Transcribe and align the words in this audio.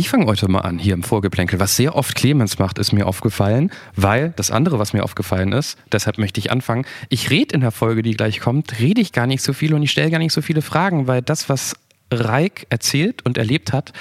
Ich 0.00 0.08
fange 0.08 0.24
heute 0.24 0.50
mal 0.50 0.60
an 0.60 0.78
hier 0.78 0.94
im 0.94 1.02
Vorgeplänkel. 1.02 1.60
Was 1.60 1.76
sehr 1.76 1.94
oft 1.94 2.14
Clemens 2.14 2.58
macht, 2.58 2.78
ist 2.78 2.90
mir 2.90 3.06
aufgefallen, 3.06 3.70
weil 3.96 4.32
das 4.34 4.50
andere, 4.50 4.78
was 4.78 4.94
mir 4.94 5.04
aufgefallen 5.04 5.52
ist, 5.52 5.76
deshalb 5.92 6.16
möchte 6.16 6.40
ich 6.40 6.50
anfangen. 6.50 6.86
Ich 7.10 7.28
rede 7.28 7.54
in 7.54 7.60
der 7.60 7.70
Folge, 7.70 8.00
die 8.00 8.12
gleich 8.12 8.40
kommt, 8.40 8.80
rede 8.80 9.02
ich 9.02 9.12
gar 9.12 9.26
nicht 9.26 9.42
so 9.42 9.52
viel 9.52 9.74
und 9.74 9.82
ich 9.82 9.90
stelle 9.90 10.10
gar 10.10 10.16
nicht 10.16 10.32
so 10.32 10.40
viele 10.40 10.62
Fragen, 10.62 11.06
weil 11.06 11.20
das, 11.20 11.50
was 11.50 11.76
Reik 12.10 12.66
erzählt 12.70 13.26
und 13.26 13.36
erlebt 13.36 13.74
hat, 13.74 13.92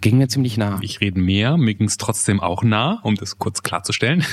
ging 0.00 0.16
mir 0.16 0.28
ziemlich 0.28 0.56
nah. 0.56 0.78
Ich 0.80 1.02
rede 1.02 1.20
mehr, 1.20 1.58
mir 1.58 1.74
ging 1.74 1.86
es 1.86 1.98
trotzdem 1.98 2.40
auch 2.40 2.62
nah, 2.62 3.00
um 3.02 3.16
das 3.16 3.38
kurz 3.38 3.62
klarzustellen. 3.62 4.24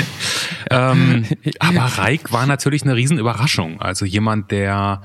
ähm, 0.70 1.24
aber 1.58 1.80
Reik 1.80 2.30
war 2.30 2.46
natürlich 2.46 2.84
eine 2.84 2.94
Riesenüberraschung. 2.94 3.80
Also 3.80 4.04
jemand, 4.04 4.52
der 4.52 5.02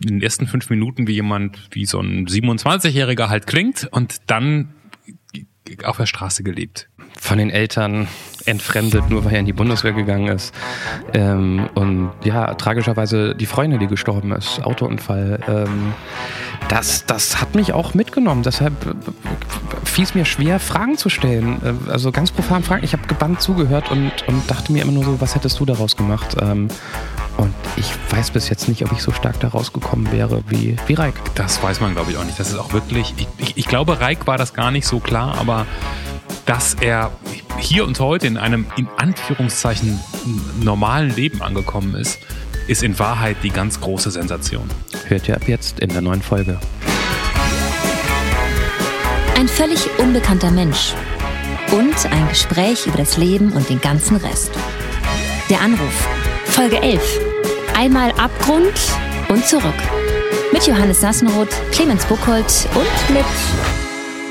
in 0.00 0.06
den 0.06 0.22
ersten 0.22 0.46
fünf 0.46 0.70
Minuten 0.70 1.08
wie 1.08 1.14
jemand, 1.14 1.66
wie 1.72 1.84
so 1.84 1.98
ein 1.98 2.28
27-Jähriger 2.28 3.28
halt 3.28 3.48
klingt 3.48 3.88
und 3.90 4.18
dann 4.28 4.68
auf 5.84 5.96
der 5.96 6.06
Straße 6.06 6.42
gelebt. 6.42 6.88
Von 7.18 7.38
den 7.38 7.50
Eltern 7.50 8.08
entfremdet, 8.46 9.10
nur 9.10 9.24
weil 9.24 9.34
er 9.34 9.40
in 9.40 9.46
die 9.46 9.52
Bundeswehr 9.52 9.92
gegangen 9.92 10.28
ist. 10.28 10.54
Ähm, 11.12 11.68
und 11.74 12.10
ja, 12.24 12.54
tragischerweise 12.54 13.34
die 13.34 13.46
Freundin, 13.46 13.80
die 13.80 13.86
gestorben 13.86 14.32
ist, 14.32 14.62
Autounfall. 14.62 15.40
Ähm, 15.48 15.92
das, 16.68 17.04
das 17.06 17.40
hat 17.40 17.54
mich 17.54 17.72
auch 17.72 17.94
mitgenommen. 17.94 18.42
Deshalb 18.42 18.74
äh, 18.86 18.94
fiel 19.84 20.04
es 20.04 20.14
mir 20.14 20.24
schwer, 20.24 20.60
Fragen 20.60 20.96
zu 20.96 21.08
stellen. 21.08 21.60
Äh, 21.62 21.90
also 21.90 22.12
ganz 22.12 22.30
profan 22.30 22.62
Fragen. 22.62 22.84
Ich 22.84 22.92
habe 22.92 23.06
gebannt 23.06 23.40
zugehört 23.40 23.90
und, 23.90 24.12
und 24.26 24.50
dachte 24.50 24.72
mir 24.72 24.82
immer 24.82 24.92
nur 24.92 25.04
so, 25.04 25.20
was 25.20 25.34
hättest 25.34 25.60
du 25.60 25.66
daraus 25.66 25.96
gemacht? 25.96 26.36
Ähm, 26.40 26.68
und 27.36 27.54
ich 27.76 27.92
weiß 28.10 28.30
bis 28.30 28.48
jetzt 28.48 28.68
nicht, 28.68 28.84
ob 28.84 28.92
ich 28.92 29.02
so 29.02 29.12
stark 29.12 29.40
da 29.40 29.48
rausgekommen 29.48 30.10
wäre 30.12 30.42
wie, 30.48 30.76
wie 30.86 30.94
Reik. 30.94 31.14
Das 31.34 31.62
weiß 31.62 31.80
man, 31.80 31.94
glaube 31.94 32.10
ich, 32.10 32.16
auch 32.16 32.24
nicht. 32.24 32.38
Das 32.38 32.50
ist 32.50 32.58
auch 32.58 32.72
wirklich, 32.72 33.14
ich, 33.16 33.26
ich, 33.38 33.56
ich 33.56 33.66
glaube, 33.66 34.00
Reik 34.00 34.26
war 34.26 34.38
das 34.38 34.54
gar 34.54 34.70
nicht 34.70 34.86
so 34.86 35.00
klar, 35.00 35.38
aber 35.38 35.66
dass 36.46 36.74
er 36.74 37.12
hier 37.58 37.84
und 37.84 37.98
heute 38.00 38.26
in 38.26 38.36
einem 38.36 38.66
in 38.76 38.88
Anführungszeichen 38.96 40.00
normalen 40.62 41.14
Leben 41.14 41.42
angekommen 41.42 41.94
ist, 41.94 42.18
ist 42.66 42.82
in 42.82 42.98
Wahrheit 42.98 43.36
die 43.42 43.50
ganz 43.50 43.80
große 43.80 44.10
Sensation. 44.10 44.68
Hört 45.06 45.28
ihr 45.28 45.36
ab 45.36 45.42
jetzt 45.46 45.80
in 45.80 45.90
der 45.90 46.00
neuen 46.00 46.22
Folge. 46.22 46.58
Ein 49.36 49.48
völlig 49.48 49.88
unbekannter 49.98 50.50
Mensch 50.50 50.94
und 51.72 52.06
ein 52.12 52.28
Gespräch 52.28 52.86
über 52.86 52.98
das 52.98 53.16
Leben 53.16 53.52
und 53.52 53.68
den 53.68 53.80
ganzen 53.80 54.16
Rest. 54.16 54.50
Der 55.48 55.60
Anruf, 55.60 56.08
Folge 56.50 56.76
11. 56.82 57.00
Einmal 57.76 58.10
Abgrund 58.12 58.74
und 59.28 59.44
zurück. 59.46 59.74
Mit 60.52 60.66
Johannes 60.66 61.00
Sassenroth, 61.00 61.48
Clemens 61.72 62.04
Buchholz 62.06 62.68
und 62.74 63.14
mit. 63.14 63.24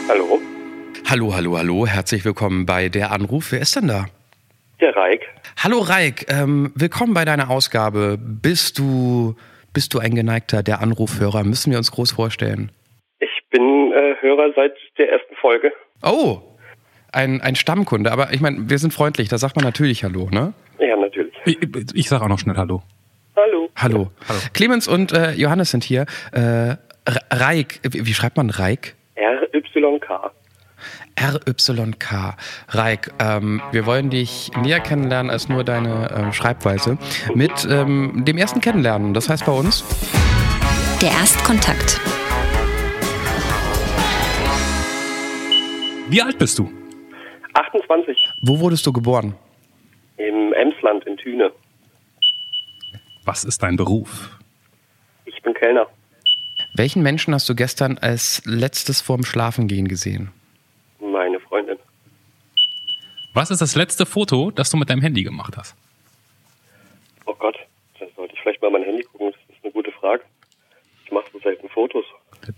Hallo? 0.08 0.40
Hallo, 1.10 1.34
hallo, 1.34 1.58
hallo. 1.58 1.88
Herzlich 1.88 2.26
willkommen 2.26 2.66
bei 2.66 2.90
Der 2.90 3.12
Anruf. 3.12 3.52
Wer 3.52 3.62
ist 3.62 3.76
denn 3.76 3.88
da? 3.88 4.06
Der 4.82 4.96
Reik. 4.96 5.22
Hallo 5.64 5.80
Reik, 5.80 6.26
ähm, 6.30 6.72
willkommen 6.76 7.14
bei 7.14 7.26
deiner 7.26 7.50
Ausgabe. 7.50 8.18
Bist 8.20 8.78
du, 8.78 9.36
bist 9.74 9.94
du 9.94 10.00
ein 10.00 10.14
geneigter 10.14 10.62
Der 10.62 10.82
Anrufhörer? 10.82 11.44
Müssen 11.44 11.72
wir 11.72 11.78
uns 11.78 11.92
groß 11.92 12.12
vorstellen? 12.12 12.72
Ich 13.20 13.50
bin 13.50 13.92
äh, 13.94 14.16
Hörer 14.22 14.52
seit 14.56 14.74
der 14.98 15.12
ersten 15.12 15.36
Folge. 15.36 15.72
Oh, 16.04 16.40
ein, 17.12 17.42
ein 17.42 17.56
Stammkunde. 17.56 18.12
Aber 18.12 18.34
ich 18.34 18.42
meine, 18.42 18.70
wir 18.70 18.78
sind 18.78 18.94
freundlich, 18.94 19.30
da 19.30 19.38
sagt 19.38 19.56
man 19.56 19.66
natürlich 19.66 20.04
Hallo, 20.04 20.30
ne? 20.32 20.54
Ich, 21.46 21.58
ich 21.94 22.10
sage 22.10 22.24
auch 22.24 22.30
noch 22.30 22.40
schnell 22.40 22.58
Hallo. 22.58 22.84
Hallo. 23.36 23.70
Hallo. 23.76 24.12
Hallo. 24.28 24.40
Clemens 24.54 24.88
und 24.88 25.12
äh, 25.12 25.32
Johannes 25.34 25.72
sind 25.72 25.84
hier. 25.84 26.06
Äh, 26.32 26.76
Reik, 27.32 27.80
wie, 27.84 28.06
wie 28.06 28.14
schreibt 28.14 28.38
man 28.38 28.50
Reik? 28.50 28.96
RYK. 29.16 30.32
RYK. 31.20 32.36
Reik, 32.70 33.12
ähm, 33.20 33.62
wir 33.72 33.86
wollen 33.86 34.10
dich 34.10 34.52
näher 34.62 34.80
kennenlernen 34.80 35.30
als 35.30 35.50
nur 35.50 35.64
deine 35.64 36.10
ähm, 36.16 36.34
Schreibweise. 36.34 36.98
Mit 37.34 37.68
ähm, 37.70 38.24
dem 38.26 38.38
ersten 38.38 38.62
Kennenlernen. 38.62 39.14
Das 39.14 39.30
heißt 39.30 39.46
bei 39.46 39.52
uns. 39.52 39.84
Der 41.02 41.12
Erstkontakt. 41.12 42.00
Wie 46.10 46.22
alt 46.22 46.38
bist 46.38 46.58
du? 46.58 46.72
28. 47.54 48.18
Wo 48.42 48.60
wurdest 48.60 48.86
du 48.86 48.94
geboren? 48.94 49.36
Im 50.20 50.54
Emsland 50.54 51.06
in 51.06 51.18
Thüne. 51.18 51.52
Was 53.24 53.46
ist 53.46 53.64
dein 53.64 53.78
Beruf? 53.78 54.38
Ich 55.26 55.42
bin 55.42 55.54
Kellner. 55.54 55.88
Welchen 56.74 57.02
Menschen 57.02 57.34
hast 57.34 57.48
du 57.48 57.56
gestern 57.56 57.98
als 57.98 58.42
letztes 58.46 59.02
vorm 59.02 59.24
Schlafengehen 59.24 59.88
gesehen? 59.88 60.32
Meine 61.00 61.40
Freundin. 61.40 61.78
Was 63.34 63.50
ist 63.50 63.62
das 63.62 63.76
letzte 63.76 64.06
Foto, 64.06 64.52
das 64.52 64.70
du 64.70 64.78
mit 64.78 64.90
deinem 64.90 65.02
Handy 65.02 65.24
gemacht 65.24 65.56
hast? 65.56 65.74
Oh 67.26 67.34
Gott, 67.34 67.56
da 68.00 68.06
sollte 68.16 68.34
ich 68.34 68.42
vielleicht 68.42 68.62
mal 68.62 68.72
mein 68.72 68.84
Handy 68.84 69.04
gucken. 69.04 69.32
Das 69.32 69.56
ist 69.56 69.64
eine 69.64 69.72
gute 69.72 69.92
Frage. 69.94 70.24
Ich 71.06 71.12
mache 71.12 71.26
so 71.32 71.40
selten 71.40 71.70
Fotos. 71.70 72.06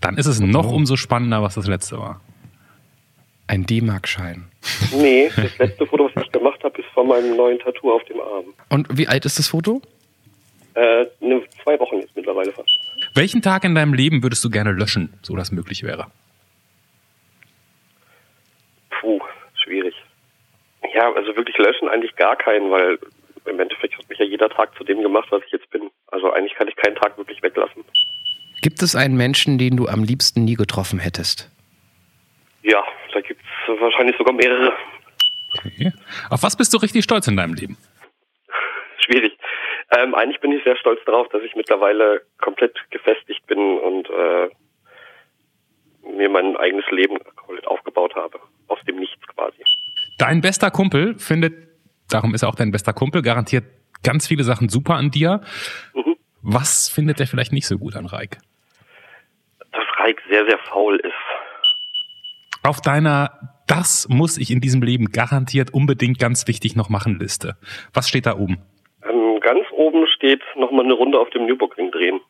Dann 0.00 0.18
ist 0.18 0.26
es 0.26 0.40
noch 0.40 0.70
umso 0.72 0.96
spannender, 0.96 1.42
was 1.42 1.54
das 1.54 1.68
letzte 1.68 1.98
war. 1.98 2.20
Ein 3.46 3.66
D-Mark-Schein. 3.66 4.48
Nee, 4.92 5.30
das 5.36 5.58
letzte 5.58 5.86
Foto, 5.86 6.10
was 6.12 6.24
ich 6.24 6.32
gemacht 6.32 6.51
habe, 6.51 6.51
von 6.94 7.06
meinem 7.08 7.36
neuen 7.36 7.58
Tattoo 7.58 7.92
auf 7.92 8.04
dem 8.04 8.20
Arm. 8.20 8.54
Und 8.68 8.86
wie 8.96 9.08
alt 9.08 9.24
ist 9.24 9.38
das 9.38 9.48
Foto? 9.48 9.80
Äh, 10.74 11.06
ne, 11.20 11.42
zwei 11.62 11.78
Wochen 11.78 11.98
jetzt 11.98 12.16
mittlerweile 12.16 12.52
fast. 12.52 12.70
Welchen 13.14 13.42
Tag 13.42 13.64
in 13.64 13.74
deinem 13.74 13.94
Leben 13.94 14.22
würdest 14.22 14.44
du 14.44 14.50
gerne 14.50 14.72
löschen, 14.72 15.12
so 15.22 15.36
das 15.36 15.52
möglich 15.52 15.82
wäre? 15.82 16.06
Puh, 18.90 19.20
schwierig. 19.54 19.94
Ja, 20.94 21.12
also 21.12 21.36
wirklich 21.36 21.58
löschen 21.58 21.88
eigentlich 21.88 22.14
gar 22.16 22.36
keinen, 22.36 22.70
weil 22.70 22.98
im 23.44 23.60
Endeffekt 23.60 23.98
hat 23.98 24.08
mich 24.08 24.18
ja 24.18 24.24
jeder 24.24 24.48
Tag 24.48 24.74
zu 24.76 24.84
dem 24.84 25.02
gemacht, 25.02 25.28
was 25.30 25.42
ich 25.46 25.52
jetzt 25.52 25.68
bin. 25.70 25.90
Also 26.08 26.32
eigentlich 26.32 26.54
kann 26.54 26.68
ich 26.68 26.76
keinen 26.76 26.96
Tag 26.96 27.18
wirklich 27.18 27.42
weglassen. 27.42 27.84
Gibt 28.62 28.82
es 28.82 28.94
einen 28.94 29.16
Menschen, 29.16 29.58
den 29.58 29.76
du 29.76 29.88
am 29.88 30.04
liebsten 30.04 30.44
nie 30.44 30.54
getroffen 30.54 31.00
hättest? 31.00 31.50
Ja, 32.62 32.82
da 33.12 33.20
gibt's 33.20 33.44
wahrscheinlich 33.66 34.16
sogar 34.16 34.34
mehrere. 34.34 34.72
Okay. 35.58 35.92
Auf 36.30 36.42
was 36.42 36.56
bist 36.56 36.72
du 36.72 36.78
richtig 36.78 37.04
stolz 37.04 37.26
in 37.28 37.36
deinem 37.36 37.54
Leben? 37.54 37.76
Schwierig. 38.98 39.36
Ähm, 39.96 40.14
eigentlich 40.14 40.40
bin 40.40 40.52
ich 40.52 40.64
sehr 40.64 40.76
stolz 40.76 41.00
darauf, 41.04 41.28
dass 41.28 41.42
ich 41.42 41.54
mittlerweile 41.54 42.22
komplett 42.40 42.74
gefestigt 42.90 43.46
bin 43.46 43.58
und 43.58 44.08
äh, 44.08 44.48
mir 46.16 46.28
mein 46.28 46.56
eigenes 46.56 46.88
Leben 46.90 47.18
komplett 47.36 47.66
aufgebaut 47.66 48.14
habe. 48.14 48.38
Aus 48.68 48.78
dem 48.86 48.96
Nichts 48.96 49.26
quasi. 49.26 49.62
Dein 50.18 50.40
bester 50.40 50.70
Kumpel 50.70 51.18
findet, 51.18 51.54
darum 52.08 52.34
ist 52.34 52.42
er 52.42 52.48
auch 52.48 52.54
dein 52.54 52.70
bester 52.70 52.92
Kumpel, 52.92 53.22
garantiert 53.22 53.64
ganz 54.02 54.26
viele 54.26 54.44
Sachen 54.44 54.68
super 54.68 54.94
an 54.94 55.10
dir. 55.10 55.42
Mhm. 55.94 56.16
Was 56.42 56.88
findet 56.88 57.20
er 57.20 57.26
vielleicht 57.26 57.52
nicht 57.52 57.66
so 57.66 57.78
gut 57.78 57.94
an 57.94 58.06
Reik? 58.06 58.38
Dass 59.72 59.84
Reik 59.98 60.22
sehr, 60.28 60.44
sehr 60.46 60.58
faul 60.58 60.96
ist. 60.96 61.12
Auf 62.62 62.80
deiner 62.80 63.56
Das 63.66 64.06
muss 64.08 64.38
ich 64.38 64.50
in 64.50 64.60
diesem 64.60 64.82
Leben 64.82 65.06
garantiert 65.06 65.72
unbedingt 65.72 66.18
ganz 66.18 66.46
wichtig 66.46 66.76
noch 66.76 66.88
machen 66.88 67.18
Liste. 67.18 67.56
Was 67.92 68.08
steht 68.08 68.26
da 68.26 68.36
oben? 68.36 68.58
Ähm, 69.08 69.40
ganz 69.40 69.64
oben 69.72 70.06
steht 70.14 70.42
nochmal 70.56 70.84
eine 70.84 70.94
Runde 70.94 71.18
auf 71.18 71.30
dem 71.30 71.46
Nürburgring 71.46 71.90
drehen. 71.90 72.20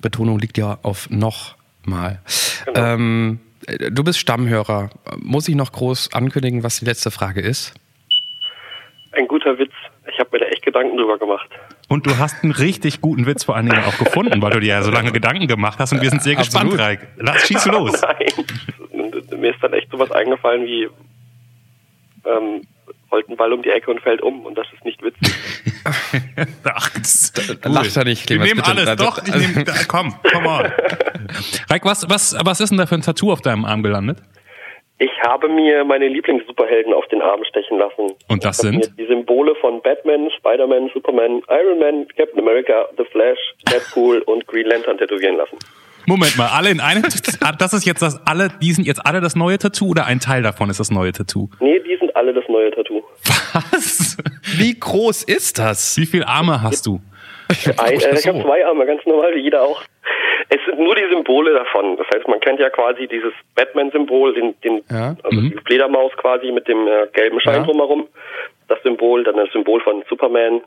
Betonung 0.00 0.38
liegt 0.38 0.58
ja 0.58 0.78
auf 0.82 1.08
noch 1.10 1.56
mal. 1.84 2.20
Genau. 2.66 2.80
Ähm, 2.80 3.40
du 3.90 4.04
bist 4.04 4.18
Stammhörer. 4.18 4.90
Muss 5.18 5.48
ich 5.48 5.54
noch 5.54 5.72
groß 5.72 6.12
ankündigen, 6.12 6.62
was 6.62 6.78
die 6.78 6.84
letzte 6.84 7.10
Frage 7.10 7.40
ist? 7.40 7.74
Ein 9.12 9.28
guter 9.28 9.58
Witz. 9.58 9.72
Ich 10.12 10.18
habe 10.18 10.30
mir 10.32 10.38
da 10.40 10.46
echt 10.46 10.62
Gedanken 10.64 10.96
drüber 10.96 11.18
gemacht. 11.18 11.48
Und 11.88 12.06
du 12.06 12.18
hast 12.18 12.42
einen 12.42 12.52
richtig 12.52 13.00
guten 13.00 13.26
Witz 13.26 13.44
vor 13.44 13.56
allen 13.56 13.66
Dingen 13.68 13.84
auch 13.84 13.96
gefunden, 13.98 14.42
weil 14.42 14.50
du 14.50 14.60
dir 14.60 14.68
ja 14.68 14.82
so 14.82 14.90
lange 14.90 15.12
Gedanken 15.12 15.46
gemacht 15.46 15.78
hast 15.78 15.92
und 15.92 16.02
wir 16.02 16.10
sind 16.10 16.22
sehr 16.22 16.38
Absolut. 16.38 16.72
gespannt, 16.72 16.88
Reik. 16.88 17.08
Lass, 17.16 17.46
schieß 17.46 17.66
los. 17.66 18.02
Nein. 18.92 19.05
Mir 19.30 19.50
ist 19.54 19.62
dann 19.62 19.72
echt 19.72 19.90
sowas 19.90 20.10
eingefallen 20.10 20.64
wie 20.66 20.88
ähm, 22.26 22.62
rollt 23.10 23.28
ein 23.28 23.36
Ball 23.36 23.52
um 23.52 23.62
die 23.62 23.70
Ecke 23.70 23.90
und 23.90 24.00
fällt 24.00 24.20
um 24.22 24.44
und 24.46 24.56
das 24.56 24.66
ist 24.74 24.84
nicht 24.84 25.02
witzig. 25.02 25.34
Ach, 26.64 26.90
das 26.98 27.32
ist 27.36 27.64
Lacht 27.64 27.96
er 27.96 28.04
nicht, 28.04 28.28
Wir 28.28 28.38
nehmen 28.38 28.56
bitte. 28.56 28.68
alles, 28.70 28.88
Also- 28.88 29.04
doch. 29.04 29.18
Ich 29.26 29.34
nehm, 29.34 29.64
da, 29.64 29.72
komm, 29.86 30.14
come 30.32 30.48
on. 30.48 30.64
Reik, 31.70 31.84
was, 31.84 32.08
was, 32.10 32.36
was 32.44 32.60
ist 32.60 32.70
denn 32.70 32.78
da 32.78 32.86
für 32.86 32.96
ein 32.96 33.02
Tattoo 33.02 33.30
auf 33.32 33.40
deinem 33.40 33.64
Arm 33.64 33.82
gelandet? 33.82 34.18
Ich 34.98 35.10
habe 35.26 35.48
mir 35.48 35.84
meine 35.84 36.08
Lieblings-Superhelden 36.08 36.94
auf 36.94 37.06
den 37.08 37.20
Arm 37.20 37.44
stechen 37.44 37.78
lassen. 37.78 38.12
Und 38.28 38.44
das 38.44 38.58
ich 38.60 38.64
habe 38.66 38.78
sind? 38.80 38.96
Mir 38.98 39.04
die 39.04 39.06
Symbole 39.12 39.54
von 39.56 39.82
Batman, 39.82 40.30
Spider-Man, 40.38 40.90
Superman, 40.94 41.42
Iron 41.50 41.78
Man, 41.78 42.08
Captain 42.16 42.40
America, 42.40 42.86
The 42.96 43.04
Flash, 43.12 43.38
Deadpool 43.70 44.20
und 44.22 44.46
Green 44.46 44.66
Lantern 44.66 44.96
tätowieren 44.96 45.36
lassen. 45.36 45.58
Moment 46.06 46.36
mal, 46.38 46.48
alle 46.48 46.70
in 46.70 46.80
einem. 46.80 47.02
Das 47.02 47.72
ist 47.72 47.84
jetzt 47.86 48.02
das 48.02 48.26
alle, 48.26 48.48
die 48.62 48.72
sind 48.72 48.86
jetzt 48.86 49.04
alle 49.04 49.20
das 49.20 49.34
neue 49.36 49.58
Tattoo 49.58 49.90
oder 49.90 50.06
ein 50.06 50.20
Teil 50.20 50.42
davon 50.42 50.70
ist 50.70 50.80
das 50.80 50.90
neue 50.90 51.12
Tattoo? 51.12 51.48
Nee, 51.60 51.80
die 51.80 51.96
sind 51.98 52.14
alle 52.16 52.32
das 52.32 52.44
neue 52.48 52.70
Tattoo. 52.70 53.02
Was? 53.52 54.16
Wie 54.56 54.78
groß 54.78 55.24
ist 55.24 55.58
das? 55.58 55.96
Wie 55.98 56.06
viele 56.06 56.26
Arme 56.28 56.62
hast 56.62 56.86
du? 56.86 57.00
Ein, 57.78 57.92
äh, 57.92 58.18
ich 58.18 58.26
habe 58.26 58.42
zwei 58.42 58.66
Arme, 58.66 58.86
ganz 58.86 59.04
normal, 59.06 59.34
wie 59.34 59.40
jeder 59.40 59.62
auch. 59.62 59.80
Es 60.48 60.58
sind 60.66 60.78
nur 60.78 60.94
die 60.94 61.04
Symbole 61.10 61.52
davon. 61.54 61.96
Das 61.96 62.06
heißt, 62.14 62.28
man 62.28 62.38
kennt 62.40 62.60
ja 62.60 62.70
quasi 62.70 63.06
dieses 63.08 63.32
Batman-Symbol, 63.54 64.34
den, 64.34 64.54
den 64.62 64.82
Ja. 64.90 65.16
also 65.22 65.40
Mhm. 65.40 65.50
die 65.50 65.58
Fledermaus 65.66 66.12
quasi 66.16 66.50
mit 66.52 66.68
dem 66.68 66.86
äh, 66.86 67.06
gelben 67.12 67.40
Schein 67.40 67.60
Ja. 67.60 67.62
drumherum. 67.64 68.06
Das 68.68 68.80
Symbol, 68.82 69.24
dann 69.24 69.36
das 69.36 69.50
Symbol 69.52 69.80
von 69.80 70.02
Superman 70.08 70.60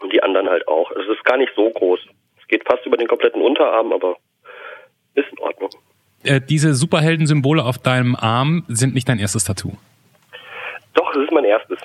und 0.00 0.12
die 0.12 0.22
anderen 0.22 0.48
halt 0.48 0.66
auch. 0.68 0.90
Also 0.90 1.12
es 1.12 1.18
ist 1.18 1.24
gar 1.24 1.36
nicht 1.38 1.52
so 1.54 1.68
groß. 1.70 2.00
Es 2.40 2.48
geht 2.48 2.64
fast 2.66 2.84
über 2.86 2.96
den 2.96 3.08
kompletten 3.08 3.42
Unterarm, 3.42 3.92
aber 3.92 4.16
ist 5.16 5.28
in 5.32 5.38
Ordnung. 5.38 5.70
Äh, 6.22 6.40
diese 6.40 6.74
Superhelden-Symbole 6.74 7.64
auf 7.64 7.78
deinem 7.78 8.16
Arm 8.16 8.64
sind 8.68 8.94
nicht 8.94 9.08
dein 9.08 9.18
erstes 9.18 9.44
Tattoo. 9.44 9.72
Doch, 10.94 11.12
das 11.12 11.24
ist 11.24 11.32
mein 11.32 11.44
erstes. 11.44 11.78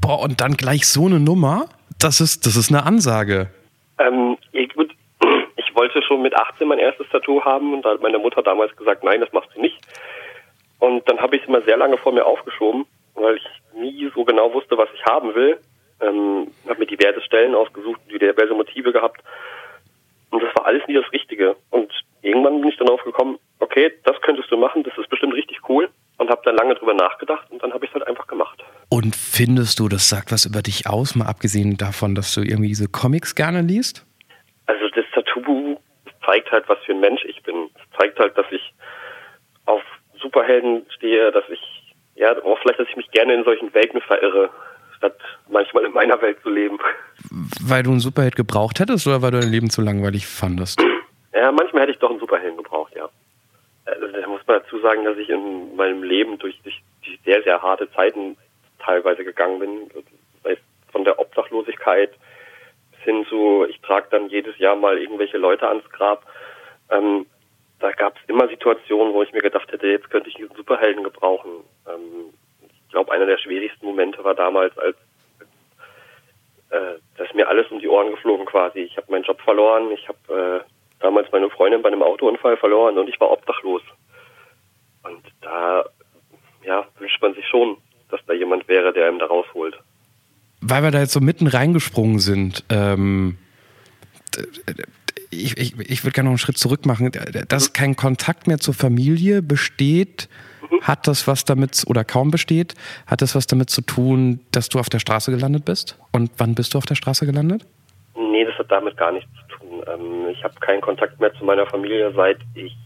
Boah, 0.00 0.20
und 0.20 0.40
dann 0.40 0.56
gleich 0.56 0.86
so 0.86 1.06
eine 1.06 1.20
Nummer? 1.20 1.66
Das 1.98 2.20
ist, 2.20 2.46
das 2.46 2.56
ist 2.56 2.70
eine 2.70 2.84
Ansage. 2.84 3.50
Ähm, 3.98 4.36
gut, 4.74 4.94
ich 5.56 5.74
wollte 5.74 6.02
schon 6.02 6.22
mit 6.22 6.36
18 6.36 6.68
mein 6.68 6.78
erstes 6.78 7.08
Tattoo 7.10 7.42
haben 7.44 7.74
und 7.74 7.82
da 7.82 7.90
hat 7.90 8.02
meine 8.02 8.18
Mutter 8.18 8.42
damals 8.42 8.74
gesagt, 8.76 9.04
nein, 9.04 9.20
das 9.20 9.32
machst 9.32 9.50
du 9.54 9.60
nicht. 9.60 9.78
Und 10.78 11.08
dann 11.08 11.18
habe 11.18 11.36
ich 11.36 11.42
es 11.42 11.48
immer 11.48 11.62
sehr 11.62 11.76
lange 11.76 11.96
vor 11.96 12.12
mir 12.12 12.24
aufgeschoben, 12.24 12.86
weil 13.14 13.36
ich 13.36 13.46
nie 13.74 14.10
so 14.14 14.24
genau 14.24 14.52
wusste, 14.52 14.76
was 14.76 14.88
ich 14.94 15.04
haben 15.04 15.34
will. 15.34 15.58
Ähm, 16.00 16.48
habe 16.68 16.80
mir 16.80 16.86
diverse 16.86 17.22
Stellen 17.22 17.54
ausgesucht, 17.54 18.00
diverse 18.10 18.52
Motive 18.52 18.92
gehabt. 18.92 19.22
Und 20.30 20.42
das 20.42 20.54
war 20.54 20.66
alles 20.66 20.86
nie 20.86 20.94
das 20.94 21.10
Richtige. 21.12 21.56
Und 21.70 21.90
irgendwann 22.26 22.60
bin 22.60 22.70
ich 22.70 22.76
dann 22.76 22.88
drauf 22.88 23.02
gekommen, 23.04 23.38
okay, 23.60 23.92
das 24.04 24.20
könntest 24.22 24.50
du 24.50 24.56
machen, 24.56 24.82
das 24.82 24.96
ist 24.98 25.08
bestimmt 25.08 25.34
richtig 25.34 25.58
cool. 25.68 25.88
Und 26.18 26.30
habe 26.30 26.40
dann 26.44 26.56
lange 26.56 26.74
drüber 26.74 26.94
nachgedacht 26.94 27.50
und 27.50 27.62
dann 27.62 27.74
habe 27.74 27.84
ich 27.84 27.90
es 27.90 27.94
halt 27.94 28.08
einfach 28.08 28.26
gemacht. 28.26 28.64
Und 28.88 29.14
findest 29.14 29.78
du, 29.78 29.88
das 29.88 30.08
sagt 30.08 30.32
was 30.32 30.46
über 30.46 30.62
dich 30.62 30.88
aus, 30.88 31.14
mal 31.14 31.26
abgesehen 31.26 31.76
davon, 31.76 32.14
dass 32.14 32.34
du 32.34 32.40
irgendwie 32.40 32.68
diese 32.68 32.88
Comics 32.88 33.34
gerne 33.34 33.60
liest? 33.60 34.06
Also 34.64 34.88
das 34.94 35.04
Tattoo 35.12 35.76
zeigt 36.24 36.50
halt, 36.50 36.66
was 36.68 36.78
für 36.86 36.92
ein 36.92 37.00
Mensch 37.00 37.22
ich 37.24 37.42
bin. 37.42 37.68
Es 37.74 37.98
zeigt 37.98 38.18
halt, 38.18 38.36
dass 38.38 38.46
ich 38.50 38.72
auf 39.66 39.82
Superhelden 40.18 40.86
stehe, 40.96 41.30
dass 41.32 41.44
ich, 41.50 41.60
ja, 42.14 42.32
auch 42.42 42.58
vielleicht, 42.60 42.80
dass 42.80 42.88
ich 42.88 42.96
mich 42.96 43.10
gerne 43.10 43.34
in 43.34 43.44
solchen 43.44 43.72
Welten 43.74 44.00
verirre, 44.00 44.48
statt 44.96 45.18
manchmal 45.50 45.84
in 45.84 45.92
meiner 45.92 46.20
Welt 46.22 46.38
zu 46.42 46.48
leben. 46.48 46.78
Weil 47.62 47.82
du 47.82 47.90
einen 47.90 48.00
Superheld 48.00 48.36
gebraucht 48.36 48.80
hättest 48.80 49.06
oder 49.06 49.20
weil 49.20 49.32
du 49.32 49.40
dein 49.40 49.50
Leben 49.50 49.68
zu 49.68 49.82
langweilig 49.82 50.26
fandest? 50.26 50.82
Ja, 51.36 51.52
manchmal 51.52 51.82
hätte 51.82 51.92
ich 51.92 51.98
doch 51.98 52.08
einen 52.10 52.18
Superhelden 52.18 52.56
gebraucht, 52.56 52.94
ja. 52.96 53.10
Also, 53.84 54.06
da 54.08 54.26
muss 54.26 54.40
man 54.46 54.62
dazu 54.62 54.78
sagen, 54.78 55.04
dass 55.04 55.18
ich 55.18 55.28
in 55.28 55.76
meinem 55.76 56.02
Leben 56.02 56.38
durch, 56.38 56.58
durch 56.62 56.82
sehr, 57.24 57.42
sehr 57.42 57.60
harte 57.60 57.90
Zeiten 57.92 58.36
teilweise 58.78 59.22
gegangen 59.22 59.58
bin. 59.58 59.90
Von 60.92 61.04
der 61.04 61.18
Obdachlosigkeit 61.18 62.10
bis 62.92 63.00
hin 63.02 63.26
zu, 63.28 63.66
ich 63.68 63.78
trage 63.82 64.06
dann 64.10 64.30
jedes 64.30 64.56
Jahr 64.56 64.76
mal 64.76 64.96
irgendwelche 64.96 65.36
Leute 65.36 65.68
ans 65.68 65.88
Grab. 65.90 66.24
Ähm, 66.90 67.26
da 67.80 67.92
gab 67.92 68.16
es 68.16 68.22
immer 68.28 68.48
Situationen, 68.48 69.12
wo 69.12 69.22
ich 69.22 69.32
mir 69.32 69.42
gedacht 69.42 69.70
hätte, 69.70 69.88
jetzt 69.88 70.08
könnte 70.08 70.30
ich 70.30 70.36
einen 70.36 70.48
Superhelden 70.56 71.04
gebrauchen. 71.04 71.50
Ähm, 71.86 72.32
ich 72.62 72.90
glaube, 72.90 73.12
einer 73.12 73.26
der 73.26 73.36
schwierigsten 73.36 73.84
Momente 73.84 74.24
war 74.24 74.34
damals, 74.34 74.76
als 74.78 74.96
äh, 76.70 76.98
das 77.18 77.34
mir 77.34 77.46
alles 77.46 77.70
um 77.70 77.78
die 77.78 77.88
Ohren 77.88 78.12
geflogen 78.12 78.46
quasi. 78.46 78.78
Ich 78.78 78.96
habe 78.96 79.10
meinen 79.10 79.24
Job 79.24 79.40
verloren, 79.42 79.90
ich 79.90 80.08
habe 80.08 80.64
äh, 80.64 80.75
damals 81.06 81.30
meine 81.30 81.48
Freundin 81.50 81.82
bei 81.82 81.88
einem 81.88 82.02
Autounfall 82.02 82.56
verloren 82.56 82.98
und 82.98 83.08
ich 83.08 83.20
war 83.20 83.30
obdachlos. 83.30 83.82
Und 85.04 85.22
da 85.40 85.84
ja, 86.64 86.84
wünscht 86.98 87.22
man 87.22 87.34
sich 87.34 87.46
schon, 87.46 87.76
dass 88.10 88.20
da 88.26 88.32
jemand 88.32 88.66
wäre, 88.66 88.92
der 88.92 89.08
ihm 89.08 89.20
da 89.20 89.26
rausholt. 89.26 89.78
Weil 90.60 90.82
wir 90.82 90.90
da 90.90 90.98
jetzt 90.98 91.12
so 91.12 91.20
mitten 91.20 91.46
reingesprungen 91.46 92.18
sind, 92.18 92.64
ähm, 92.70 93.38
ich, 95.30 95.56
ich, 95.56 95.78
ich 95.78 96.02
würde 96.02 96.12
gerne 96.12 96.26
noch 96.26 96.32
einen 96.32 96.38
Schritt 96.38 96.58
zurück 96.58 96.86
machen. 96.86 97.12
Dass 97.48 97.72
kein 97.72 97.94
Kontakt 97.94 98.48
mehr 98.48 98.58
zur 98.58 98.74
Familie 98.74 99.42
besteht, 99.42 100.28
hat 100.82 101.06
das 101.06 101.28
was 101.28 101.44
damit, 101.44 101.84
oder 101.86 102.04
kaum 102.04 102.32
besteht, 102.32 102.74
hat 103.06 103.22
das 103.22 103.36
was 103.36 103.46
damit 103.46 103.70
zu 103.70 103.82
tun, 103.82 104.40
dass 104.50 104.68
du 104.68 104.80
auf 104.80 104.88
der 104.88 104.98
Straße 104.98 105.30
gelandet 105.30 105.64
bist? 105.64 105.98
Und 106.10 106.32
wann 106.38 106.56
bist 106.56 106.74
du 106.74 106.78
auf 106.78 106.86
der 106.86 106.96
Straße 106.96 107.26
gelandet? 107.26 107.64
Nee, 108.36 108.44
das 108.44 108.58
hat 108.58 108.70
damit 108.70 108.98
gar 108.98 109.12
nichts 109.12 109.30
zu 109.40 109.56
tun. 109.56 109.82
Ähm, 109.86 110.28
ich 110.28 110.44
habe 110.44 110.60
keinen 110.60 110.82
Kontakt 110.82 111.18
mehr 111.18 111.32
zu 111.32 111.44
meiner 111.46 111.64
Familie, 111.64 112.12
seit 112.12 112.36
ich 112.54 112.76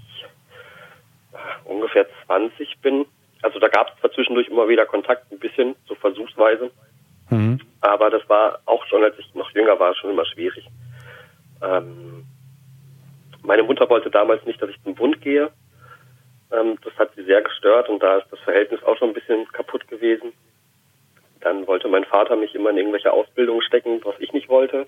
äh, 1.32 1.68
ungefähr 1.68 2.06
20 2.26 2.78
bin. 2.80 3.04
Also 3.42 3.58
da 3.58 3.66
gab 3.66 3.88
es 3.88 3.98
zwar 3.98 4.12
zwischendurch 4.12 4.46
immer 4.46 4.68
wieder 4.68 4.86
Kontakt, 4.86 5.32
ein 5.32 5.40
bisschen, 5.40 5.74
so 5.88 5.96
versuchsweise. 5.96 6.70
Mhm. 7.30 7.58
Aber 7.80 8.10
das 8.10 8.22
war 8.28 8.60
auch 8.66 8.86
schon, 8.86 9.02
als 9.02 9.18
ich 9.18 9.34
noch 9.34 9.50
jünger 9.50 9.80
war, 9.80 9.92
schon 9.96 10.10
immer 10.10 10.24
schwierig. 10.24 10.68
Ähm, 11.60 12.26
meine 13.42 13.64
Mutter 13.64 13.90
wollte 13.90 14.08
damals 14.08 14.46
nicht, 14.46 14.62
dass 14.62 14.70
ich 14.70 14.80
zum 14.84 14.94
Bund 14.94 15.20
gehe. 15.20 15.50
Ähm, 16.52 16.78
das 16.84 16.94
hat 16.96 17.10
sie 17.16 17.24
sehr 17.24 17.42
gestört 17.42 17.88
und 17.88 18.00
da 18.00 18.18
ist 18.18 18.30
das 18.30 18.38
Verhältnis 18.38 18.84
auch 18.84 18.96
schon 18.98 19.08
ein 19.08 19.14
bisschen 19.14 19.48
kaputt 19.50 19.88
gewesen. 19.88 20.32
Dann 21.40 21.66
wollte 21.66 21.88
mein 21.88 22.04
Vater 22.04 22.36
mich 22.36 22.54
immer 22.54 22.70
in 22.70 22.76
irgendwelche 22.76 23.12
Ausbildungen 23.12 23.62
stecken, 23.62 24.00
was 24.04 24.14
ich 24.20 24.32
nicht 24.32 24.48
wollte. 24.48 24.86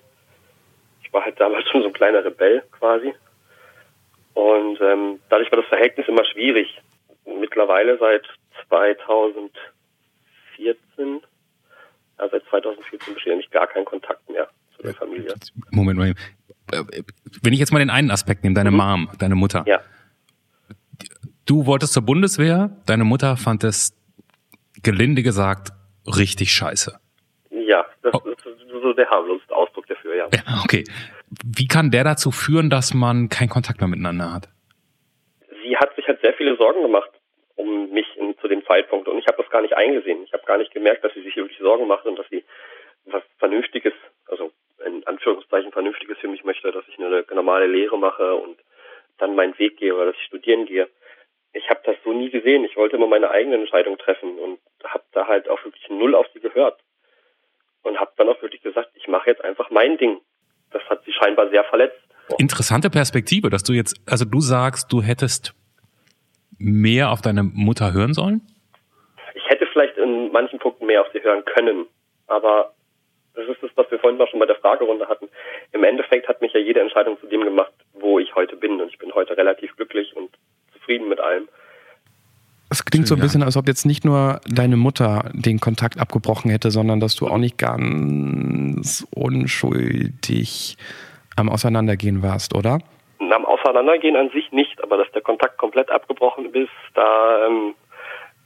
Ich 1.13 1.15
war 1.15 1.25
halt 1.25 1.39
damals 1.39 1.63
schon 1.71 1.83
so 1.83 1.87
ein 1.89 1.93
kleiner 1.93 2.25
Rebell 2.25 2.63
quasi. 2.71 3.13
Und 4.33 4.81
ähm, 4.81 5.19
dadurch 5.29 5.51
war 5.51 5.59
das 5.59 5.67
Verhältnis 5.69 6.07
immer 6.07 6.25
schwierig. 6.25 6.81
Mittlerweile 7.39 7.97
seit 7.99 8.25
2014, 8.67 11.21
ja, 12.19 12.29
seit 12.29 12.43
2014 12.49 13.13
besteht 13.13 13.33
eigentlich 13.33 13.51
gar 13.51 13.67
kein 13.67 13.85
Kontakt 13.85 14.27
mehr 14.29 14.49
zu 14.75 14.81
der 14.83 14.93
Familie. 14.95 15.33
Moment, 15.71 15.99
Moment. 15.99 16.17
Äh, 16.71 16.83
Wenn 17.43 17.53
ich 17.53 17.59
jetzt 17.59 17.71
mal 17.71 17.79
den 17.79 17.89
einen 17.91 18.09
Aspekt 18.11 18.43
nehme, 18.43 18.55
deine 18.55 18.71
Mom, 18.71 19.09
deine 19.19 19.35
Mutter. 19.35 19.63
Ja, 19.67 19.81
Du 21.45 21.65
wolltest 21.65 21.91
zur 21.93 22.03
Bundeswehr, 22.03 22.69
deine 22.85 23.03
Mutter 23.03 23.35
fand 23.35 23.65
es 23.65 23.93
gelinde 24.81 25.23
gesagt 25.23 25.71
richtig 26.07 26.53
scheiße. 26.53 26.97
ja, 27.51 27.85
das 28.01 28.13
Oh. 28.15 28.29
ist 28.29 28.41
so 28.81 28.93
der 28.93 29.09
harmloseste 29.09 29.53
Ausdruck 29.83 29.87
dafür, 29.87 30.15
ja. 30.15 30.27
Okay. 30.63 30.83
Wie 31.45 31.67
kann 31.67 31.91
der 31.91 32.03
dazu 32.03 32.31
führen, 32.31 32.69
dass 32.69 32.93
man 32.93 33.29
keinen 33.29 33.49
Kontakt 33.49 33.79
mehr 33.79 33.87
miteinander 33.87 34.33
hat? 34.33 34.49
sie 35.63 35.77
hat 35.77 35.95
sich 35.95 36.07
halt 36.07 36.21
sehr 36.21 36.33
viele 36.33 36.55
Sorgen 36.57 36.81
gemacht 36.81 37.09
um 37.55 37.91
mich 37.91 38.07
in, 38.17 38.37
zu 38.39 38.47
dem 38.47 38.65
Zeitpunkt 38.65 39.07
und 39.07 39.19
ich 39.19 39.27
habe 39.27 39.37
das 39.37 39.49
gar 39.51 39.61
nicht 39.61 39.75
eingesehen. 39.75 40.23
Ich 40.23 40.33
habe 40.33 40.43
gar 40.45 40.57
nicht 40.57 40.73
gemerkt, 40.73 41.03
dass 41.03 41.13
sie 41.13 41.21
sich 41.21 41.35
wirklich 41.35 41.59
Sorgen 41.59 41.87
macht 41.87 42.05
und 42.05 42.17
dass 42.17 42.27
sie 42.29 42.43
was 43.05 43.21
Vernünftiges, 43.37 43.93
also 44.27 44.51
in 44.83 45.05
Anführungszeichen 45.05 45.71
Vernünftiges 45.71 46.17
für 46.17 46.27
mich 46.27 46.43
möchte, 46.43 46.71
dass 46.71 46.83
ich 46.87 46.97
eine 46.97 47.23
normale 47.31 47.67
Lehre 47.67 47.97
mache 47.97 48.33
und 48.35 48.57
dann 49.19 49.35
meinen 49.35 49.57
Weg 49.59 49.77
gehe 49.77 49.93
oder 49.93 50.07
dass 50.07 50.15
ich 50.15 50.25
studieren 50.25 50.65
gehe. 50.65 50.89
Ich 51.53 51.69
habe 51.69 51.81
das 51.85 51.95
so 52.03 52.11
nie 52.11 52.31
gesehen. 52.31 52.65
Ich 52.65 52.75
wollte 52.75 52.95
immer 52.95 53.07
meine 53.07 53.29
eigene 53.29 53.55
Entscheidung 53.55 53.99
treffen 53.99 54.39
und 54.39 54.59
habe 54.83 55.03
da 55.11 55.27
halt 55.27 55.47
auch 55.47 55.63
wirklich 55.63 55.87
null 55.89 56.15
auf 56.15 56.25
sie 56.33 56.39
gehört 56.39 56.82
und 57.83 57.99
habe 57.99 58.11
dann 58.17 58.29
auch 58.29 58.41
wirklich 58.41 58.61
gesagt, 58.61 58.89
ich 58.95 59.07
mache 59.07 59.29
jetzt 59.29 59.43
einfach 59.43 59.69
mein 59.69 59.97
Ding. 59.97 60.19
Das 60.71 60.81
hat 60.89 61.03
sie 61.05 61.13
scheinbar 61.13 61.49
sehr 61.49 61.63
verletzt. 61.65 61.99
Interessante 62.37 62.89
Perspektive, 62.89 63.49
dass 63.49 63.63
du 63.63 63.73
jetzt, 63.73 64.01
also 64.09 64.25
du 64.25 64.39
sagst, 64.39 64.91
du 64.91 65.01
hättest 65.01 65.53
mehr 66.57 67.11
auf 67.11 67.21
deine 67.21 67.43
Mutter 67.43 67.93
hören 67.93 68.13
sollen? 68.13 68.41
Ich 69.35 69.47
hätte 69.49 69.65
vielleicht 69.67 69.97
in 69.97 70.31
manchen 70.31 70.59
Punkten 70.59 70.85
mehr 70.85 71.01
auf 71.01 71.07
sie 71.13 71.21
hören 71.21 71.43
können, 71.45 71.85
aber 72.27 72.73
das 73.35 73.47
ist 73.47 73.61
das, 73.61 73.71
was 73.75 73.89
wir 73.91 73.99
vorhin 73.99 74.21
auch 74.21 74.27
schon 74.27 74.39
bei 74.39 74.45
der 74.45 74.55
Fragerunde 74.55 75.07
hatten. 75.07 75.27
Im 75.71 75.83
Endeffekt 75.83 76.27
hat 76.27 76.41
mich 76.41 76.53
ja 76.53 76.59
jede 76.59 76.79
Entscheidung 76.79 77.19
zu 77.19 77.27
dem 77.27 77.43
gemacht, 77.43 77.73
wo 77.93 78.19
ich 78.19 78.33
heute 78.35 78.55
bin 78.55 78.79
und 78.79 78.89
ich 78.89 78.99
bin 78.99 79.13
heute 79.13 79.35
relativ 79.35 79.75
glücklich 79.75 80.15
und 80.15 80.29
zufrieden 80.73 81.09
mit 81.09 81.19
allem. 81.19 81.49
Es 82.73 82.85
klingt 82.85 83.07
so 83.07 83.13
ein 83.13 83.21
bisschen, 83.21 83.43
als 83.43 83.55
ob 83.55 83.67
jetzt 83.67 83.85
nicht 83.85 84.03
nur 84.03 84.41
deine 84.47 84.77
Mutter 84.77 85.29
den 85.31 85.59
Kontakt 85.59 85.99
abgebrochen 85.99 86.49
hätte, 86.49 86.71
sondern 86.71 86.99
dass 86.99 87.15
du 87.15 87.27
auch 87.27 87.37
nicht 87.37 87.59
ganz 87.59 89.05
unschuldig 89.13 90.75
am 91.35 91.49
Auseinandergehen 91.49 92.23
warst, 92.23 92.55
oder? 92.55 92.79
Am 93.19 93.45
Auseinandergehen 93.45 94.15
an 94.15 94.31
sich 94.31 94.51
nicht, 94.51 94.81
aber 94.81 94.97
dass 94.97 95.11
der 95.11 95.21
Kontakt 95.21 95.59
komplett 95.59 95.91
abgebrochen 95.91 96.51
ist, 96.55 96.71
da 96.95 97.45
ähm, 97.45 97.75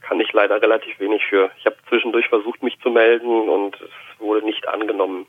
kann 0.02 0.20
ich 0.20 0.34
leider 0.34 0.62
relativ 0.62 1.00
wenig 1.00 1.24
für. 1.30 1.50
Ich 1.60 1.66
habe 1.66 1.78
zwischendurch 1.88 2.28
versucht, 2.28 2.62
mich 2.62 2.78
zu 2.82 2.90
melden 2.90 3.48
und 3.48 3.76
es 3.76 4.20
wurde 4.20 4.46
nicht 4.46 4.68
angenommen. 4.68 5.26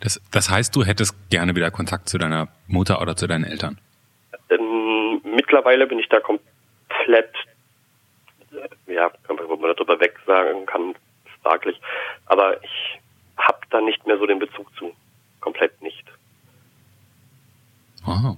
Das, 0.00 0.18
das 0.32 0.48
heißt, 0.50 0.74
du 0.74 0.82
hättest 0.82 1.14
gerne 1.28 1.54
wieder 1.54 1.70
Kontakt 1.70 2.08
zu 2.08 2.16
deiner 2.16 2.48
Mutter 2.68 3.02
oder 3.02 3.16
zu 3.16 3.26
deinen 3.26 3.44
Eltern. 3.44 3.78
Denn 4.48 5.20
mittlerweile 5.24 5.86
bin 5.86 5.98
ich 5.98 6.08
da 6.08 6.18
komplett, 6.20 6.51
äh, 8.52 8.92
ja, 8.92 9.10
kann 9.24 9.36
man, 9.36 9.48
wo 9.48 9.56
man 9.56 9.74
darüber 9.74 9.98
weg 10.00 10.18
sagen 10.26 10.66
kann, 10.66 10.94
fraglich. 11.42 11.80
Aber 12.26 12.62
ich 12.62 13.00
habe 13.36 13.58
da 13.70 13.80
nicht 13.80 14.06
mehr 14.06 14.18
so 14.18 14.26
den 14.26 14.38
Bezug 14.38 14.74
zu. 14.76 14.92
Komplett 15.40 15.80
nicht. 15.82 16.04
Aha. 18.06 18.36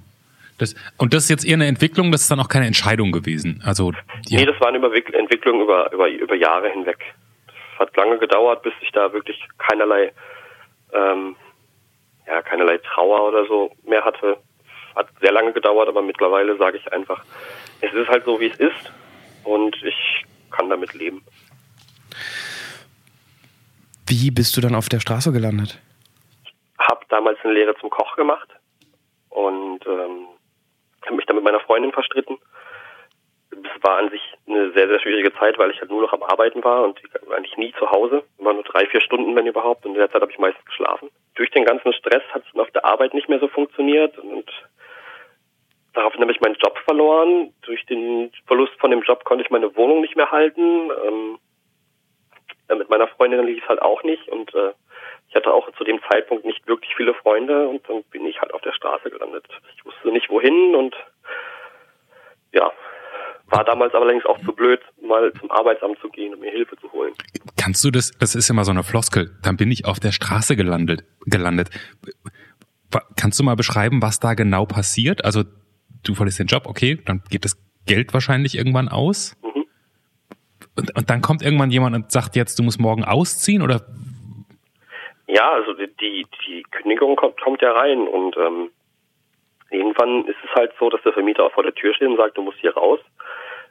Das, 0.59 0.75
und 0.99 1.13
das 1.13 1.25
ist 1.25 1.31
jetzt 1.31 1.45
eher 1.45 1.55
eine 1.55 1.67
Entwicklung, 1.67 2.13
das 2.13 2.23
ist 2.23 2.31
dann 2.31 2.41
auch 2.41 2.49
keine 2.49 2.67
Entscheidung 2.67 3.11
gewesen. 3.11 3.63
Also, 3.65 3.93
ja. 4.29 4.41
Nee, 4.41 4.47
das 4.47 4.61
war 4.61 4.69
eine 4.69 4.79
Entwicklung 4.79 5.63
über, 5.63 5.93
über, 5.93 6.09
über 6.09 6.35
Jahre 6.35 6.71
hinweg. 6.71 6.99
Das 7.47 7.81
hat 7.81 7.97
lange 7.97 8.19
gedauert, 8.19 8.63
bis 8.63 8.73
ich 8.81 8.93
da 8.93 9.13
wirklich 9.13 9.37
keinerlei, 9.59 10.13
ähm, 10.93 11.35
ja, 12.27 12.41
keinerlei 12.43 12.79
Trauer 12.79 13.29
oder 13.29 13.47
so 13.47 13.73
mehr 13.85 14.05
hatte. 14.05 14.39
hat 14.95 15.09
sehr 15.21 15.33
lange 15.33 15.53
gedauert, 15.53 15.89
aber 15.89 16.03
mittlerweile 16.03 16.57
sage 16.57 16.79
ich 16.79 16.93
einfach, 16.93 17.25
es 17.81 17.93
ist 17.93 18.09
halt 18.09 18.25
so, 18.25 18.41
wie 18.41 18.47
es 18.47 18.57
ist 18.59 18.93
und 19.45 19.77
ich 19.83 20.25
kann 20.51 20.71
damit 20.71 20.95
leben. 20.95 21.23
Wie 24.07 24.31
bist 24.31 24.57
du 24.57 24.61
dann 24.61 24.75
auf 24.75 24.89
der 24.89 25.01
Straße 25.01 25.33
gelandet? 25.33 25.81
Hab 26.79 27.09
damals 27.09 27.39
eine 27.43 27.55
Lehre 27.55 27.75
zum 27.77 27.91
Koch 27.91 28.17
gemacht 28.17 28.49
und 29.31 29.81
ähm, 29.87 30.29
habe 31.05 31.17
mich 31.17 31.27
dann 31.27 31.37
mit 31.37 31.45
meiner 31.45 31.61
Freundin 31.61 31.93
verstritten. 31.93 32.39
Es 33.51 33.83
war 33.83 33.99
an 33.99 34.11
sich 34.11 34.21
eine 34.47 34.73
sehr, 34.73 34.89
sehr 34.89 35.01
schwierige 35.01 35.33
Zeit, 35.35 35.59
weil 35.59 35.71
ich 35.71 35.81
halt 35.81 35.91
nur 35.91 36.03
noch 36.03 36.13
am 36.13 36.23
Arbeiten 36.23 36.63
war 36.65 36.85
und 36.85 37.01
eigentlich 37.31 37.57
nie 37.57 37.73
zu 37.79 37.91
Hause. 37.91 38.25
Immer 38.39 38.53
nur 38.53 38.65
drei, 38.65 38.87
vier 38.87 39.01
Stunden, 39.01 39.35
wenn 39.37 39.47
überhaupt. 39.47 39.87
Und 39.87 39.93
in 39.93 39.99
der 39.99 40.11
Zeit 40.11 40.23
habe 40.23 40.33
ich 40.33 40.39
meistens 40.39 40.65
geschlafen. 40.65 41.09
Durch 41.35 41.51
den 41.51 41.65
ganzen 41.65 41.93
Stress 41.93 42.23
hat 42.33 42.43
es 42.47 42.59
auf 42.59 42.71
der 42.73 42.85
Arbeit 42.85 43.15
nicht 43.15 43.29
mehr 43.29 43.41
so 43.41 43.49
funktioniert 43.49 44.19
und 44.19 44.51
daraufhin 45.95 46.21
habe 46.21 46.33
ich 46.33 46.41
meinen 46.41 46.57
Job 46.57 46.77
verloren. 46.85 47.53
Durch 47.63 47.85
den 47.87 48.31
Verlust 48.47 48.75
von 48.79 48.91
dem 48.91 49.03
Job 49.03 49.25
konnte 49.25 49.45
ich 49.45 49.51
meine 49.51 49.75
Wohnung 49.77 50.01
nicht 50.01 50.17
mehr 50.17 50.31
halten. 50.31 50.91
Ähm, 51.07 51.39
mit 52.79 52.91
meiner 52.91 53.09
Freundin 53.09 53.47
lief 53.47 53.63
es 53.63 53.69
halt 53.69 53.83
auch 53.83 54.03
nicht 54.03 54.29
und 54.29 54.55
äh, 54.55 54.73
ich 55.29 55.35
hatte 55.35 55.53
auch 55.53 55.71
zu 55.77 55.85
dem 55.85 56.01
Zeitpunkt 56.11 56.45
nicht 56.45 56.67
wirklich 56.67 56.95
viele 56.97 57.15
Freunde 57.15 57.69
und 57.69 57.89
dann 57.89 58.03
bin 58.05 58.27
ich 58.27 58.41
halt 58.41 58.53
auf 58.55 58.63
der 58.63 58.73
Straße 58.73 59.11
gelandet. 59.11 59.47
Ich 59.77 59.85
wusste 59.85 60.09
nicht 60.13 60.31
wohin 60.31 60.75
und 60.75 60.95
ja, 62.53 62.73
war 63.49 63.65
damals 63.65 63.95
allerdings 63.95 64.25
auch 64.27 64.41
zu 64.45 64.53
blöd, 64.53 64.81
mal 65.03 65.33
zum 65.35 65.51
Arbeitsamt 65.51 65.99
zu 66.01 66.09
gehen 66.09 66.33
und 66.35 66.41
mir 66.41 66.51
Hilfe 66.51 66.77
zu 66.79 66.91
holen. 66.93 67.13
Kannst 67.61 67.85
du 67.85 67.91
das, 67.91 68.13
das 68.19 68.35
ist 68.35 68.49
immer 68.49 68.65
so 68.65 68.71
eine 68.71 68.83
Floskel, 68.83 69.37
dann 69.43 69.57
bin 69.57 69.71
ich 69.71 69.85
auf 69.85 70.01
der 70.01 70.13
Straße 70.13 70.57
gelandet, 70.57 71.05
gelandet. 71.27 71.71
Kannst 73.17 73.39
du 73.41 73.45
mal 73.45 73.57
beschreiben, 73.57 74.03
was 74.03 74.21
da 74.21 74.35
genau 74.35 74.67
passiert? 74.67 75.25
Also 75.25 75.43
du 76.05 76.15
verlierst 76.15 76.39
den 76.39 76.47
Job, 76.47 76.65
okay, 76.67 76.99
dann 77.05 77.23
geht 77.31 77.45
das 77.45 77.57
Geld 77.87 78.15
wahrscheinlich 78.15 78.57
irgendwann 78.57 78.89
aus. 78.89 79.37
Mhm. 79.43 79.67
Und, 80.77 80.97
und 80.97 81.11
dann 81.11 81.21
kommt 81.21 81.43
irgendwann 81.43 81.71
jemand 81.71 81.95
und 81.95 82.11
sagt 82.11 82.37
jetzt, 82.37 82.59
du 82.59 82.63
musst 82.63 82.81
morgen 82.81 83.05
ausziehen 83.05 83.63
oder? 83.63 83.83
Ja, 85.27 85.53
also 85.53 85.73
die, 85.75 86.27
die, 86.47 86.63
Kündigung 86.71 87.17
kommt, 87.17 87.41
kommt 87.41 87.63
ja 87.63 87.73
rein 87.73 88.07
und 88.07 88.37
ähm, 88.37 88.71
irgendwann 89.71 90.27
ist 90.27 90.37
es 90.45 90.51
halt 90.55 90.73
so, 90.79 90.91
dass 90.91 91.03
der 91.03 91.13
Vermieter 91.13 91.45
auch 91.45 91.53
vor 91.53 91.63
der 91.63 91.75
Tür 91.75 91.95
steht 91.95 92.09
und 92.09 92.17
sagt, 92.17 92.37
du 92.37 92.43
musst 92.43 92.59
hier 92.59 92.75
raus. 92.75 93.01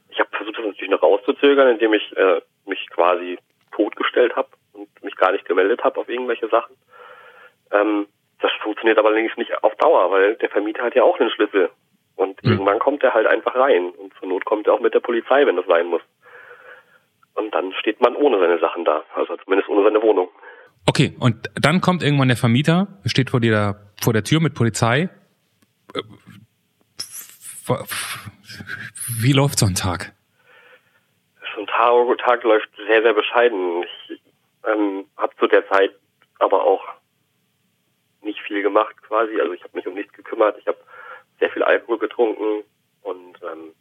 Ich 0.09 0.19
habe 0.19 0.29
versucht, 0.31 0.57
das 0.57 0.65
natürlich 0.65 0.91
noch 0.91 1.03
rauszuzögern, 1.03 1.69
indem 1.69 1.93
ich 1.93 2.15
äh, 2.17 2.41
mich 2.65 2.87
quasi 2.89 3.37
totgestellt 3.71 4.35
habe 4.35 4.49
und 4.73 4.87
mich 5.03 5.15
gar 5.15 5.31
nicht 5.31 5.45
gemeldet 5.45 5.83
habe 5.83 5.99
auf 5.99 6.09
irgendwelche 6.09 6.47
Sachen. 6.49 6.75
Ähm, 7.71 8.07
das 8.39 8.51
funktioniert 8.61 8.97
aber 8.97 9.09
allerdings 9.09 9.35
nicht 9.37 9.63
auf 9.63 9.75
Dauer, 9.75 10.11
weil 10.11 10.35
der 10.35 10.49
Vermieter 10.49 10.83
hat 10.83 10.95
ja 10.95 11.03
auch 11.03 11.19
einen 11.19 11.31
Schlüssel. 11.31 11.69
Und 12.15 12.43
mhm. 12.43 12.51
irgendwann 12.51 12.79
kommt 12.79 13.03
er 13.03 13.13
halt 13.13 13.27
einfach 13.27 13.55
rein. 13.55 13.89
Und 13.91 14.13
zur 14.19 14.29
Not 14.29 14.45
kommt 14.45 14.67
er 14.67 14.73
auch 14.73 14.79
mit 14.79 14.93
der 14.93 14.99
Polizei, 14.99 15.45
wenn 15.45 15.55
das 15.55 15.65
sein 15.65 15.87
muss. 15.87 16.01
Und 17.35 17.53
dann 17.53 17.73
steht 17.73 17.99
man 18.01 18.15
ohne 18.15 18.39
seine 18.39 18.59
Sachen 18.59 18.85
da. 18.85 19.03
Also 19.15 19.35
zumindest 19.37 19.69
ohne 19.69 19.83
seine 19.83 20.01
Wohnung. 20.01 20.29
Okay, 20.87 21.15
und 21.19 21.49
dann 21.55 21.81
kommt 21.81 22.03
irgendwann 22.03 22.27
der 22.27 22.37
Vermieter, 22.37 22.87
steht 23.05 23.29
vor 23.29 23.39
dir 23.39 23.75
vor 24.01 24.13
der 24.13 24.23
Tür 24.23 24.41
mit 24.41 24.53
Polizei. 24.53 25.09
Wie 29.21 29.31
läuft 29.31 29.59
so 29.59 29.65
ein 29.65 29.75
Tag? 29.75 30.13
So 31.55 31.61
ein 31.61 31.67
Tag, 31.67 32.17
Tag 32.17 32.43
läuft 32.43 32.69
sehr, 32.87 33.01
sehr 33.01 33.13
bescheiden. 33.13 33.83
Ich 34.09 34.21
ähm, 34.65 35.05
habe 35.17 35.33
zu 35.37 35.47
der 35.47 35.67
Zeit 35.69 35.91
aber 36.39 36.63
auch 36.63 36.83
nicht 38.21 38.39
viel 38.41 38.61
gemacht 38.61 38.95
quasi. 39.03 39.39
Also 39.39 39.53
ich 39.53 39.63
habe 39.63 39.77
mich 39.77 39.87
um 39.87 39.93
nichts 39.93 40.13
gekümmert. 40.13 40.57
Ich 40.59 40.67
habe 40.67 40.77
sehr 41.39 41.49
viel 41.49 41.63
Alkohol 41.63 41.99
getrunken 41.99 42.63
und 43.01 43.39
ähm, 43.43 43.73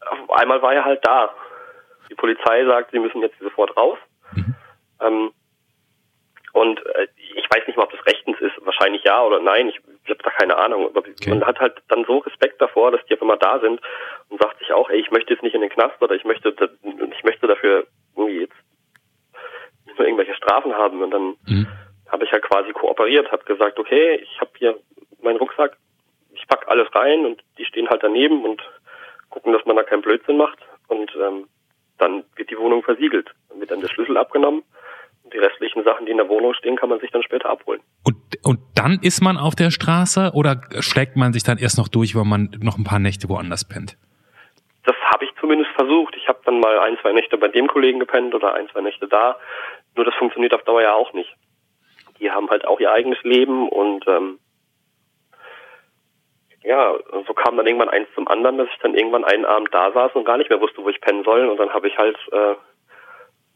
auf 0.00 0.30
einmal 0.50 0.62
war 0.62 0.74
er 0.74 0.84
halt 0.84 1.00
da. 1.04 1.30
Die 2.10 2.14
Polizei 2.14 2.64
sagt, 2.64 2.90
sie 2.90 2.98
müssen 2.98 3.22
jetzt 3.22 3.38
sofort 3.38 3.76
raus. 3.76 3.98
Mhm. 4.34 4.54
Ähm, 5.00 5.32
und 6.52 6.84
äh, 6.84 7.06
ich 7.16 7.46
weiß 7.48 7.66
nicht 7.66 7.76
mal, 7.76 7.84
ob 7.84 7.92
das 7.92 8.04
rechtens 8.06 8.40
ist. 8.40 8.54
Wahrscheinlich 8.64 9.04
ja 9.04 9.22
oder 9.22 9.38
nein. 9.40 9.68
Ich, 9.68 9.80
ich 10.04 10.10
habe 10.10 10.22
da 10.22 10.30
keine 10.30 10.56
Ahnung. 10.56 10.86
Aber 10.86 11.00
okay. 11.00 11.30
man 11.30 11.46
hat 11.46 11.60
halt 11.60 11.80
dann 11.88 12.04
so 12.04 12.18
Respekt 12.18 12.60
davor, 12.60 12.90
dass 12.90 13.04
die 13.06 13.14
auf 13.14 13.22
einmal 13.22 13.38
da 13.38 13.60
sind 13.60 13.80
und 14.28 14.42
sagt 14.42 14.58
sich 14.58 14.72
auch, 14.72 14.90
ey, 14.90 14.98
ich 14.98 15.12
möchte 15.12 15.32
jetzt 15.32 15.44
nicht 15.44 15.54
in 15.54 15.60
den 15.60 15.70
Knast 15.70 16.02
oder 16.02 16.16
ich 16.16 16.24
möchte, 16.24 16.54
ich 16.82 17.24
möchte 17.24 17.46
dafür 17.46 17.86
irgendwie 18.16 18.40
jetzt 18.40 18.56
nicht 19.86 19.98
nur 19.98 20.08
irgendwelche 20.08 20.34
Strafen 20.34 20.74
haben. 20.74 21.02
Und 21.02 21.10
dann 21.12 21.36
mhm. 21.46 21.68
habe 22.08 22.24
ich 22.24 22.32
halt 22.32 22.42
quasi 22.42 22.72
kooperiert, 22.72 23.30
habe 23.30 23.44
gesagt, 23.44 23.78
okay, 23.78 24.16
ich 24.16 24.40
habe 24.40 24.50
hier 24.58 24.76
meinen 25.22 25.38
Rucksack, 25.38 25.76
ich 26.32 26.46
pack 26.48 26.66
alles 26.66 26.92
rein 26.94 27.26
und 27.26 27.42
die 27.58 27.64
stehen 27.64 27.88
halt 27.88 28.02
daneben 28.02 28.44
und 28.44 28.60
man 29.74 29.84
da 29.84 29.88
keinen 29.88 30.02
Blödsinn 30.02 30.36
macht 30.36 30.58
und 30.88 31.10
ähm, 31.16 31.46
dann 31.98 32.24
wird 32.36 32.50
die 32.50 32.58
Wohnung 32.58 32.82
versiegelt. 32.82 33.30
Dann 33.48 33.60
wird 33.60 33.70
dann 33.70 33.80
der 33.80 33.88
Schlüssel 33.88 34.16
abgenommen 34.16 34.62
und 35.22 35.34
die 35.34 35.38
restlichen 35.38 35.84
Sachen, 35.84 36.06
die 36.06 36.12
in 36.12 36.18
der 36.18 36.28
Wohnung 36.28 36.54
stehen, 36.54 36.76
kann 36.76 36.88
man 36.88 37.00
sich 37.00 37.10
dann 37.10 37.22
später 37.22 37.48
abholen. 37.48 37.80
Und, 38.04 38.16
und 38.42 38.58
dann 38.74 38.98
ist 39.02 39.20
man 39.20 39.36
auf 39.36 39.54
der 39.54 39.70
Straße 39.70 40.32
oder 40.34 40.60
schlägt 40.80 41.16
man 41.16 41.32
sich 41.32 41.42
dann 41.42 41.58
erst 41.58 41.78
noch 41.78 41.88
durch, 41.88 42.16
weil 42.16 42.24
man 42.24 42.50
noch 42.60 42.78
ein 42.78 42.84
paar 42.84 42.98
Nächte 42.98 43.28
woanders 43.28 43.68
pennt? 43.68 43.96
Das 44.84 44.96
habe 45.12 45.24
ich 45.24 45.30
zumindest 45.38 45.70
versucht. 45.72 46.16
Ich 46.16 46.26
habe 46.26 46.40
dann 46.44 46.58
mal 46.58 46.78
ein, 46.80 46.96
zwei 47.02 47.12
Nächte 47.12 47.36
bei 47.36 47.48
dem 47.48 47.68
Kollegen 47.68 48.00
gepennt 48.00 48.34
oder 48.34 48.54
ein, 48.54 48.68
zwei 48.70 48.80
Nächte 48.80 49.06
da. 49.06 49.36
Nur 49.94 50.04
das 50.04 50.14
funktioniert 50.14 50.54
auf 50.54 50.62
Dauer 50.64 50.82
ja 50.82 50.94
auch 50.94 51.12
nicht. 51.12 51.34
Die 52.18 52.30
haben 52.30 52.48
halt 52.50 52.64
auch 52.64 52.80
ihr 52.80 52.90
eigenes 52.90 53.22
Leben 53.22 53.68
und 53.68 54.06
ähm, 54.08 54.38
ja, 56.70 56.94
so 57.26 57.34
kam 57.34 57.56
dann 57.56 57.66
irgendwann 57.66 57.88
eins 57.88 58.06
zum 58.14 58.28
anderen, 58.28 58.58
dass 58.58 58.68
ich 58.72 58.78
dann 58.80 58.94
irgendwann 58.94 59.24
einen 59.24 59.44
Abend 59.44 59.74
da 59.74 59.90
saß 59.90 60.12
und 60.14 60.24
gar 60.24 60.38
nicht 60.38 60.50
mehr 60.50 60.60
wusste, 60.60 60.84
wo 60.84 60.88
ich 60.88 61.00
pennen 61.00 61.24
soll. 61.24 61.48
Und 61.48 61.58
dann 61.58 61.70
habe 61.70 61.88
ich 61.88 61.98
halt 61.98 62.16
äh, 62.30 62.54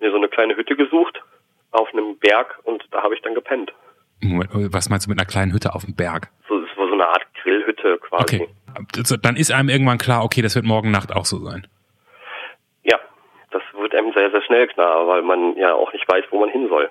mir 0.00 0.11
so 0.11 0.16
eine 0.16 0.28
kleine 0.28 0.56
Hütte 0.56 0.75
gesucht 0.75 1.23
auf 1.71 1.88
einem 1.92 2.18
Berg 2.18 2.59
und 2.64 2.85
da 2.90 3.04
habe 3.04 3.14
ich 3.14 3.23
dann 3.23 3.37
gepennt. 3.37 3.73
Moment, 4.21 4.50
was 4.75 4.88
meinst 4.88 5.06
du 5.06 5.11
mit 5.11 5.21
einer 5.21 5.28
kleinen 5.28 5.52
Hütte 5.52 5.76
auf 5.76 5.85
dem 5.85 5.94
Berg? 5.94 6.28
So, 6.49 6.59
es 6.59 6.76
war 6.76 6.88
so 6.88 6.94
eine 6.94 7.06
Art 7.06 7.25
Grillhütte 7.40 7.99
quasi. 7.99 8.42
Okay. 8.42 8.49
Also, 8.97 9.16
dann 9.16 9.37
ist 9.37 9.52
einem 9.52 9.68
irgendwann 9.68 9.99
klar, 9.99 10.25
okay, 10.25 10.42
das 10.42 10.56
wird 10.56 10.64
morgen 10.64 10.90
Nacht 10.90 11.14
auch 11.14 11.25
so 11.25 11.38
sein. 11.38 11.68
Ja, 12.83 12.99
das 13.52 13.62
wird 13.78 13.94
einem 13.94 14.12
sehr, 14.12 14.33
sehr 14.33 14.42
schnell 14.42 14.66
klar, 14.66 15.06
weil 15.06 15.23
man 15.23 15.56
ja 15.56 15.73
auch 15.73 15.92
nicht 15.92 16.09
weiß, 16.09 16.25
wo 16.30 16.40
man 16.40 16.49
hin 16.49 16.66
soll. 16.68 16.90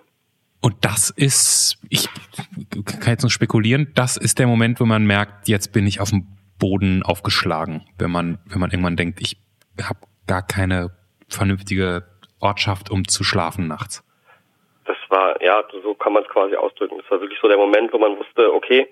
Und 0.63 0.85
das 0.85 1.09
ist, 1.09 1.77
ich 1.89 2.07
kann 2.85 3.11
jetzt 3.11 3.23
nur 3.23 3.29
spekulieren, 3.29 3.91
das 3.95 4.15
ist 4.15 4.39
der 4.39 4.47
Moment, 4.47 4.79
wo 4.79 4.85
man 4.85 5.05
merkt, 5.05 5.49
jetzt 5.49 5.73
bin 5.73 5.85
ich 5.85 5.99
auf 5.99 6.11
dem 6.11 6.25
Boden 6.57 7.03
aufgeschlagen, 7.03 7.85
wenn 7.99 8.09
man, 8.09 8.39
wenn 8.45 8.61
man 8.61 8.71
irgendwann 8.71 8.95
denkt, 8.95 9.19
ich 9.19 9.35
habe 9.81 9.99
gar 10.25 10.41
keine 10.41 10.91
vernünftige 11.27 12.03
Ortschaft, 12.39 12.89
um 12.89 13.05
zu 13.05 13.25
schlafen 13.25 13.67
nachts. 13.67 14.05
Das 14.85 14.95
war, 15.09 15.41
ja, 15.43 15.65
so 15.83 15.95
kann 15.95 16.13
man 16.13 16.23
es 16.23 16.29
quasi 16.29 16.55
ausdrücken. 16.55 16.97
Das 16.97 17.11
war 17.11 17.19
wirklich 17.19 17.39
so 17.41 17.49
der 17.49 17.57
Moment, 17.57 17.91
wo 17.91 17.97
man 17.97 18.17
wusste, 18.17 18.53
okay, 18.53 18.87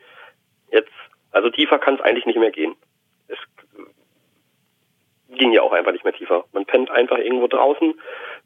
jetzt, 0.73 0.91
also 1.31 1.49
tiefer 1.51 1.79
kann 1.79 1.95
es 1.95 2.01
eigentlich 2.01 2.25
nicht 2.25 2.39
mehr 2.39 2.51
gehen. 2.51 2.75
Es 3.29 3.37
ging 5.37 5.53
ja 5.53 5.61
auch 5.61 5.71
einfach 5.71 5.93
nicht 5.93 6.03
mehr 6.03 6.13
tiefer. 6.13 6.43
Man 6.51 6.65
pennt 6.65 6.91
einfach 6.91 7.17
irgendwo 7.17 7.47
draußen, 7.47 7.93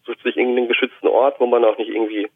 sucht 0.06 0.22
sich 0.22 0.38
irgendeinen 0.38 0.68
geschützten 0.68 1.08
Ort, 1.08 1.40
wo 1.40 1.48
man 1.48 1.66
auch 1.66 1.80
nicht 1.80 1.90
irgendwie 1.90 2.30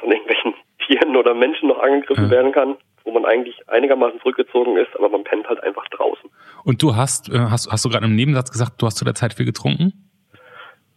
von 0.00 0.10
irgendwelchen 0.10 0.54
Tieren 0.86 1.16
oder 1.16 1.34
Menschen 1.34 1.68
noch 1.68 1.78
angegriffen 1.78 2.24
ja. 2.24 2.30
werden 2.30 2.52
kann, 2.52 2.76
wo 3.04 3.12
man 3.12 3.24
eigentlich 3.24 3.56
einigermaßen 3.68 4.20
zurückgezogen 4.20 4.76
ist, 4.76 4.94
aber 4.96 5.08
man 5.08 5.24
pennt 5.24 5.48
halt 5.48 5.62
einfach 5.62 5.86
draußen. 5.88 6.30
Und 6.64 6.82
du 6.82 6.96
hast, 6.96 7.28
äh, 7.28 7.38
hast, 7.38 7.70
hast 7.70 7.84
du 7.84 7.88
gerade 7.88 8.06
im 8.06 8.14
Nebensatz 8.14 8.50
gesagt, 8.50 8.80
du 8.82 8.86
hast 8.86 8.96
zu 8.96 9.04
der 9.04 9.14
Zeit 9.14 9.34
viel 9.34 9.46
getrunken? 9.46 9.92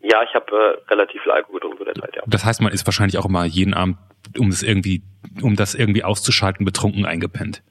Ja, 0.01 0.21
ich 0.23 0.33
habe 0.33 0.45
äh, 0.51 0.91
relativ 0.91 1.21
viel 1.21 1.31
Alkohol 1.31 1.55
getrunken 1.55 1.77
zu 1.77 1.85
der 1.85 1.95
Zeit, 1.95 2.15
ja. 2.15 2.23
Das 2.27 2.43
heißt, 2.43 2.61
man 2.61 2.73
ist 2.73 2.85
wahrscheinlich 2.85 3.17
auch 3.17 3.25
immer 3.25 3.45
jeden 3.45 3.73
Abend, 3.73 3.97
um 4.37 4.49
das 4.49 4.63
irgendwie, 4.63 5.01
um 5.41 5.55
das 5.55 5.75
irgendwie 5.75 6.03
auszuschalten, 6.03 6.65
betrunken 6.65 7.05
eingepennt. 7.05 7.63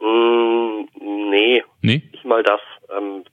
Mm, 0.00 0.84
nee. 1.30 1.64
Nee? 1.82 2.02
Nicht 2.12 2.24
mal 2.24 2.42
das. 2.42 2.60
Ähm, 2.96 3.24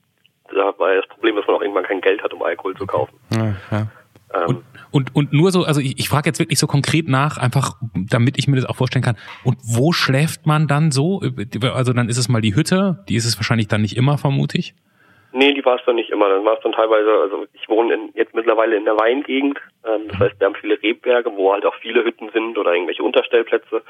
da 0.48 0.74
war 0.78 0.94
das 0.94 1.06
Problem, 1.08 1.36
dass 1.36 1.46
man 1.46 1.56
auch 1.56 1.62
irgendwann 1.62 1.84
kein 1.84 2.00
Geld 2.00 2.22
hat, 2.22 2.32
um 2.32 2.42
Alkohol 2.42 2.76
zu 2.76 2.86
kaufen. 2.86 3.14
Ja, 3.30 3.54
ja. 3.70 3.86
Ähm, 4.34 4.46
und, 4.46 4.64
und, 4.92 5.14
und 5.14 5.32
nur 5.32 5.50
so, 5.50 5.64
also 5.64 5.80
ich, 5.80 5.98
ich 5.98 6.08
frage 6.08 6.28
jetzt 6.28 6.38
wirklich 6.38 6.58
so 6.58 6.66
konkret 6.66 7.08
nach, 7.08 7.38
einfach 7.38 7.76
damit 7.94 8.38
ich 8.38 8.46
mir 8.46 8.56
das 8.56 8.66
auch 8.66 8.76
vorstellen 8.76 9.04
kann. 9.04 9.16
Und 9.44 9.56
wo 9.62 9.92
schläft 9.92 10.46
man 10.46 10.68
dann 10.68 10.90
so? 10.90 11.22
Also 11.74 11.92
dann 11.92 12.08
ist 12.08 12.18
es 12.18 12.28
mal 12.28 12.40
die 12.40 12.54
Hütte, 12.54 13.04
die 13.08 13.16
ist 13.16 13.24
es 13.24 13.38
wahrscheinlich 13.38 13.68
dann 13.68 13.82
nicht 13.82 13.96
immer, 13.96 14.18
vermute 14.18 14.58
ich. 14.58 14.74
Nee, 15.32 15.54
die 15.54 15.64
war 15.64 15.76
es 15.76 15.82
dann 15.86 15.96
nicht 15.96 16.10
immer. 16.10 16.28
Dann 16.28 16.44
war 16.44 16.54
es 16.58 16.62
dann 16.62 16.72
teilweise, 16.72 17.10
also 17.10 17.46
ich 17.54 17.66
wohne 17.68 17.94
in, 17.94 18.10
jetzt 18.14 18.34
mittlerweile 18.34 18.76
in 18.76 18.84
der 18.84 18.98
Weingegend. 18.98 19.58
Ähm, 19.84 20.08
das 20.08 20.18
heißt, 20.18 20.40
wir 20.40 20.46
haben 20.46 20.54
viele 20.54 20.80
Rebberge, 20.82 21.32
wo 21.34 21.52
halt 21.52 21.64
auch 21.64 21.74
viele 21.80 22.04
Hütten 22.04 22.28
sind 22.34 22.58
oder 22.58 22.74
irgendwelche 22.74 23.02
Unterstellplätze. 23.02 23.82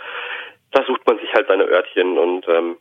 Da 0.70 0.84
sucht 0.84 1.06
man 1.06 1.18
sich 1.18 1.32
halt 1.34 1.48
seine 1.48 1.64
Örtchen 1.64 2.16
und 2.16 2.46
ähm, 2.48 2.76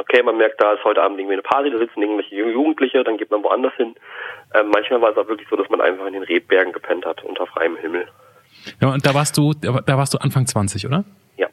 okay, 0.00 0.22
man 0.22 0.36
merkt, 0.36 0.60
da 0.60 0.72
ist 0.72 0.84
heute 0.84 1.02
Abend 1.02 1.18
irgendwie 1.18 1.34
eine 1.34 1.42
Party, 1.42 1.70
da 1.70 1.78
sitzen 1.78 2.02
irgendwelche 2.02 2.34
Jugendliche, 2.34 3.04
dann 3.04 3.16
geht 3.16 3.30
man 3.30 3.42
woanders 3.42 3.74
hin. 3.76 3.94
Ähm, 4.54 4.70
manchmal 4.72 5.00
war 5.00 5.10
es 5.10 5.16
auch 5.16 5.28
wirklich 5.28 5.48
so, 5.48 5.56
dass 5.56 5.68
man 5.68 5.80
einfach 5.80 6.06
in 6.06 6.14
den 6.14 6.22
Rebbergen 6.22 6.72
gepennt 6.72 7.04
hat, 7.04 7.22
unter 7.24 7.46
freiem 7.46 7.76
Himmel. 7.76 8.06
Ja, 8.80 8.92
und 8.92 9.04
da 9.06 9.14
warst 9.14 9.38
du, 9.38 9.52
da 9.54 9.96
warst 9.96 10.14
du 10.14 10.18
Anfang 10.18 10.46
20, 10.46 10.86
oder? 10.86 11.04
Ja. 11.36 11.48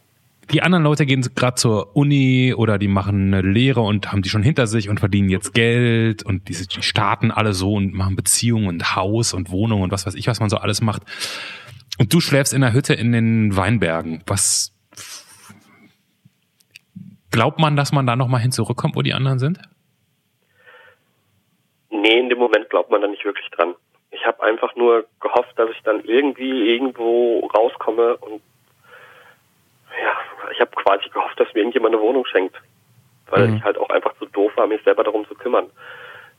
die 0.51 0.61
anderen 0.61 0.83
Leute 0.83 1.05
gehen 1.05 1.21
gerade 1.35 1.55
zur 1.55 1.95
Uni 1.95 2.53
oder 2.55 2.77
die 2.77 2.87
machen 2.87 3.33
eine 3.33 3.41
Lehre 3.41 3.81
und 3.81 4.11
haben 4.11 4.21
die 4.21 4.29
schon 4.29 4.43
hinter 4.43 4.67
sich 4.67 4.89
und 4.89 4.99
verdienen 4.99 5.29
jetzt 5.29 5.53
Geld 5.53 6.25
und 6.25 6.49
die, 6.49 6.53
die 6.53 6.81
starten 6.81 7.31
alle 7.31 7.53
so 7.53 7.73
und 7.73 7.93
machen 7.93 8.15
Beziehungen 8.15 8.67
und 8.67 8.95
Haus 8.95 9.33
und 9.33 9.51
Wohnung 9.51 9.81
und 9.81 9.91
was 9.91 10.05
weiß 10.05 10.15
ich, 10.15 10.27
was 10.27 10.39
man 10.39 10.49
so 10.49 10.57
alles 10.57 10.81
macht. 10.81 11.03
Und 11.99 12.13
du 12.13 12.19
schläfst 12.19 12.53
in 12.53 12.61
der 12.61 12.73
Hütte 12.73 12.93
in 12.93 13.11
den 13.11 13.55
Weinbergen. 13.55 14.23
Was 14.27 14.76
glaubt 17.31 17.59
man, 17.59 17.75
dass 17.75 17.91
man 17.91 18.05
da 18.05 18.15
nochmal 18.15 18.41
hin 18.41 18.51
zurückkommt, 18.51 18.95
wo 18.95 19.01
die 19.01 19.13
anderen 19.13 19.39
sind? 19.39 19.59
Nee, 21.89 22.19
in 22.19 22.29
dem 22.29 22.39
Moment 22.39 22.69
glaubt 22.69 22.91
man 22.91 23.01
da 23.01 23.07
nicht 23.07 23.25
wirklich 23.25 23.49
dran. 23.51 23.75
Ich 24.11 24.25
habe 24.25 24.43
einfach 24.43 24.75
nur 24.75 25.05
gehofft, 25.19 25.57
dass 25.57 25.69
ich 25.71 25.81
dann 25.83 26.03
irgendwie 26.03 26.73
irgendwo 26.73 27.47
rauskomme 27.47 28.17
und 28.17 28.41
ja, 30.01 30.13
ich 30.51 30.59
habe 30.59 30.71
quasi 30.71 31.09
gehofft, 31.09 31.39
dass 31.39 31.53
mir 31.53 31.61
irgendjemand 31.61 31.95
eine 31.95 32.03
Wohnung 32.03 32.25
schenkt. 32.25 32.55
Weil 33.29 33.47
mhm. 33.47 33.57
ich 33.57 33.63
halt 33.63 33.77
auch 33.77 33.89
einfach 33.89 34.17
zu 34.19 34.25
doof 34.25 34.51
war, 34.55 34.67
mich 34.67 34.81
selber 34.83 35.03
darum 35.03 35.27
zu 35.27 35.35
kümmern. 35.35 35.67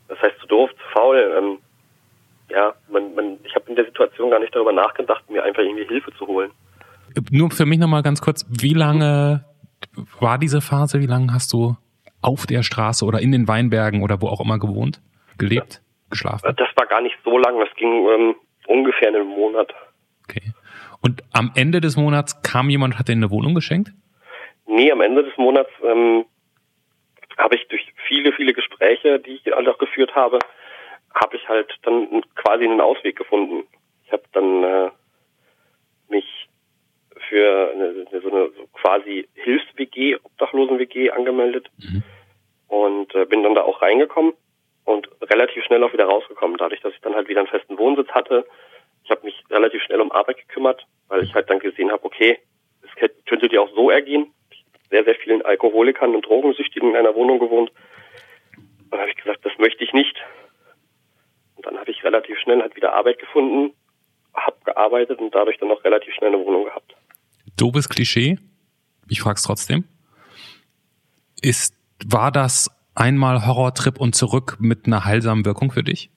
Das 0.08 0.20
heißt, 0.22 0.38
zu 0.40 0.46
doof, 0.46 0.70
zu 0.70 0.98
faul. 0.98 1.34
Ähm, 1.36 1.58
ja, 2.50 2.74
man, 2.90 3.14
man, 3.14 3.38
ich 3.44 3.54
habe 3.54 3.68
in 3.68 3.76
der 3.76 3.84
Situation 3.84 4.30
gar 4.30 4.40
nicht 4.40 4.54
darüber 4.54 4.72
nachgedacht, 4.72 5.28
mir 5.28 5.44
einfach 5.44 5.62
irgendwie 5.62 5.84
Hilfe 5.84 6.12
zu 6.16 6.26
holen. 6.26 6.50
Nur 7.30 7.50
für 7.50 7.66
mich 7.66 7.78
nochmal 7.78 8.02
ganz 8.02 8.20
kurz, 8.20 8.46
wie 8.48 8.74
lange 8.74 9.44
war 10.20 10.38
diese 10.38 10.60
Phase? 10.60 11.00
Wie 11.00 11.06
lange 11.06 11.32
hast 11.32 11.52
du 11.52 11.76
auf 12.22 12.46
der 12.46 12.62
Straße 12.62 13.04
oder 13.04 13.20
in 13.20 13.32
den 13.32 13.48
Weinbergen 13.48 14.02
oder 14.02 14.20
wo 14.20 14.28
auch 14.28 14.40
immer 14.40 14.58
gewohnt, 14.58 15.00
gelebt, 15.38 15.82
geschlafen? 16.10 16.54
Das 16.56 16.68
war 16.76 16.86
gar 16.86 17.00
nicht 17.00 17.16
so 17.24 17.38
lang, 17.38 17.58
das 17.60 17.74
ging 17.76 18.06
ähm, 18.08 18.34
ungefähr 18.66 19.08
einen 19.08 19.28
Monat. 19.28 19.72
Okay. 20.24 20.52
Und 21.00 21.22
am 21.32 21.52
Ende 21.54 21.80
des 21.80 21.96
Monats 21.96 22.42
kam 22.42 22.70
jemand 22.70 22.94
und 22.94 22.98
hat 22.98 23.08
dir 23.08 23.12
eine 23.12 23.30
Wohnung 23.30 23.54
geschenkt? 23.54 23.92
Nee, 24.66 24.90
am 24.92 25.00
Ende 25.00 25.24
des 25.24 25.36
Monats 25.38 25.70
ähm, 25.82 26.24
habe 27.38 27.54
ich 27.54 27.66
durch 27.68 27.86
viele, 28.06 28.32
viele 28.32 28.52
Gespräche, 28.52 29.20
die 29.20 29.36
ich 29.36 29.46
halt 29.52 29.68
auch 29.68 29.78
geführt 29.78 30.14
habe, 30.14 30.38
habe 31.14 31.36
ich 31.36 31.48
halt 31.48 31.72
dann 31.82 32.22
quasi 32.34 32.64
einen 32.64 32.80
Ausweg 32.80 33.16
gefunden. 33.16 33.66
Ich 34.04 34.12
habe 34.12 34.24
dann 34.32 34.64
äh, 34.64 34.90
mich 36.08 36.37
für 37.28 37.70
eine, 37.72 38.06
eine, 38.10 38.20
so 38.20 38.30
eine 38.30 38.50
so 38.56 38.66
quasi 38.72 39.28
Hilfs-WG, 39.34 40.16
Obdachlosen-WG 40.16 41.10
angemeldet 41.10 41.68
mhm. 41.78 42.02
und 42.68 43.14
äh, 43.14 43.26
bin 43.26 43.42
dann 43.42 43.54
da 43.54 43.62
auch 43.62 43.82
reingekommen 43.82 44.32
und 44.84 45.08
relativ 45.22 45.64
schnell 45.64 45.82
auch 45.84 45.92
wieder 45.92 46.06
rausgekommen, 46.06 46.56
dadurch, 46.56 46.80
dass 46.80 46.94
ich 46.94 47.00
dann 47.00 47.14
halt 47.14 47.28
wieder 47.28 47.40
einen 47.40 47.48
festen 47.48 47.78
Wohnsitz 47.78 48.08
hatte, 48.08 48.46
ich 49.08 49.10
habe 49.10 49.24
mich 49.24 49.42
relativ 49.48 49.82
schnell 49.84 50.02
um 50.02 50.12
Arbeit 50.12 50.36
gekümmert, 50.36 50.86
weil 51.08 51.24
ich 51.24 51.34
halt 51.34 51.48
dann 51.48 51.60
gesehen 51.60 51.90
habe, 51.90 52.04
okay, 52.04 52.38
es 52.82 53.10
könnte 53.24 53.48
dir 53.48 53.62
auch 53.62 53.74
so 53.74 53.88
ergehen. 53.88 54.34
Ich 54.50 54.62
habe 54.74 54.88
sehr, 54.90 55.04
sehr 55.04 55.14
vielen 55.14 55.40
Alkoholikern 55.40 56.14
und 56.14 56.26
Drogensüchtigen 56.26 56.90
in 56.90 56.96
einer 56.96 57.14
Wohnung 57.14 57.38
gewohnt. 57.38 57.72
Und 58.56 58.90
dann 58.90 59.00
habe 59.00 59.08
ich 59.08 59.16
gesagt, 59.16 59.46
das 59.46 59.56
möchte 59.56 59.82
ich 59.82 59.94
nicht. 59.94 60.14
Und 61.56 61.64
dann 61.64 61.78
habe 61.78 61.90
ich 61.90 62.04
relativ 62.04 62.38
schnell 62.38 62.60
halt 62.60 62.76
wieder 62.76 62.92
Arbeit 62.92 63.18
gefunden, 63.18 63.74
habe 64.34 64.56
gearbeitet 64.66 65.20
und 65.20 65.34
dadurch 65.34 65.56
dann 65.56 65.70
auch 65.70 65.82
relativ 65.84 66.12
schnell 66.12 66.34
eine 66.34 66.44
Wohnung 66.44 66.64
gehabt. 66.64 66.94
Dobes 67.58 67.88
Klischee, 67.88 68.38
ich 69.08 69.20
frage 69.20 69.36
es 69.36 69.42
trotzdem. 69.42 69.84
Ist, 71.42 71.74
war 72.06 72.32
das 72.32 72.70
einmal 72.94 73.46
Horrortrip 73.46 74.00
und 74.00 74.14
zurück 74.14 74.56
mit 74.60 74.86
einer 74.86 75.04
heilsamen 75.04 75.44
Wirkung 75.44 75.70
für 75.70 75.82
dich? 75.82 76.10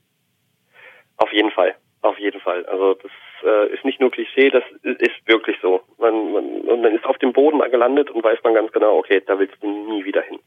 Auf 1.18 1.32
jeden 1.34 1.52
Fall. 1.52 1.76
Auf 2.02 2.18
jeden 2.18 2.40
Fall. 2.42 2.66
Also 2.66 2.96
das 2.96 3.12
äh, 3.44 3.74
ist 3.74 3.86
nicht 3.86 4.00
nur 4.00 4.12
Klischee, 4.12 4.50
das 4.50 4.64
ist 4.84 5.28
wirklich 5.28 5.58
so. 5.62 5.82
Man, 6.00 6.34
man, 6.34 6.62
und 6.62 6.82
man 6.82 6.96
ist 6.96 7.06
auf 7.06 7.18
dem 7.20 7.34
Boden 7.34 7.60
gelandet 7.70 8.10
und 8.10 8.24
weiß 8.24 8.40
man 8.44 8.56
ganz 8.56 8.72
genau, 8.72 8.98
okay, 8.98 9.22
da 9.26 9.38
willst 9.38 9.56
du 9.62 9.68
nie 9.68 10.04
wieder 10.06 10.22
hin. 10.24 10.40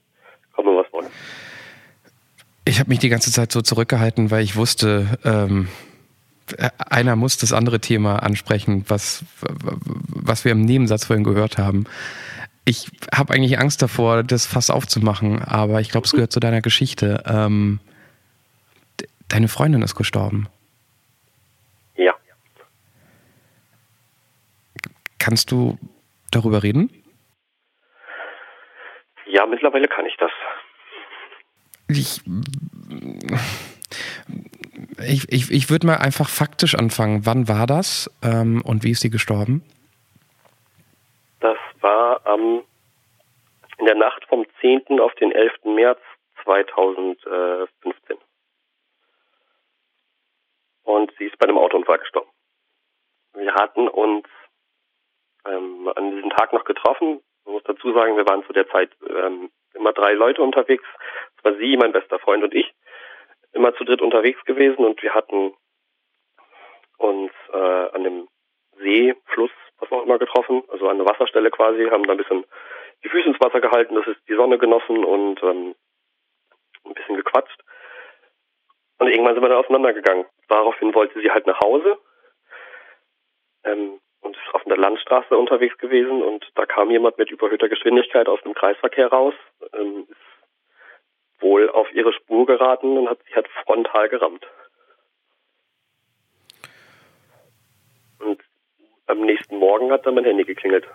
Komme 0.52 0.76
was 0.76 0.92
wollen. 0.92 1.10
Ich 2.66 2.80
habe 2.80 2.88
mich 2.88 2.98
die 2.98 3.08
ganze 3.08 3.30
Zeit 3.30 3.52
so 3.52 3.60
zurückgehalten, 3.60 4.30
weil 4.30 4.42
ich 4.42 4.56
wusste, 4.56 5.18
ähm, 5.24 5.68
einer 6.78 7.16
muss 7.16 7.36
das 7.36 7.52
andere 7.52 7.80
Thema 7.80 8.16
ansprechen, 8.16 8.84
was, 8.88 9.24
was 9.40 10.44
wir 10.44 10.52
im 10.52 10.62
Nebensatz 10.62 11.04
vorhin 11.06 11.24
gehört 11.24 11.58
haben. 11.58 11.84
Ich 12.64 12.90
habe 13.14 13.34
eigentlich 13.34 13.58
Angst 13.58 13.82
davor, 13.82 14.22
das 14.22 14.46
Fass 14.46 14.70
aufzumachen, 14.70 15.42
aber 15.42 15.80
ich 15.80 15.90
glaube, 15.90 16.06
es 16.06 16.12
gehört 16.12 16.32
zu 16.32 16.40
deiner 16.40 16.62
Geschichte. 16.62 17.22
Ähm, 17.26 17.80
deine 19.28 19.48
Freundin 19.48 19.82
ist 19.82 19.94
gestorben. 19.94 20.48
Kannst 25.24 25.50
du 25.50 25.78
darüber 26.30 26.62
reden? 26.62 26.90
Ja, 29.26 29.46
mittlerweile 29.46 29.88
kann 29.88 30.04
ich 30.04 30.14
das. 30.18 30.30
Ich, 31.88 32.20
ich, 35.08 35.32
ich, 35.32 35.50
ich 35.50 35.70
würde 35.70 35.86
mal 35.86 35.96
einfach 35.96 36.28
faktisch 36.28 36.74
anfangen. 36.74 37.26
Wann 37.26 37.48
war 37.48 37.66
das 37.66 38.10
ähm, 38.22 38.62
und 38.64 38.84
wie 38.84 38.90
ist 38.90 39.00
sie 39.00 39.10
gestorben? 39.10 39.62
Das 41.40 41.58
war 41.80 42.20
ähm, 42.26 42.62
in 43.78 43.86
der 43.86 43.94
Nacht 43.94 44.24
vom 44.28 44.46
10. 44.60 45.00
auf 45.00 45.14
den 45.14 45.32
11. 45.32 45.52
März 45.64 46.00
2015. 46.44 48.16
Und 50.84 51.12
sie 51.18 51.24
ist 51.24 51.38
bei 51.38 51.48
einem 51.48 51.58
Autounfall 51.58 51.98
gestorben. 51.98 52.30
Wir 53.34 53.54
hatten 53.54 53.88
uns 53.88 54.26
ähm, 55.46 55.90
an 55.94 56.10
diesem 56.12 56.30
Tag 56.30 56.52
noch 56.52 56.64
getroffen. 56.64 57.20
Man 57.44 57.54
muss 57.54 57.64
dazu 57.64 57.92
sagen, 57.92 58.16
wir 58.16 58.26
waren 58.26 58.44
zu 58.46 58.52
der 58.52 58.68
Zeit 58.68 58.90
ähm, 59.08 59.50
immer 59.74 59.92
drei 59.92 60.12
Leute 60.12 60.42
unterwegs. 60.42 60.84
Das 61.36 61.52
war 61.52 61.58
sie, 61.58 61.76
mein 61.76 61.92
bester 61.92 62.18
Freund 62.18 62.44
und 62.44 62.54
ich. 62.54 62.72
Immer 63.54 63.74
zu 63.76 63.84
dritt 63.84 64.02
unterwegs 64.02 64.44
gewesen 64.44 64.84
und 64.84 65.02
wir 65.02 65.14
hatten 65.14 65.54
uns 66.98 67.32
äh, 67.52 67.56
an 67.56 68.04
dem 68.04 68.28
See, 68.78 69.14
Fluss, 69.26 69.50
was 69.78 69.90
auch 69.92 70.04
immer 70.04 70.18
getroffen, 70.18 70.62
also 70.68 70.88
an 70.88 70.98
der 70.98 71.06
Wasserstelle 71.06 71.50
quasi, 71.50 71.88
haben 71.88 72.04
da 72.04 72.12
ein 72.12 72.18
bisschen 72.18 72.44
die 73.04 73.08
Füße 73.08 73.28
ins 73.28 73.40
Wasser 73.40 73.60
gehalten, 73.60 73.94
das 73.94 74.06
ist 74.06 74.20
die 74.28 74.34
Sonne 74.34 74.58
genossen 74.58 75.04
und 75.04 75.42
ähm, 75.42 75.74
ein 76.84 76.94
bisschen 76.94 77.16
gequatscht. 77.16 77.60
Und 78.98 79.08
irgendwann 79.08 79.34
sind 79.34 79.42
wir 79.42 79.48
dann 79.48 79.58
auseinandergegangen. 79.58 80.26
Daraufhin 80.48 80.94
wollte 80.94 81.20
sie 81.20 81.30
halt 81.30 81.46
nach 81.46 81.60
Hause. 81.60 81.98
Ähm, 83.64 84.00
und 84.20 84.36
ist 84.36 84.54
auf 84.54 84.64
der 84.64 84.78
Landstraße 84.78 85.36
unterwegs 85.36 85.76
gewesen 85.78 86.22
und 86.22 86.50
da 86.54 86.64
kam 86.64 86.90
jemand 86.90 87.18
mit 87.18 87.30
überhöhter 87.30 87.68
Geschwindigkeit 87.68 88.26
aus 88.26 88.40
dem 88.42 88.54
Kreisverkehr 88.54 89.08
raus, 89.08 89.34
ähm, 89.74 90.06
ist 90.08 90.16
wohl 91.40 91.70
auf 91.70 91.92
ihre 91.92 92.12
Spur 92.12 92.46
geraten 92.46 92.98
und 92.98 93.08
hat 93.08 93.18
sie 93.28 93.34
hat 93.34 93.46
frontal 93.64 94.08
gerammt. 94.08 94.46
Und 98.18 98.40
am 99.06 99.20
nächsten 99.20 99.58
Morgen 99.58 99.90
hat 99.92 100.06
dann 100.06 100.14
mein 100.14 100.24
Handy 100.24 100.44
geklingelt. 100.44 100.86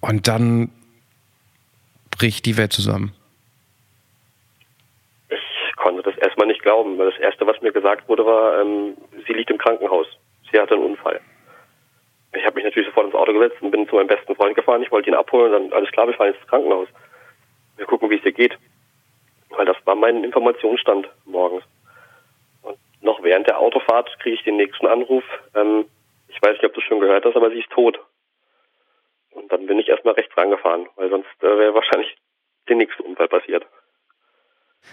Und 0.00 0.28
dann 0.28 0.70
bricht 2.16 2.46
die 2.46 2.56
Welt 2.56 2.72
zusammen. 2.72 3.14
Ich 5.28 5.76
konnte 5.76 6.02
das 6.02 6.16
erstmal 6.18 6.46
nicht 6.46 6.62
glauben, 6.62 6.98
weil 6.98 7.10
das 7.10 7.20
Erste, 7.20 7.46
was 7.46 7.60
mir 7.62 7.72
gesagt 7.72 8.08
wurde, 8.08 8.26
war, 8.26 8.60
ähm, 8.60 8.96
sie 9.26 9.32
liegt 9.32 9.50
im 9.50 9.58
Krankenhaus 9.58 10.06
sie 10.50 10.60
hatte 10.60 10.74
einen 10.74 10.84
Unfall. 10.84 11.20
Ich 12.34 12.44
habe 12.44 12.56
mich 12.56 12.64
natürlich 12.64 12.88
sofort 12.88 13.06
ins 13.06 13.14
Auto 13.14 13.32
gesetzt 13.32 13.56
und 13.62 13.70
bin 13.70 13.88
zu 13.88 13.96
meinem 13.96 14.08
besten 14.08 14.34
Freund 14.34 14.54
gefahren. 14.54 14.82
Ich 14.82 14.90
wollte 14.90 15.08
ihn 15.08 15.16
abholen 15.16 15.54
und 15.54 15.70
dann, 15.70 15.72
alles 15.72 15.90
klar, 15.90 16.06
wir 16.06 16.14
fahren 16.14 16.34
ins 16.34 16.46
Krankenhaus. 16.46 16.88
Wir 17.76 17.86
gucken, 17.86 18.10
wie 18.10 18.16
es 18.16 18.22
dir 18.22 18.32
geht. 18.32 18.56
Weil 19.50 19.66
das 19.66 19.76
war 19.84 19.94
mein 19.94 20.24
Informationsstand 20.24 21.08
morgens. 21.24 21.64
Und 22.62 22.78
noch 23.00 23.22
während 23.22 23.46
der 23.46 23.58
Autofahrt 23.58 24.18
kriege 24.20 24.36
ich 24.36 24.44
den 24.44 24.56
nächsten 24.56 24.86
Anruf. 24.86 25.24
Ähm, 25.54 25.86
ich 26.28 26.40
weiß 26.42 26.52
nicht, 26.52 26.64
ob 26.64 26.74
du 26.74 26.80
schon 26.80 27.00
gehört 27.00 27.24
hast, 27.24 27.36
aber 27.36 27.50
sie 27.50 27.60
ist 27.60 27.70
tot. 27.70 27.98
Und 29.30 29.50
dann 29.52 29.66
bin 29.66 29.78
ich 29.78 29.88
erstmal 29.88 30.14
rechts 30.14 30.36
rangefahren, 30.36 30.86
weil 30.96 31.10
sonst 31.10 31.28
äh, 31.40 31.58
wäre 31.58 31.74
wahrscheinlich 31.74 32.16
der 32.68 32.76
nächste 32.76 33.02
Unfall 33.02 33.28
passiert. 33.28 33.64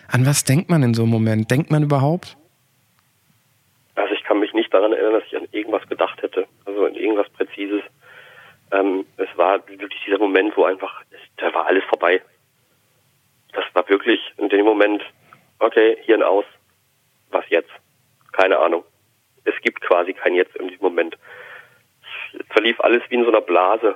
An 0.10 0.26
was 0.26 0.44
denkt 0.44 0.70
man 0.70 0.84
in 0.84 0.94
so 0.94 1.04
einem 1.04 1.12
Moment? 1.12 1.50
Denkt 1.50 1.72
man 1.72 1.84
überhaupt? 1.84 2.38
daran 4.74 4.94
erinnern, 4.94 5.14
dass 5.14 5.26
ich 5.28 5.38
an 5.38 5.48
irgendwas 5.52 5.88
gedacht 5.88 6.22
hätte, 6.22 6.48
also 6.66 6.86
an 6.86 6.96
irgendwas 6.96 7.30
Präzises. 7.30 7.82
Ähm, 8.72 9.06
es 9.18 9.30
war 9.38 9.68
wirklich 9.68 10.02
dieser 10.06 10.18
Moment, 10.18 10.58
wo 10.58 10.66
einfach, 10.66 11.04
da 11.38 11.54
war 11.54 11.68
alles 11.68 11.84
vorbei. 11.86 12.22
Das 13.54 13.66
war 13.74 13.88
wirklich 13.88 14.20
in 14.38 14.50
dem 14.50 14.66
Moment, 14.66 15.04
okay, 15.60 15.98
hier 16.02 16.16
ein 16.16 16.24
Aus, 16.24 16.46
was 17.32 17.48
jetzt? 17.50 17.72
Keine 18.32 18.58
Ahnung. 18.60 18.84
Es 19.46 19.54
gibt 19.62 19.82
quasi 19.82 20.14
kein 20.14 20.36
Jetzt 20.36 20.56
in 20.56 20.68
diesem 20.68 20.84
Moment. 20.84 21.18
Es 22.34 22.46
verlief 22.48 22.80
alles 22.82 23.04
wie 23.10 23.16
in 23.16 23.24
so 23.24 23.30
einer 23.30 23.42
Blase, 23.42 23.96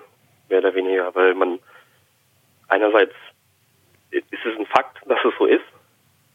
mehr 0.49 0.59
oder 0.59 0.75
weniger, 0.75 1.13
weil 1.15 1.33
man 1.33 1.59
einerseits 2.67 3.13
ist 4.11 4.45
es 4.45 4.57
ein 4.57 4.65
Fakt, 4.67 4.99
dass 5.05 5.19
es 5.23 5.33
so 5.37 5.45
ist, 5.45 5.65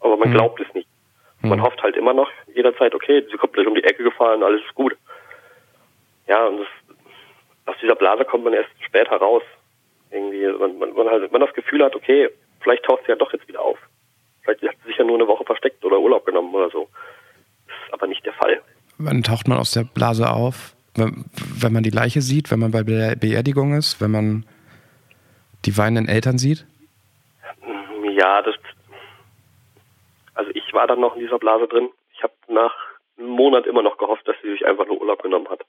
aber 0.01 0.17
man 0.17 0.31
mhm. 0.31 0.35
glaubt 0.35 0.61
es 0.61 0.75
nicht. 0.75 0.89
Man 1.43 1.59
mhm. 1.59 1.63
hofft 1.65 1.83
halt 1.83 1.97
immer 1.97 2.13
noch 2.13 2.31
jederzeit, 2.55 2.95
okay, 2.95 3.25
sie 3.31 3.37
kommt 3.37 3.53
gleich 3.53 3.67
um 3.67 3.75
die 3.75 3.85
Ecke 3.85 4.03
gefahren, 4.03 4.43
alles 4.43 4.63
ist 4.63 4.75
gut. 4.75 4.97
Ja, 6.29 6.47
und 6.47 6.59
das, 6.59 6.69
aus 7.67 7.77
dieser 7.81 7.97
Blase 7.97 8.25
kommt 8.25 8.45
man 8.45 8.53
erst 8.53 8.71
später 8.81 9.17
raus. 9.17 9.43
Irgendwie, 10.11 10.47
man, 10.47 10.79
man, 10.79 10.93
man, 10.93 11.09
halt, 11.09 11.33
man 11.33 11.41
das 11.41 11.53
Gefühl 11.55 11.83
hat, 11.83 11.97
okay, 11.97 12.31
vielleicht 12.63 12.85
taucht 12.85 13.03
sie 13.05 13.11
ja 13.11 13.17
doch 13.17 13.33
jetzt 13.33 13.49
wieder 13.49 13.61
auf. 13.61 13.79
Vielleicht 14.43 14.63
hat 14.63 14.77
sie 14.83 14.89
sich 14.89 14.99
ja 14.99 15.05
nur 15.05 15.17
eine 15.17 15.27
Woche 15.27 15.45
versteckt 15.45 15.85
oder 15.85 15.99
Urlaub 15.99 16.27
genommen 16.27 16.55
oder 16.55 16.71
so. 16.71 16.89
Das 17.67 17.77
ist 17.87 17.95
aber 17.95 18.07
nicht 18.07 18.25
der 18.25 18.33
Fall. 18.35 18.61
Wann 18.99 19.23
taucht 19.23 19.49
man 19.49 19.59
aus 19.59 19.73
der 19.73 19.85
Blase 19.85 20.31
auf? 20.31 20.75
Wenn, 20.95 21.25
wenn 21.35 21.73
man 21.73 21.83
die 21.83 21.91
Leiche 21.91 22.21
sieht, 22.21 22.51
wenn 22.51 22.61
man 22.61 22.71
bei 22.71 22.83
der 22.83 23.17
Beerdigung 23.17 23.75
ist, 23.75 24.01
wenn 24.01 24.11
man 24.11 24.47
die 25.65 25.77
weinenden 25.77 26.09
Eltern 26.09 26.39
sieht? 26.39 26.67
Ja, 28.03 28.43
das. 28.43 28.57
Also 30.35 30.51
ich 30.55 30.73
war 30.73 30.87
dann 30.87 31.01
noch 31.01 31.15
in 31.15 31.21
dieser 31.21 31.39
Blase 31.39 31.67
drin. 31.69 31.89
Ich 32.15 32.23
habe 32.23 32.35
nach 32.49 32.75
einem 33.19 33.29
Monat 33.29 33.67
immer 33.67 33.83
noch 33.83 33.97
gehofft, 33.97 34.27
dass 34.29 34.37
sie 34.43 34.51
sich 34.51 34.67
einfach 34.67 34.87
nur 34.87 35.01
Urlaub 35.01 35.23
genommen 35.23 35.49
hat. 35.49 35.61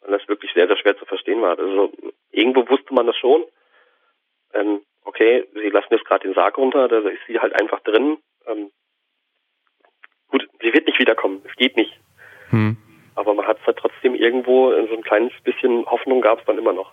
Weil 0.00 0.18
das 0.18 0.28
wirklich 0.28 0.52
sehr, 0.52 0.66
sehr 0.66 0.76
schwer 0.76 0.98
zu 0.98 1.04
verstehen 1.04 1.40
war. 1.40 1.58
Also 1.58 1.92
irgendwo 2.30 2.68
wusste 2.68 2.92
man 2.92 3.06
das 3.06 3.16
schon. 3.16 3.44
Ähm, 4.52 4.80
okay, 5.08 5.44
sie 5.54 5.70
lassen 5.70 5.88
jetzt 5.90 6.04
gerade 6.04 6.28
den 6.28 6.34
Sarg 6.34 6.58
runter, 6.58 6.86
da 6.86 6.98
ist 6.98 7.20
sie 7.26 7.38
halt 7.38 7.58
einfach 7.58 7.80
drin. 7.80 8.18
Ähm, 8.46 8.70
gut, 10.28 10.46
sie 10.60 10.72
wird 10.72 10.86
nicht 10.86 10.98
wiederkommen, 10.98 11.40
es 11.48 11.56
geht 11.56 11.76
nicht. 11.76 11.98
Hm. 12.50 12.76
Aber 13.14 13.34
man 13.34 13.46
hat 13.46 13.58
es 13.60 13.66
halt 13.66 13.78
trotzdem 13.78 14.14
irgendwo, 14.14 14.70
so 14.70 14.94
ein 14.94 15.02
kleines 15.02 15.32
bisschen 15.42 15.86
Hoffnung 15.86 16.20
gab 16.20 16.38
es 16.38 16.44
dann 16.44 16.58
immer 16.58 16.74
noch. 16.74 16.92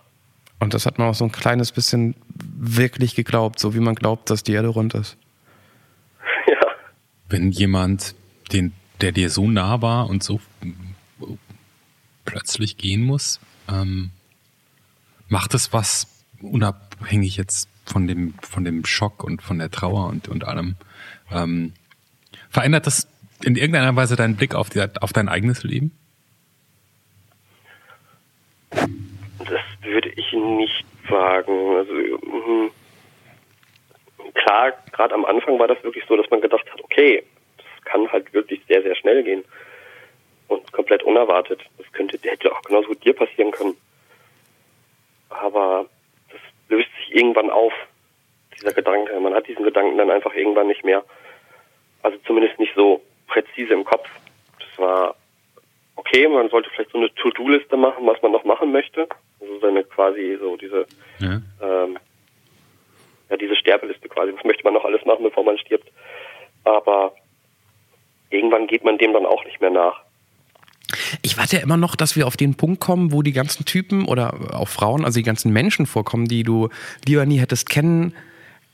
Und 0.58 0.72
das 0.72 0.86
hat 0.86 0.98
man 0.98 1.10
auch 1.10 1.14
so 1.14 1.24
ein 1.24 1.32
kleines 1.32 1.70
bisschen 1.72 2.16
wirklich 2.58 3.14
geglaubt, 3.14 3.58
so 3.58 3.74
wie 3.74 3.80
man 3.80 3.94
glaubt, 3.94 4.30
dass 4.30 4.42
die 4.42 4.54
Erde 4.54 4.68
rund 4.68 4.94
ist. 4.94 5.16
Ja. 6.48 6.60
Wenn 7.28 7.50
jemand, 7.50 8.14
den, 8.52 8.72
der 9.00 9.12
dir 9.12 9.30
so 9.30 9.48
nah 9.48 9.82
war 9.82 10.08
und 10.08 10.22
so 10.22 10.40
plötzlich 12.24 12.76
gehen 12.76 13.04
muss, 13.04 13.40
ähm, 13.68 14.10
macht 15.28 15.54
es 15.54 15.72
was 15.72 16.24
unabhängig 16.40 17.36
jetzt 17.36 17.68
von 17.86 18.06
dem, 18.06 18.34
von 18.42 18.64
dem 18.64 18.84
Schock 18.84 19.24
und 19.24 19.42
von 19.42 19.58
der 19.58 19.70
Trauer 19.70 20.08
und, 20.08 20.28
und 20.28 20.44
allem. 20.44 20.76
Ähm, 21.32 21.72
verändert 22.50 22.86
das 22.86 23.08
in 23.42 23.56
irgendeiner 23.56 23.94
Weise 23.96 24.16
deinen 24.16 24.36
Blick 24.36 24.54
auf, 24.54 24.70
die, 24.70 24.84
auf 25.00 25.12
dein 25.12 25.28
eigenes 25.28 25.62
Leben? 25.62 25.96
Das 28.70 29.62
würde 29.82 30.08
ich 30.10 30.32
nicht 30.32 30.84
sagen. 31.08 31.76
Also 31.76 31.92
mh, 31.92 32.70
klar, 34.34 34.72
gerade 34.92 35.14
am 35.14 35.24
Anfang 35.24 35.58
war 35.58 35.68
das 35.68 35.82
wirklich 35.84 36.04
so, 36.08 36.16
dass 36.16 36.30
man 36.30 36.40
gedacht 36.40 36.64
hat, 36.72 36.82
okay, 36.82 37.22
das 37.56 37.84
kann 37.84 38.10
halt 38.10 38.32
wirklich 38.32 38.60
sehr, 38.66 38.82
sehr 38.82 38.96
schnell 38.96 39.22
gehen 39.22 39.44
und 40.48 40.72
komplett 40.72 41.02
unerwartet. 41.02 41.60
Das 41.78 41.90
könnte, 41.92 42.18
hätte 42.22 42.52
auch 42.52 42.62
genauso 42.62 42.88
gut 42.88 43.04
dir 43.04 43.14
passieren 43.14 43.50
können. 43.50 43.76
Aber 45.28 45.86
das 46.30 46.40
löst 46.68 46.88
irgendwann 47.16 47.50
auf, 47.50 47.72
dieser 48.56 48.72
Gedanke. 48.72 49.18
Man 49.20 49.34
hat 49.34 49.48
diesen 49.48 49.64
Gedanken 49.64 49.98
dann 49.98 50.10
einfach 50.10 50.34
irgendwann 50.34 50.68
nicht 50.68 50.84
mehr. 50.84 51.04
Also 52.02 52.18
zumindest 52.26 52.58
nicht 52.58 52.74
so 52.74 53.02
präzise 53.26 53.74
im 53.74 53.84
Kopf. 53.84 54.08
Das 54.58 54.78
war 54.78 55.16
okay, 55.96 56.28
man 56.28 56.48
sollte 56.50 56.70
vielleicht 56.70 56.92
so 56.92 56.98
eine 56.98 57.12
To-Do-Liste 57.14 57.76
machen, 57.76 58.06
was 58.06 58.20
man 58.22 58.32
noch 58.32 58.44
machen 58.44 58.70
möchte. 58.70 59.08
Also 59.40 59.58
seine 59.60 59.84
quasi 59.84 60.36
so 60.40 60.56
diese 60.56 60.86
ja. 61.18 61.40
Ähm, 61.62 61.98
ja 63.30 63.36
diese 63.36 63.56
Sterbeliste 63.56 64.08
quasi. 64.08 64.32
Was 64.34 64.44
möchte 64.44 64.64
man 64.64 64.74
noch 64.74 64.84
alles 64.84 65.04
machen, 65.04 65.24
bevor 65.24 65.44
man 65.44 65.58
stirbt? 65.58 65.90
Aber 66.64 67.14
irgendwann 68.30 68.66
geht 68.66 68.84
man 68.84 68.98
dem 68.98 69.12
dann 69.12 69.26
auch 69.26 69.44
nicht 69.44 69.60
mehr 69.60 69.70
nach. 69.70 70.05
Ich 71.22 71.38
warte 71.38 71.56
ja 71.56 71.62
immer 71.62 71.76
noch, 71.76 71.96
dass 71.96 72.16
wir 72.16 72.26
auf 72.26 72.36
den 72.36 72.54
Punkt 72.54 72.80
kommen, 72.80 73.12
wo 73.12 73.22
die 73.22 73.32
ganzen 73.32 73.64
Typen 73.64 74.04
oder 74.04 74.54
auch 74.54 74.68
Frauen, 74.68 75.04
also 75.04 75.18
die 75.18 75.24
ganzen 75.24 75.52
Menschen 75.52 75.86
vorkommen, 75.86 76.26
die 76.26 76.42
du 76.42 76.68
lieber 77.06 77.26
nie 77.26 77.38
hättest 77.38 77.68
kennen, 77.68 78.14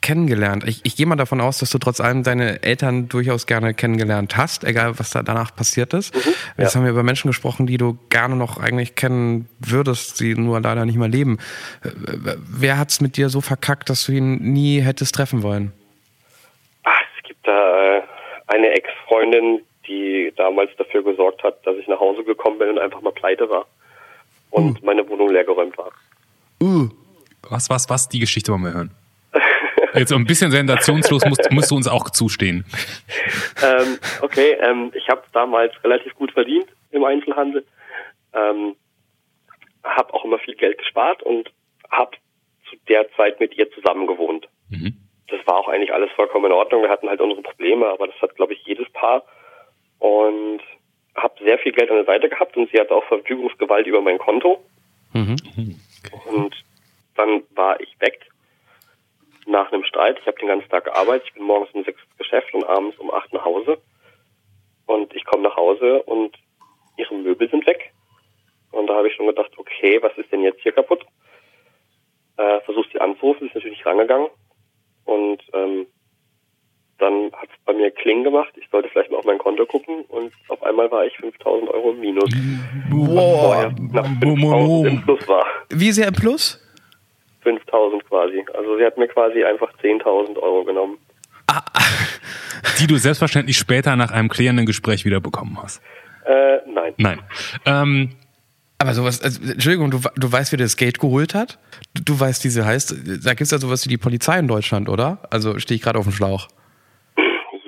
kennengelernt. 0.02 0.64
Ich, 0.66 0.80
ich 0.82 0.96
gehe 0.96 1.06
mal 1.06 1.16
davon 1.16 1.40
aus, 1.40 1.58
dass 1.58 1.70
du 1.70 1.78
trotz 1.78 2.00
allem 2.00 2.24
deine 2.24 2.62
Eltern 2.62 3.08
durchaus 3.08 3.46
gerne 3.46 3.72
kennengelernt 3.72 4.36
hast, 4.36 4.64
egal 4.64 4.98
was 4.98 5.10
da 5.10 5.22
danach 5.22 5.54
passiert 5.54 5.94
ist. 5.94 6.14
Mhm, 6.14 6.20
ja. 6.58 6.64
Jetzt 6.64 6.76
haben 6.76 6.84
wir 6.84 6.90
über 6.90 7.04
Menschen 7.04 7.28
gesprochen, 7.28 7.66
die 7.66 7.78
du 7.78 7.96
gerne 8.10 8.36
noch 8.36 8.58
eigentlich 8.58 8.96
kennen 8.96 9.48
würdest, 9.60 10.18
sie 10.18 10.34
nur 10.34 10.60
leider 10.60 10.84
nicht 10.84 10.96
mehr 10.96 11.08
leben. 11.08 11.38
Wer 11.82 12.78
hat's 12.78 13.00
mit 13.00 13.16
dir 13.16 13.30
so 13.30 13.40
verkackt, 13.40 13.88
dass 13.88 14.04
du 14.04 14.12
ihn 14.12 14.52
nie 14.52 14.80
hättest 14.80 15.14
treffen 15.14 15.42
wollen? 15.42 15.72
Ach, 16.82 17.00
es 17.16 17.28
gibt 17.28 17.46
da 17.46 17.98
äh, 17.98 18.02
eine 18.48 18.68
Ex-Freundin, 18.70 19.60
die 19.92 20.32
damals 20.36 20.70
dafür 20.76 21.02
gesorgt 21.02 21.42
hat, 21.42 21.66
dass 21.66 21.76
ich 21.76 21.86
nach 21.88 22.00
Hause 22.00 22.24
gekommen 22.24 22.58
bin 22.58 22.70
und 22.70 22.78
einfach 22.78 23.00
mal 23.00 23.12
pleite 23.12 23.48
war 23.50 23.66
und 24.50 24.82
uh. 24.82 24.86
meine 24.86 25.06
Wohnung 25.08 25.30
leergeräumt 25.30 25.76
war. 25.76 25.92
Uh. 26.62 26.88
Was, 27.48 27.68
was, 27.68 27.88
was? 27.90 28.08
Die 28.08 28.20
Geschichte 28.20 28.52
wollen 28.52 28.62
wir 28.62 28.72
hören. 28.72 28.90
Jetzt 29.94 30.10
so 30.10 30.16
ein 30.16 30.24
bisschen 30.24 30.50
sensationslos 30.50 31.24
musst, 31.26 31.50
musst 31.50 31.70
du 31.70 31.76
uns 31.76 31.88
auch 31.88 32.08
zustehen. 32.10 32.64
ähm, 33.62 33.98
okay, 34.22 34.56
ähm, 34.60 34.92
ich 34.94 35.08
habe 35.08 35.22
damals 35.32 35.72
relativ 35.84 36.14
gut 36.14 36.32
verdient 36.32 36.66
im 36.92 37.04
Einzelhandel, 37.04 37.66
ähm, 38.32 38.76
habe 39.82 40.14
auch 40.14 40.24
immer 40.24 40.38
viel 40.38 40.54
Geld 40.54 40.78
gespart 40.78 41.22
und 41.22 41.50
habe 41.90 42.12
zu 42.70 42.76
der 42.88 43.10
Zeit 43.16 43.40
mit 43.40 43.56
ihr 43.58 43.70
zusammen 43.72 44.06
gewohnt. 44.06 44.48
Mhm. 44.70 44.96
Das 45.28 45.46
war 45.46 45.56
auch 45.56 45.68
eigentlich 45.68 45.92
alles 45.92 46.10
vollkommen 46.12 46.46
in 46.46 46.52
Ordnung. 46.52 46.82
Wir 46.82 46.90
hatten 46.90 47.08
halt 47.08 47.20
unsere 47.20 47.42
Probleme, 47.42 47.86
aber 47.86 48.06
das 48.06 48.16
hat, 48.22 48.36
glaube 48.36 48.52
ich, 48.52 48.62
jedes 48.64 48.88
Paar 48.92 49.24
und 50.02 50.60
habe 51.14 51.44
sehr 51.44 51.58
viel 51.60 51.70
Geld 51.70 51.88
an 51.88 51.96
der 51.96 52.04
Seite 52.06 52.28
gehabt 52.28 52.56
und 52.56 52.68
sie 52.72 52.80
hatte 52.80 52.92
auch 52.92 53.04
Verfügungsgewalt 53.04 53.86
über 53.86 54.00
mein 54.00 54.18
Konto. 54.18 54.60
Mhm. 55.12 55.36
Und 56.26 56.56
dann 57.14 57.44
war 57.54 57.80
ich 57.80 57.88
weg 58.00 58.18
nach 59.46 59.70
einem 59.70 59.84
Streit. 59.84 60.18
Ich 60.18 60.26
habe 60.26 60.38
den 60.38 60.48
ganzen 60.48 60.68
Tag 60.68 60.86
gearbeitet. 60.86 61.28
Ich 61.28 61.34
bin 61.34 61.44
morgens 61.44 61.70
um 61.70 61.84
sechs 61.84 62.02
ins 62.02 62.18
Geschäft 62.18 62.52
und 62.52 62.64
abends 62.64 62.98
um 62.98 63.12
acht 63.12 63.32
nach 63.32 63.44
Hause. 63.44 63.78
Und 64.86 65.14
ich 65.14 65.24
komme 65.24 65.44
nach 65.44 65.56
Hause 65.56 66.02
und 66.02 66.36
ihre 66.96 67.14
Möbel 67.14 67.48
sind 67.48 67.64
weg. 67.68 67.92
Und 68.72 68.88
da 68.88 68.96
habe 68.96 69.06
ich 69.06 69.14
schon 69.14 69.28
gedacht, 69.28 69.52
okay, 69.56 70.02
was 70.02 70.18
ist 70.18 70.32
denn 70.32 70.42
jetzt 70.42 70.62
hier 70.62 70.72
kaputt? 70.72 71.06
Äh, 72.38 72.60
versucht 72.62 72.90
sie 72.92 73.00
anzurufen, 73.00 73.46
ist 73.46 73.54
natürlich 73.54 73.86
rangegangen. 73.86 74.30
Und 75.04 75.42
ähm, 75.52 75.86
dann 77.02 77.32
hat 77.32 77.48
es 77.50 77.64
bei 77.66 77.72
mir 77.72 77.90
Kling 77.90 78.22
gemacht. 78.22 78.52
Ich 78.56 78.68
sollte 78.70 78.88
vielleicht 78.88 79.10
mal 79.10 79.18
auf 79.18 79.24
mein 79.24 79.38
Konto 79.38 79.66
gucken 79.66 80.04
und 80.08 80.32
auf 80.48 80.62
einmal 80.62 80.90
war 80.90 81.04
ich 81.04 81.16
5000 81.16 81.68
Euro 81.70 81.90
im 81.90 82.00
Minus. 82.00 82.30
Wow. 82.90 83.72
Nach 83.92 84.06
5000 84.20 84.86
im 84.86 85.02
Plus 85.02 85.28
war. 85.28 85.44
Wie 85.68 85.90
sehr 85.90 86.08
im 86.08 86.14
Plus? 86.14 86.60
5000 87.42 88.04
quasi. 88.08 88.44
Also 88.54 88.78
sie 88.78 88.84
hat 88.84 88.96
mir 88.96 89.08
quasi 89.08 89.42
einfach 89.42 89.72
10.000 89.82 90.38
Euro 90.38 90.64
genommen. 90.64 90.98
Ah, 91.48 91.62
die 92.80 92.86
du 92.86 92.96
selbstverständlich 92.96 93.58
später 93.58 93.96
nach 93.96 94.12
einem 94.12 94.28
klärenden 94.28 94.64
Gespräch 94.64 95.04
wieder 95.04 95.20
bekommen 95.20 95.58
hast. 95.60 95.82
Äh, 96.24 96.58
nein. 96.68 96.94
Nein. 96.98 97.18
Ähm, 97.66 98.10
aber 98.78 98.94
sowas, 98.94 99.20
also, 99.22 99.42
Entschuldigung, 99.42 99.90
du, 99.90 100.00
du 100.14 100.30
weißt, 100.30 100.52
wer 100.52 100.58
das 100.58 100.76
Geld 100.76 101.00
geholt 101.00 101.34
hat? 101.34 101.58
Du, 101.94 102.02
du 102.02 102.20
weißt, 102.20 102.44
wie 102.44 102.48
sie 102.48 102.64
heißt. 102.64 102.94
Da 103.24 103.30
gibt 103.30 103.42
es 103.42 103.50
ja 103.50 103.58
sowas 103.58 103.84
wie 103.84 103.88
die 103.88 103.98
Polizei 103.98 104.38
in 104.38 104.46
Deutschland, 104.46 104.88
oder? 104.88 105.18
Also 105.30 105.58
stehe 105.58 105.76
ich 105.76 105.82
gerade 105.82 105.98
auf 105.98 106.04
dem 106.04 106.12
Schlauch. 106.12 106.48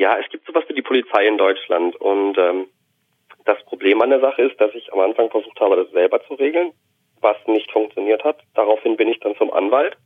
Ja, 0.05 0.19
es 0.19 0.29
gibt 0.29 0.47
sowas 0.47 0.65
wie 0.69 0.75
die 0.75 0.83
Polizei 0.83 1.27
in 1.27 1.39
Deutschland. 1.39 1.97
Und 1.97 2.37
ähm, 2.37 2.67
das 3.47 3.57
Problem 3.65 4.03
an 4.03 4.11
der 4.11 4.21
Sache 4.21 4.43
ist, 4.43 4.61
dass 4.61 4.75
ich 4.75 4.93
am 4.93 5.01
Anfang 5.01 5.31
versucht 5.31 5.59
habe, 5.61 5.77
das 5.77 5.91
selber 5.93 6.23
zu 6.27 6.35
regeln, 6.35 6.73
was 7.23 7.39
nicht 7.47 7.73
funktioniert 7.73 8.23
hat. 8.23 8.37
Daraufhin 8.53 8.99
bin 8.99 9.09
ich 9.09 9.19
dann 9.21 9.35
zum 9.37 9.51
Anwalt, 9.51 9.97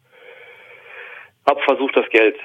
habe 1.51 1.61
versucht, 1.63 1.97
das 1.97 2.09
Geld 2.11 2.37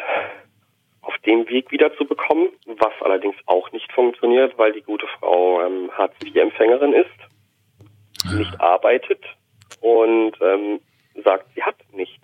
auf 1.03 1.15
dem 1.27 1.47
Weg 1.47 1.69
wieder 1.69 1.95
zu 1.95 2.05
bekommen, 2.05 2.49
was 2.65 2.93
allerdings 3.01 3.35
auch 3.45 3.71
nicht 3.71 3.91
funktioniert, 3.91 4.57
weil 4.57 4.71
die 4.71 4.81
gute 4.81 5.05
Frau 5.19 5.61
ähm, 5.61 5.91
Hartz-IV-Empfängerin 5.95 6.93
ist, 6.93 8.33
nicht 8.35 8.59
arbeitet 8.59 9.23
und 9.79 10.33
ähm, 10.41 10.79
sagt, 11.23 11.53
sie 11.53 11.61
hat 11.61 11.75
nichts. 11.91 12.22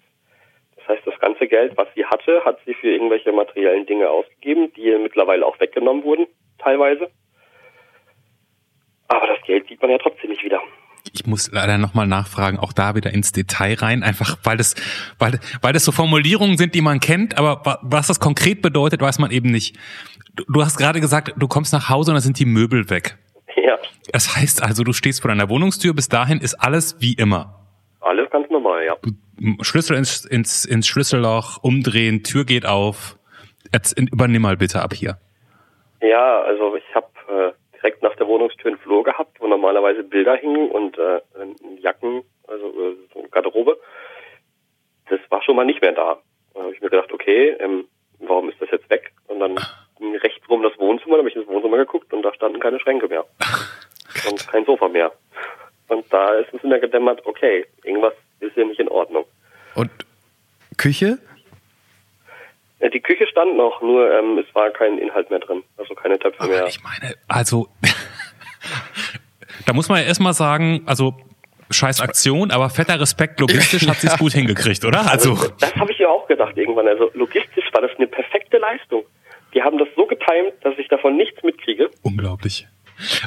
Das 0.90 0.98
heißt, 0.98 1.08
das 1.08 1.20
ganze 1.20 1.48
Geld, 1.48 1.78
was 1.78 1.88
sie 1.94 2.04
hatte, 2.04 2.44
hat 2.46 2.58
sie 2.66 2.74
für 2.74 2.88
irgendwelche 2.88 3.32
materiellen 3.32 3.86
Dinge 3.86 4.10
ausgegeben, 4.10 4.74
die 4.76 4.92
mittlerweile 4.98 5.46
auch 5.46 5.60
weggenommen 5.60 6.04
wurden, 6.04 6.26
teilweise. 6.58 7.12
Aber 9.08 9.28
das 9.28 9.38
Geld 9.46 9.68
sieht 9.68 9.80
man 9.84 9.92
ja 9.92 10.00
trotzdem 10.00 10.32
nicht 10.32 10.44
wieder. 10.44 10.60
Ich 11.14 11.28
muss 11.28 11.52
leider 11.52 11.78
nochmal 11.78 12.08
nachfragen, 12.08 12.58
auch 12.58 12.74
da 12.74 12.96
wieder 12.96 13.14
ins 13.14 13.32
Detail 13.32 13.76
rein, 13.76 14.02
einfach 14.02 14.38
weil 14.44 14.58
das, 14.58 14.74
weil, 15.20 15.40
weil 15.62 15.74
das 15.74 15.86
so 15.86 15.92
Formulierungen 15.92 16.58
sind, 16.58 16.74
die 16.74 16.82
man 16.82 17.00
kennt, 17.00 17.38
aber 17.38 17.62
was 17.84 18.08
das 18.08 18.20
konkret 18.20 18.64
bedeutet, 18.64 19.00
weiß 19.00 19.20
man 19.20 19.30
eben 19.30 19.52
nicht. 19.52 19.78
Du, 20.34 20.44
du 20.48 20.64
hast 20.64 20.78
gerade 20.78 21.00
gesagt, 21.00 21.34
du 21.38 21.48
kommst 21.48 21.72
nach 21.72 21.90
Hause 21.90 22.12
und 22.12 22.16
da 22.16 22.22
sind 22.22 22.40
die 22.40 22.46
Möbel 22.46 22.90
weg. 22.90 23.20
Ja. 23.56 23.78
Das 24.12 24.36
heißt 24.36 24.64
also, 24.64 24.84
du 24.84 24.94
stehst 24.94 25.22
vor 25.22 25.30
deiner 25.30 25.50
Wohnungstür, 25.50 25.94
bis 25.94 26.10
dahin 26.10 26.40
ist 26.40 26.56
alles 26.56 27.00
wie 27.00 27.14
immer. 27.14 27.60
Alles 28.02 28.28
ganz 28.32 28.50
normal, 28.50 28.84
ja. 28.86 28.96
Schlüssel 29.62 29.98
ins, 29.98 30.26
ins, 30.26 30.66
ins 30.66 30.88
Schlüsselloch, 30.88 31.64
umdrehen, 31.64 32.24
Tür 32.24 32.46
geht 32.46 32.66
auf. 32.66 33.18
Jetzt 33.74 33.98
übernimm 34.00 34.42
mal 34.42 34.58
bitte 34.58 34.82
ab 34.82 34.94
hier. 34.94 35.18
Ja, 36.02 36.42
also 36.42 36.76
ich 36.76 36.96
habe 36.96 37.08
äh, 37.28 37.78
direkt 37.78 38.02
nach 38.02 38.16
der 38.16 38.28
Wohnungstür 38.28 38.72
einen 38.72 38.80
Flur 38.80 39.04
gehabt, 39.04 39.40
wo 39.40 39.48
normalerweise 39.48 40.04
Bilder 40.04 40.36
hingen 40.36 40.70
und 40.72 40.98
äh, 40.98 41.22
Jacken 41.82 42.24
also 42.50 42.68
äh, 42.68 42.96
so 43.14 43.20
eine 43.20 43.30
Garderobe. 43.30 43.78
Das 45.10 45.20
war 45.30 45.42
schon 45.44 45.56
mal 45.56 45.66
nicht 45.66 45.82
mehr 45.82 45.94
da. 45.94 46.18
Da 46.54 46.62
habe 46.62 46.74
ich 46.74 46.82
mir 46.82 46.90
gedacht, 46.90 47.12
okay, 47.12 47.56
ähm, 47.60 47.86
warum 48.20 48.50
ist 48.50 48.62
das 48.62 48.72
jetzt 48.72 48.90
weg? 48.90 49.12
Und 49.28 49.40
dann 49.40 49.56
ging 49.98 50.16
rechts 50.18 50.48
rum 50.50 50.64
das 50.64 50.78
Wohnzimmer, 50.78 51.16
da 51.16 51.20
habe 51.20 51.30
ich 51.30 51.36
ins 51.36 51.48
Wohnzimmer 51.48 51.78
geguckt 51.78 52.12
und 52.14 52.24
da 52.24 52.34
standen 52.34 52.60
keine 52.60 52.80
Schränke 52.80 53.08
mehr. 53.08 53.26
und 54.30 54.48
kein 54.48 54.66
Sofa 54.66 54.88
mehr. 54.88 55.12
Und 55.88 56.12
da 56.12 56.34
ist 56.34 56.54
es 56.54 56.64
mir 56.64 56.80
gedämmert, 56.80 57.26
okay, 57.26 57.66
irgendwas 57.84 58.14
ist 58.40 58.54
hier 58.54 58.66
nicht 58.66 58.80
in 58.80 58.90
Ordnung. 58.90 59.26
Und 59.80 59.90
Küche? 60.76 61.20
Die 62.94 63.00
Küche 63.00 63.26
stand 63.28 63.56
noch, 63.56 63.82
nur 63.82 64.12
ähm, 64.14 64.38
es 64.38 64.54
war 64.56 64.70
kein 64.72 64.98
Inhalt 64.98 65.30
mehr 65.30 65.40
drin. 65.40 65.64
Also 65.78 65.94
keine 65.96 66.20
Töpfe 66.20 66.42
Aber 66.42 66.50
mehr. 66.50 66.68
ich 66.68 66.82
meine, 66.84 67.16
also 67.30 67.70
da 69.66 69.72
muss 69.74 69.88
man 69.88 70.00
ja 70.02 70.06
erstmal 70.06 70.34
sagen, 70.34 70.82
also 70.86 71.14
scheiß 71.72 72.02
Aktion, 72.02 72.52
aber 72.52 72.70
fetter 72.70 73.00
Respekt, 73.00 73.40
logistisch 73.40 73.88
hat 73.88 73.98
sie 73.98 74.08
es 74.08 74.18
gut 74.20 74.34
hingekriegt, 74.34 74.84
oder? 74.84 75.10
Also 75.10 75.38
Das 75.60 75.74
habe 75.76 75.92
ich 75.94 76.00
ja 76.00 76.10
auch 76.10 76.28
gedacht 76.28 76.58
irgendwann. 76.58 76.88
Also 76.90 77.10
logistisch 77.14 77.66
war 77.72 77.82
das 77.82 77.92
eine 77.98 78.08
perfekte 78.08 78.58
Leistung. 78.58 79.04
Die 79.54 79.62
haben 79.62 79.78
das 79.78 79.88
so 79.96 80.06
getimt, 80.06 80.54
dass 80.64 80.78
ich 80.78 80.90
davon 80.90 81.16
nichts 81.16 81.42
mitkriege. 81.44 81.90
unglaublich. 82.02 82.68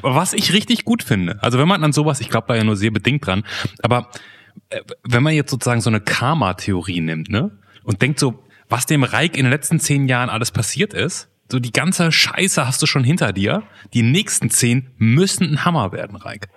Aber 0.03 0.15
was 0.17 0.35
ich 0.35 0.53
richtig 0.53 0.85
gut 0.85 1.03
finde, 1.03 1.39
also 1.41 1.59
wenn 1.59 1.69
man 1.69 1.83
an 1.83 1.93
sowas, 1.93 2.21
ich 2.21 2.29
glaube 2.29 2.47
da 2.49 2.55
ja 2.57 2.65
nur 2.65 2.77
sehr 2.77 2.91
bedingt 2.91 3.27
dran, 3.27 3.45
aber 3.83 3.99
äh, 4.01 4.19
wenn 5.09 5.23
man 5.23 5.35
jetzt 5.35 5.51
sozusagen 5.51 5.81
so 5.81 5.91
eine 5.91 6.01
Karma-Theorie 6.01 7.01
nimmt, 7.01 7.29
ne, 7.31 7.51
und 7.85 8.03
denkt 8.03 8.19
so, 8.19 8.45
was 8.69 8.87
dem 8.87 9.05
Reich 9.05 9.37
in 9.37 9.45
den 9.45 9.51
letzten 9.51 9.81
zehn 9.81 10.09
Jahren 10.09 10.31
alles 10.31 10.51
passiert 10.51 10.95
ist, 10.95 11.29
so 11.51 11.59
die 11.59 11.73
ganze 11.73 12.11
Scheiße 12.11 12.67
hast 12.67 12.81
du 12.81 12.87
schon 12.87 13.05
hinter 13.05 13.33
dir, 13.33 13.63
die 13.93 14.03
nächsten 14.03 14.49
zehn 14.49 14.91
müssen 14.97 15.53
ein 15.53 15.65
Hammer 15.65 15.93
werden, 15.93 16.17
Reik. 16.17 16.49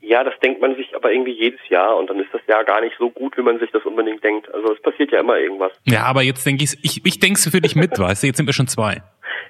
Ja, 0.00 0.24
das 0.24 0.34
denkt 0.42 0.60
man 0.60 0.74
sich 0.74 0.96
aber 0.96 1.12
irgendwie 1.12 1.38
jedes 1.38 1.60
Jahr 1.68 1.96
und 1.96 2.08
dann 2.08 2.18
ist 2.18 2.32
das 2.32 2.40
Jahr 2.48 2.64
gar 2.64 2.80
nicht 2.80 2.96
so 2.98 3.10
gut, 3.10 3.36
wie 3.36 3.42
man 3.42 3.60
sich 3.60 3.70
das 3.70 3.84
unbedingt 3.84 4.24
denkt. 4.24 4.52
Also 4.52 4.72
es 4.72 4.82
passiert 4.82 5.12
ja 5.12 5.20
immer 5.20 5.36
irgendwas. 5.36 5.72
Ja, 5.84 6.04
aber 6.04 6.22
jetzt 6.22 6.44
denke 6.44 6.64
ich, 6.64 6.76
ich, 6.82 7.04
ich 7.04 7.20
denk's 7.20 7.48
für 7.48 7.60
dich 7.60 7.76
mit, 7.76 7.96
weißt 7.98 8.22
du, 8.22 8.26
jetzt 8.26 8.38
sind 8.38 8.46
wir 8.46 8.52
schon 8.52 8.66
zwei. 8.66 9.02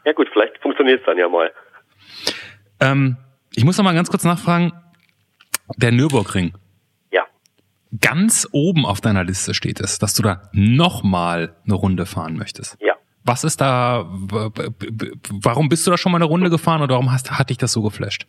Ja 0.05 0.13
gut, 0.13 0.29
vielleicht 0.33 0.59
funktioniert 0.59 1.01
es 1.01 1.07
dann 1.07 1.17
ja 1.17 1.29
mal. 1.29 1.53
Ähm, 2.81 3.17
ich 3.55 3.65
muss 3.65 3.79
noch 3.79 3.85
mal 3.85 3.95
ganz 3.95 4.11
kurz 4.11 4.25
nachfragen, 4.25 4.73
der 5.77 5.93
Nürburgring. 5.93 6.53
Ganz 8.01 8.49
oben 8.53 8.87
auf 8.87 9.01
deiner 9.01 9.25
Liste 9.25 9.55
steht 9.55 9.81
es, 9.81 9.99
dass 9.99 10.15
du 10.15 10.23
da 10.23 10.43
nochmal 10.53 11.57
eine 11.65 11.75
Runde 11.75 12.07
fahren 12.07 12.37
möchtest. 12.37 12.77
Ja. 12.81 12.95
Was 13.25 13.45
ist 13.45 13.61
da, 13.61 14.07
warum 15.43 15.69
bist 15.69 15.87
du 15.87 15.91
da 15.91 15.99
schon 15.99 16.13
mal 16.13 16.17
eine 16.19 16.25
Runde 16.25 16.51
gefahren 16.51 16.83
oder 16.83 16.95
warum 16.95 17.13
hast, 17.13 17.31
hat 17.33 17.51
dich 17.51 17.59
das 17.59 17.73
so 17.73 17.83
geflasht? 17.83 18.27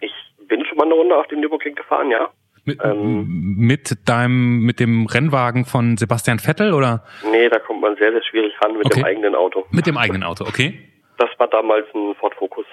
Ich 0.00 0.12
bin 0.48 0.64
schon 0.66 0.76
mal 0.76 0.84
eine 0.84 0.94
Runde 0.94 1.16
auf 1.16 1.26
dem 1.28 1.40
Nürburgring 1.40 1.74
gefahren, 1.74 2.10
ja. 2.10 2.28
Mit, 2.64 2.78
Ähm. 2.84 3.24
mit 3.56 3.96
deinem, 4.08 4.58
mit 4.60 4.80
dem 4.80 5.06
Rennwagen 5.06 5.64
von 5.64 5.96
Sebastian 5.96 6.38
Vettel 6.38 6.74
oder 6.74 7.04
Nee, 7.30 7.48
da 7.48 7.58
kommt 7.58 7.80
man 7.80 7.96
sehr, 7.96 8.12
sehr 8.12 8.22
schwierig 8.22 8.52
ran 8.62 8.76
mit 8.76 8.84
Okay. 8.86 9.00
dem 9.00 9.04
eigenen 9.06 9.34
Auto. 9.34 9.64
mit 9.70 9.86
dem 9.86 9.96
eigenen 9.96 10.22
Auto, 10.22 10.44
okay? 10.44 10.78
Das 11.16 11.30
war 11.38 11.48
damals 11.48 11.86
ein 11.94 12.14
Ford 12.16 12.34
Focus. 12.34 12.66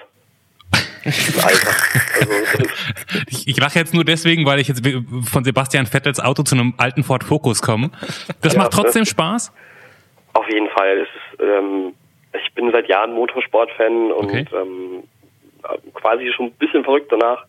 Alter. 1.42 1.70
Also, 2.20 2.64
Ich, 3.30 3.46
ich 3.48 3.56
lache 3.58 3.78
jetzt 3.78 3.94
nur 3.94 4.04
deswegen, 4.04 4.44
weil 4.46 4.58
ich 4.60 4.68
jetzt 4.68 4.82
von 5.30 5.44
Sebastian 5.44 5.86
Vettels 5.86 6.20
Auto 6.20 6.42
zu 6.42 6.54
einem 6.54 6.74
alten 6.76 7.04
Ford 7.04 7.24
Focus 7.24 7.62
komme. 7.62 7.90
Das 8.42 8.54
Ja, 8.54 8.60
macht 8.60 8.72
trotzdem 8.72 9.02
das- 9.02 9.10
Spaß? 9.10 9.52
auf 10.34 10.48
jeden 10.50 10.68
Fall. 10.70 10.98
Es 11.00 11.08
ist, 11.08 11.40
ähm, 11.42 11.92
ich 12.32 12.54
bin 12.54 12.70
seit 12.70 12.88
Jahren 12.88 13.12
Motorsport-Fan 13.12 14.12
und 14.12 14.24
Okay. 14.26 14.44
ähm, 14.54 15.02
quasi 15.94 16.30
schon 16.32 16.46
ein 16.46 16.52
bisschen 16.52 16.84
verrückt 16.84 17.10
danach. 17.10 17.44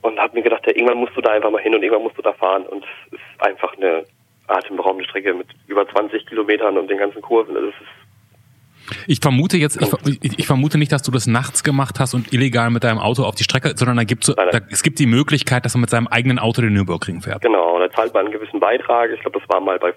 Und 0.00 0.18
habe 0.18 0.36
mir 0.36 0.42
gedacht, 0.42 0.62
ja, 0.66 0.72
irgendwann 0.72 0.98
musst 0.98 1.16
du 1.16 1.20
da 1.20 1.30
einfach 1.32 1.50
mal 1.50 1.60
hin 1.62 1.74
und 1.74 1.82
irgendwann 1.82 2.04
musst 2.04 2.16
du 2.18 2.22
da 2.22 2.32
fahren. 2.32 2.64
Und 2.66 2.84
es 2.84 3.14
ist 3.14 3.42
einfach 3.46 3.76
eine 3.76 4.04
atemberaubende 4.46 5.08
Strecke 5.08 5.34
mit 5.34 5.46
über 5.66 5.88
20 5.88 6.24
Kilometern 6.26 6.78
und 6.78 6.88
den 6.88 6.98
ganzen 6.98 7.20
Kurven. 7.20 7.54
Das 7.54 7.64
ist 7.64 7.74
Ich 9.06 9.20
vermute 9.20 9.56
jetzt, 9.56 9.80
ich, 9.80 10.18
ich, 10.22 10.38
ich 10.38 10.46
vermute 10.46 10.78
nicht, 10.78 10.92
dass 10.92 11.02
du 11.02 11.10
das 11.10 11.26
nachts 11.26 11.62
gemacht 11.62 12.00
hast 12.00 12.14
und 12.14 12.32
illegal 12.32 12.70
mit 12.70 12.84
deinem 12.84 12.98
Auto 12.98 13.24
auf 13.24 13.34
die 13.34 13.44
Strecke, 13.44 13.72
sondern 13.76 13.96
da 13.96 14.04
gibt's 14.04 14.26
da, 14.26 14.60
es 14.70 14.82
gibt 14.82 14.98
die 14.98 15.06
Möglichkeit, 15.06 15.64
dass 15.64 15.74
man 15.74 15.82
mit 15.82 15.90
seinem 15.90 16.06
eigenen 16.08 16.38
Auto 16.38 16.62
den 16.62 16.72
Nürburgring 16.72 17.20
fährt. 17.20 17.42
genau, 17.42 17.78
da 17.78 17.90
zahlt 17.92 18.14
man 18.14 18.26
einen 18.26 18.32
gewissen 18.32 18.60
Beitrag. 18.60 19.10
Ich 19.14 19.20
glaube, 19.20 19.38
das 19.38 19.48
war 19.48 19.60
mal 19.60 19.78
bei 19.78 19.92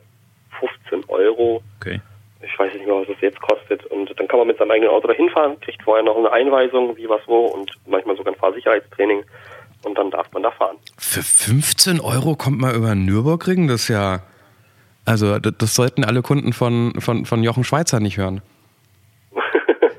15 0.60 1.10
Euro. 1.10 1.62
Okay. 1.80 2.02
Ich 2.44 2.58
weiß 2.58 2.74
nicht 2.74 2.86
mehr, 2.86 2.96
was 2.96 3.08
das 3.08 3.22
jetzt 3.22 3.40
kostet. 3.42 3.86
Und 3.88 4.12
dann 4.18 4.28
kann 4.28 4.40
man 4.40 4.48
mit 4.48 4.58
seinem 4.58 4.72
eigenen 4.72 4.90
Auto 4.90 5.08
dahin 5.08 5.30
fahren, 5.30 5.60
kriegt 5.62 5.84
vorher 5.84 6.04
noch 6.04 6.18
eine 6.18 6.32
Einweisung, 6.32 6.98
wie 6.98 7.08
was 7.08 7.22
wo 7.28 7.46
und 7.46 7.72
manchmal 7.86 8.18
sogar 8.18 8.34
ein 8.34 8.40
Fahrsicherheitstraining. 8.40 9.24
Und 9.84 9.98
dann 9.98 10.12
darf 10.12 10.32
man 10.32 10.44
da 10.44 10.52
fahren. 10.52 10.78
Für 10.98 11.24
15 11.24 12.00
Euro 12.00 12.36
kommt 12.36 12.60
man 12.60 12.76
über 12.76 12.90
den 12.90 13.06
Nürburgring? 13.06 13.68
Das 13.68 13.82
ist 13.82 13.88
ja. 13.90 14.22
Also, 15.06 15.40
das, 15.40 15.54
das 15.58 15.76
sollten 15.76 16.04
alle 16.04 16.22
Kunden 16.22 16.54
von, 16.54 16.94
von, 17.00 17.26
von 17.26 17.44
Jochen 17.44 17.64
Schweizer 17.64 18.00
nicht 18.00 18.18
hören. 18.18 18.42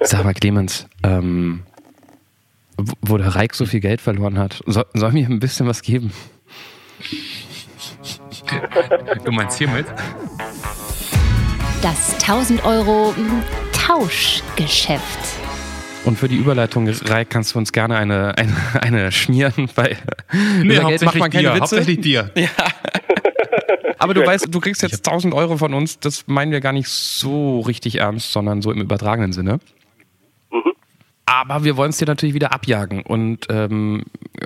Sag 0.04 0.24
mal, 0.24 0.34
Clemens, 0.34 0.86
ähm, 1.02 1.62
wo- 2.76 3.18
der 3.18 3.34
Reik 3.34 3.54
so 3.54 3.66
viel 3.66 3.80
Geld 3.80 4.00
verloren 4.00 4.38
hat, 4.38 4.62
soll, 4.66 4.86
soll 4.94 5.12
mir 5.12 5.26
ein 5.28 5.40
bisschen 5.40 5.66
was 5.66 5.82
geben? 5.82 6.12
Du 9.24 9.32
meinst 9.32 9.58
hiermit? 9.58 9.86
Das 11.82 12.14
1000 12.20 12.64
Euro 12.64 13.12
mm, 13.16 13.42
Tauschgeschäft. 13.72 15.18
Und 16.04 16.18
für 16.18 16.28
die 16.28 16.36
Überleitung, 16.36 16.88
Reik, 16.88 17.30
kannst 17.30 17.54
du 17.54 17.58
uns 17.58 17.72
gerne 17.72 17.96
eine, 17.96 18.36
eine, 18.36 18.56
eine 18.80 19.12
schmieren, 19.12 19.68
weil 19.76 19.96
über 20.62 20.88
Geld 20.88 21.02
macht 21.02 21.16
man 21.18 21.30
keine 21.30 21.42
dir, 21.44 21.50
Witze. 21.54 21.60
hauptsächlich 21.60 22.00
dir. 22.00 22.30
Aber 23.98 24.14
du 24.14 24.26
weißt, 24.26 24.48
du 24.52 24.58
kriegst 24.60 24.82
jetzt 24.82 25.06
1000 25.06 25.32
Euro 25.32 25.56
von 25.58 25.72
uns. 25.74 26.00
Das 26.00 26.24
meinen 26.26 26.50
wir 26.50 26.60
gar 26.60 26.72
nicht 26.72 26.88
so 26.88 27.60
richtig 27.60 27.96
ernst, 28.00 28.32
sondern 28.32 28.60
so 28.60 28.72
im 28.72 28.80
übertragenen 28.80 29.32
Sinne. 29.32 29.60
Aber 31.32 31.64
wir 31.64 31.78
wollen 31.78 31.90
es 31.90 31.96
dir 31.96 32.04
natürlich 32.06 32.34
wieder 32.34 32.52
abjagen 32.52 33.02
und 33.02 33.46
ähm, 33.48 34.02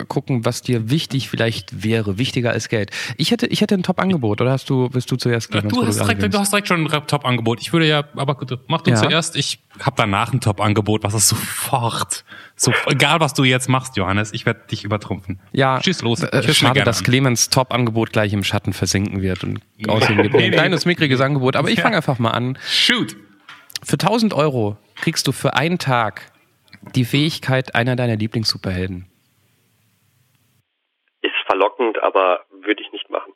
gucken, 0.07 0.45
was 0.45 0.63
dir 0.63 0.89
wichtig 0.89 1.29
vielleicht 1.29 1.83
wäre, 1.83 2.17
wichtiger 2.17 2.51
als 2.51 2.69
Geld. 2.69 2.91
Ich 3.17 3.33
hätte, 3.33 3.47
ich 3.47 3.61
hätte 3.61 3.75
ein 3.75 3.83
Top-Angebot, 3.83 4.41
oder 4.41 4.53
hast 4.53 4.71
du, 4.71 4.89
bist 4.89 5.11
du 5.11 5.17
zuerst 5.17 5.51
Clemens, 5.51 5.73
Du 5.75 5.85
hast, 5.85 5.99
direkt, 5.99 6.33
du 6.33 6.39
hast 6.39 6.53
direkt 6.53 6.69
schon 6.69 6.87
ein 6.87 7.07
Top-Angebot. 7.09 7.61
Ich 7.61 7.73
würde 7.73 7.89
ja, 7.89 8.05
aber 8.15 8.37
gut, 8.37 8.57
mach 8.69 8.83
du 8.83 8.91
Ja. 8.91 8.97
zuerst. 8.97 9.35
Ich 9.35 9.59
habe 9.81 9.97
danach 9.97 10.33
ein 10.33 10.41
Top-Angebot, 10.41 11.03
was 11.03 11.15
ist 11.15 11.29
sofort. 11.29 12.25
So, 12.55 12.73
egal, 12.87 13.19
was 13.21 13.35
du 13.35 13.43
jetzt 13.45 13.69
machst, 13.69 13.97
Johannes, 13.97 14.33
ich 14.33 14.47
werde 14.47 14.61
dich 14.71 14.85
übertrumpfen. 14.85 15.41
Ja, 15.53 15.83
Schieß 15.83 16.03
los. 16.03 16.23
äh, 16.23 16.55
schade, 16.55 16.83
dass 16.85 16.99
an. 16.99 17.05
Clemens 17.05 17.51
Top-Angebot 17.51 18.13
gleich 18.13 18.33
im 18.33 18.45
Schatten 18.45 18.73
versinken 18.73 19.23
wird 19.23 19.43
und 19.43 19.61
aussehen 19.89 20.19
wird. 20.19 20.35
Ein 20.35 20.53
kleines, 20.53 20.87
mickriges 20.87 21.21
Angebot. 21.21 21.57
Aber 21.57 21.69
ich 21.69 21.79
Ja. 21.79 21.83
fange 21.83 21.97
einfach 21.97 22.19
mal 22.21 22.31
an. 22.31 22.57
Shoot. 22.71 23.17
Für 23.83 23.99
1000 23.99 24.35
Euro 24.35 24.77
kriegst 24.95 25.27
du 25.27 25.33
für 25.33 25.55
einen 25.55 25.79
Tag 25.79 26.31
die 26.95 27.05
Fähigkeit 27.05 27.75
einer 27.75 27.97
deiner 27.97 28.17
Lieblings-Superhelden. 28.17 29.07
Ist 31.23 31.35
verlockend, 31.47 32.03
aber 32.03 32.45
würde 32.63 32.83
ich 32.83 32.93
nicht 32.93 33.11
machen. 33.11 33.33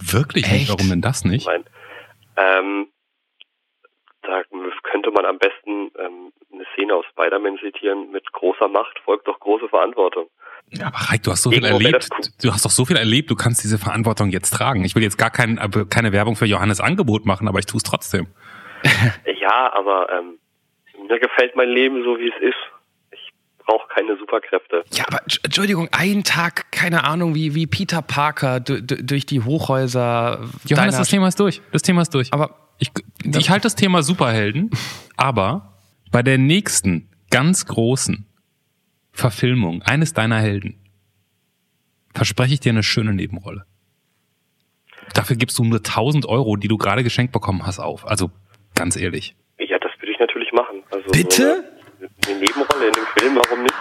Wirklich 0.00 0.44
Echt? 0.44 0.52
nicht? 0.52 0.68
Warum 0.70 0.88
denn 0.88 1.00
das 1.00 1.24
nicht? 1.24 1.46
Nein. 1.46 1.64
Ähm, 2.36 2.88
da 4.22 4.42
könnte 4.82 5.10
man 5.10 5.24
am 5.26 5.38
besten 5.38 5.90
ähm, 5.98 6.32
eine 6.52 6.64
Szene 6.74 6.94
aus 6.94 7.04
Spider-Man 7.12 7.58
zitieren. 7.58 8.10
Mit 8.10 8.30
großer 8.32 8.68
Macht 8.68 8.98
folgt 9.04 9.28
doch 9.28 9.38
große 9.38 9.68
Verantwortung. 9.68 10.28
Ja, 10.70 10.86
aber 10.86 10.96
Reik, 10.96 11.22
du 11.22 11.30
hast 11.30 11.42
so 11.42 11.50
viel 11.50 11.62
Irgendwo 11.62 11.84
erlebt. 11.84 12.08
cool. 12.10 12.24
Du 12.42 12.52
hast 12.52 12.64
doch 12.64 12.70
so 12.70 12.84
viel 12.86 12.96
erlebt, 12.96 13.30
du 13.30 13.34
kannst 13.36 13.62
diese 13.62 13.78
Verantwortung 13.78 14.30
jetzt 14.30 14.50
tragen. 14.50 14.84
Ich 14.84 14.94
will 14.94 15.02
jetzt 15.02 15.18
gar 15.18 15.30
kein, 15.30 15.58
aber 15.58 15.86
keine 15.86 16.12
Werbung 16.12 16.36
für 16.36 16.46
Johannes 16.46 16.80
Angebot 16.80 17.26
machen, 17.26 17.48
aber 17.48 17.58
ich 17.58 17.66
tue 17.66 17.78
es 17.78 17.82
trotzdem. 17.84 18.26
Ja, 19.40 19.70
aber 19.74 20.08
ähm, 20.10 20.38
mir 21.08 21.18
gefällt 21.18 21.56
mein 21.56 21.68
Leben 21.68 22.02
so, 22.04 22.18
wie 22.18 22.28
es 22.28 22.42
ist. 22.42 22.56
Ich 23.12 23.32
brauche 23.58 23.86
keine 23.88 24.16
Superkräfte. 24.18 24.84
Ja, 24.92 25.04
aber 25.06 25.18
Entsch- 25.24 25.40
Entschuldigung, 25.44 25.88
ein 25.92 26.24
Tag, 26.24 26.70
keine 26.72 27.04
Ahnung, 27.04 27.34
wie, 27.34 27.54
wie 27.54 27.66
Peter 27.66 28.02
Parker 28.02 28.60
du- 28.60 28.82
du- 28.82 29.02
durch 29.02 29.26
die 29.26 29.40
Hochhäuser. 29.42 30.44
Johannes, 30.66 30.96
das 30.96 31.08
Thema 31.08 31.28
ist 31.28 31.40
durch. 31.40 31.60
Das 31.72 31.82
Thema 31.82 32.02
ist 32.02 32.14
durch. 32.14 32.32
Aber 32.32 32.56
Ich, 32.78 32.90
ich 33.24 33.50
halte 33.50 33.62
das 33.64 33.76
Thema 33.76 34.02
Superhelden, 34.02 34.70
aber 35.16 35.78
bei 36.10 36.22
der 36.22 36.38
nächsten 36.38 37.08
ganz 37.30 37.66
großen 37.66 38.26
Verfilmung 39.12 39.82
eines 39.82 40.12
deiner 40.12 40.38
Helden 40.40 40.80
verspreche 42.14 42.54
ich 42.54 42.60
dir 42.60 42.70
eine 42.70 42.82
schöne 42.82 43.12
Nebenrolle. 43.14 43.64
Dafür 45.14 45.36
gibst 45.36 45.58
du 45.58 45.64
nur 45.64 45.78
1000 45.82 46.26
Euro, 46.26 46.56
die 46.56 46.68
du 46.68 46.76
gerade 46.78 47.02
geschenkt 47.04 47.32
bekommen 47.32 47.66
hast, 47.66 47.78
auf. 47.78 48.06
Also 48.06 48.30
ganz 48.74 48.96
ehrlich. 48.96 49.34
Ja, 49.58 49.78
das 49.78 49.92
würde 49.98 50.12
ich 50.12 50.18
natürlich 50.18 50.52
machen. 50.52 50.82
Also 50.94 51.10
Bitte? 51.10 51.64
So 52.00 52.06
eine, 52.06 52.10
eine 52.26 52.38
Nebenrolle 52.38 52.86
in 52.86 52.92
dem 52.92 53.06
Film, 53.18 53.36
warum 53.36 53.62
nicht? 53.62 53.74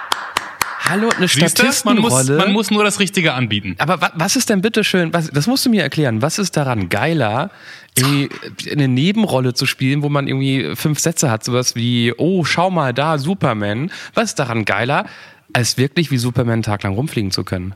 hallo, 0.85 1.09
eine 1.15 1.27
du? 1.27 1.85
Man 1.85 1.97
muss, 1.99 2.11
Statistenrolle. 2.11 2.37
man 2.37 2.53
muss 2.53 2.71
nur 2.71 2.83
das 2.83 2.99
Richtige 2.99 3.33
anbieten. 3.33 3.75
aber 3.79 4.01
wa 4.01 4.11
was 4.15 4.35
ist 4.35 4.49
denn 4.49 4.61
bitte 4.61 4.83
schön, 4.83 5.13
was, 5.13 5.29
das 5.29 5.47
musst 5.47 5.65
du 5.65 5.69
mir 5.69 5.81
erklären, 5.81 6.21
was 6.21 6.39
ist 6.39 6.57
daran 6.57 6.89
geiler, 6.89 7.51
irgendwie 7.97 8.29
eine 8.69 8.87
Nebenrolle 8.87 9.53
zu 9.53 9.65
spielen, 9.65 10.03
wo 10.03 10.09
man 10.09 10.27
irgendwie 10.27 10.75
fünf 10.75 10.99
Sätze 10.99 11.29
hat, 11.29 11.43
sowas 11.43 11.75
wie, 11.75 12.13
oh, 12.17 12.43
schau 12.43 12.69
mal 12.69 12.93
da, 12.93 13.17
Superman. 13.17 13.91
Was 14.13 14.31
ist 14.31 14.39
daran 14.39 14.65
geiler, 14.65 15.05
als 15.53 15.77
wirklich 15.77 16.11
wie 16.11 16.17
Superman 16.17 16.53
einen 16.53 16.63
Tag 16.63 16.83
lang 16.83 16.95
rumfliegen 16.95 17.31
zu 17.31 17.43
können? 17.43 17.75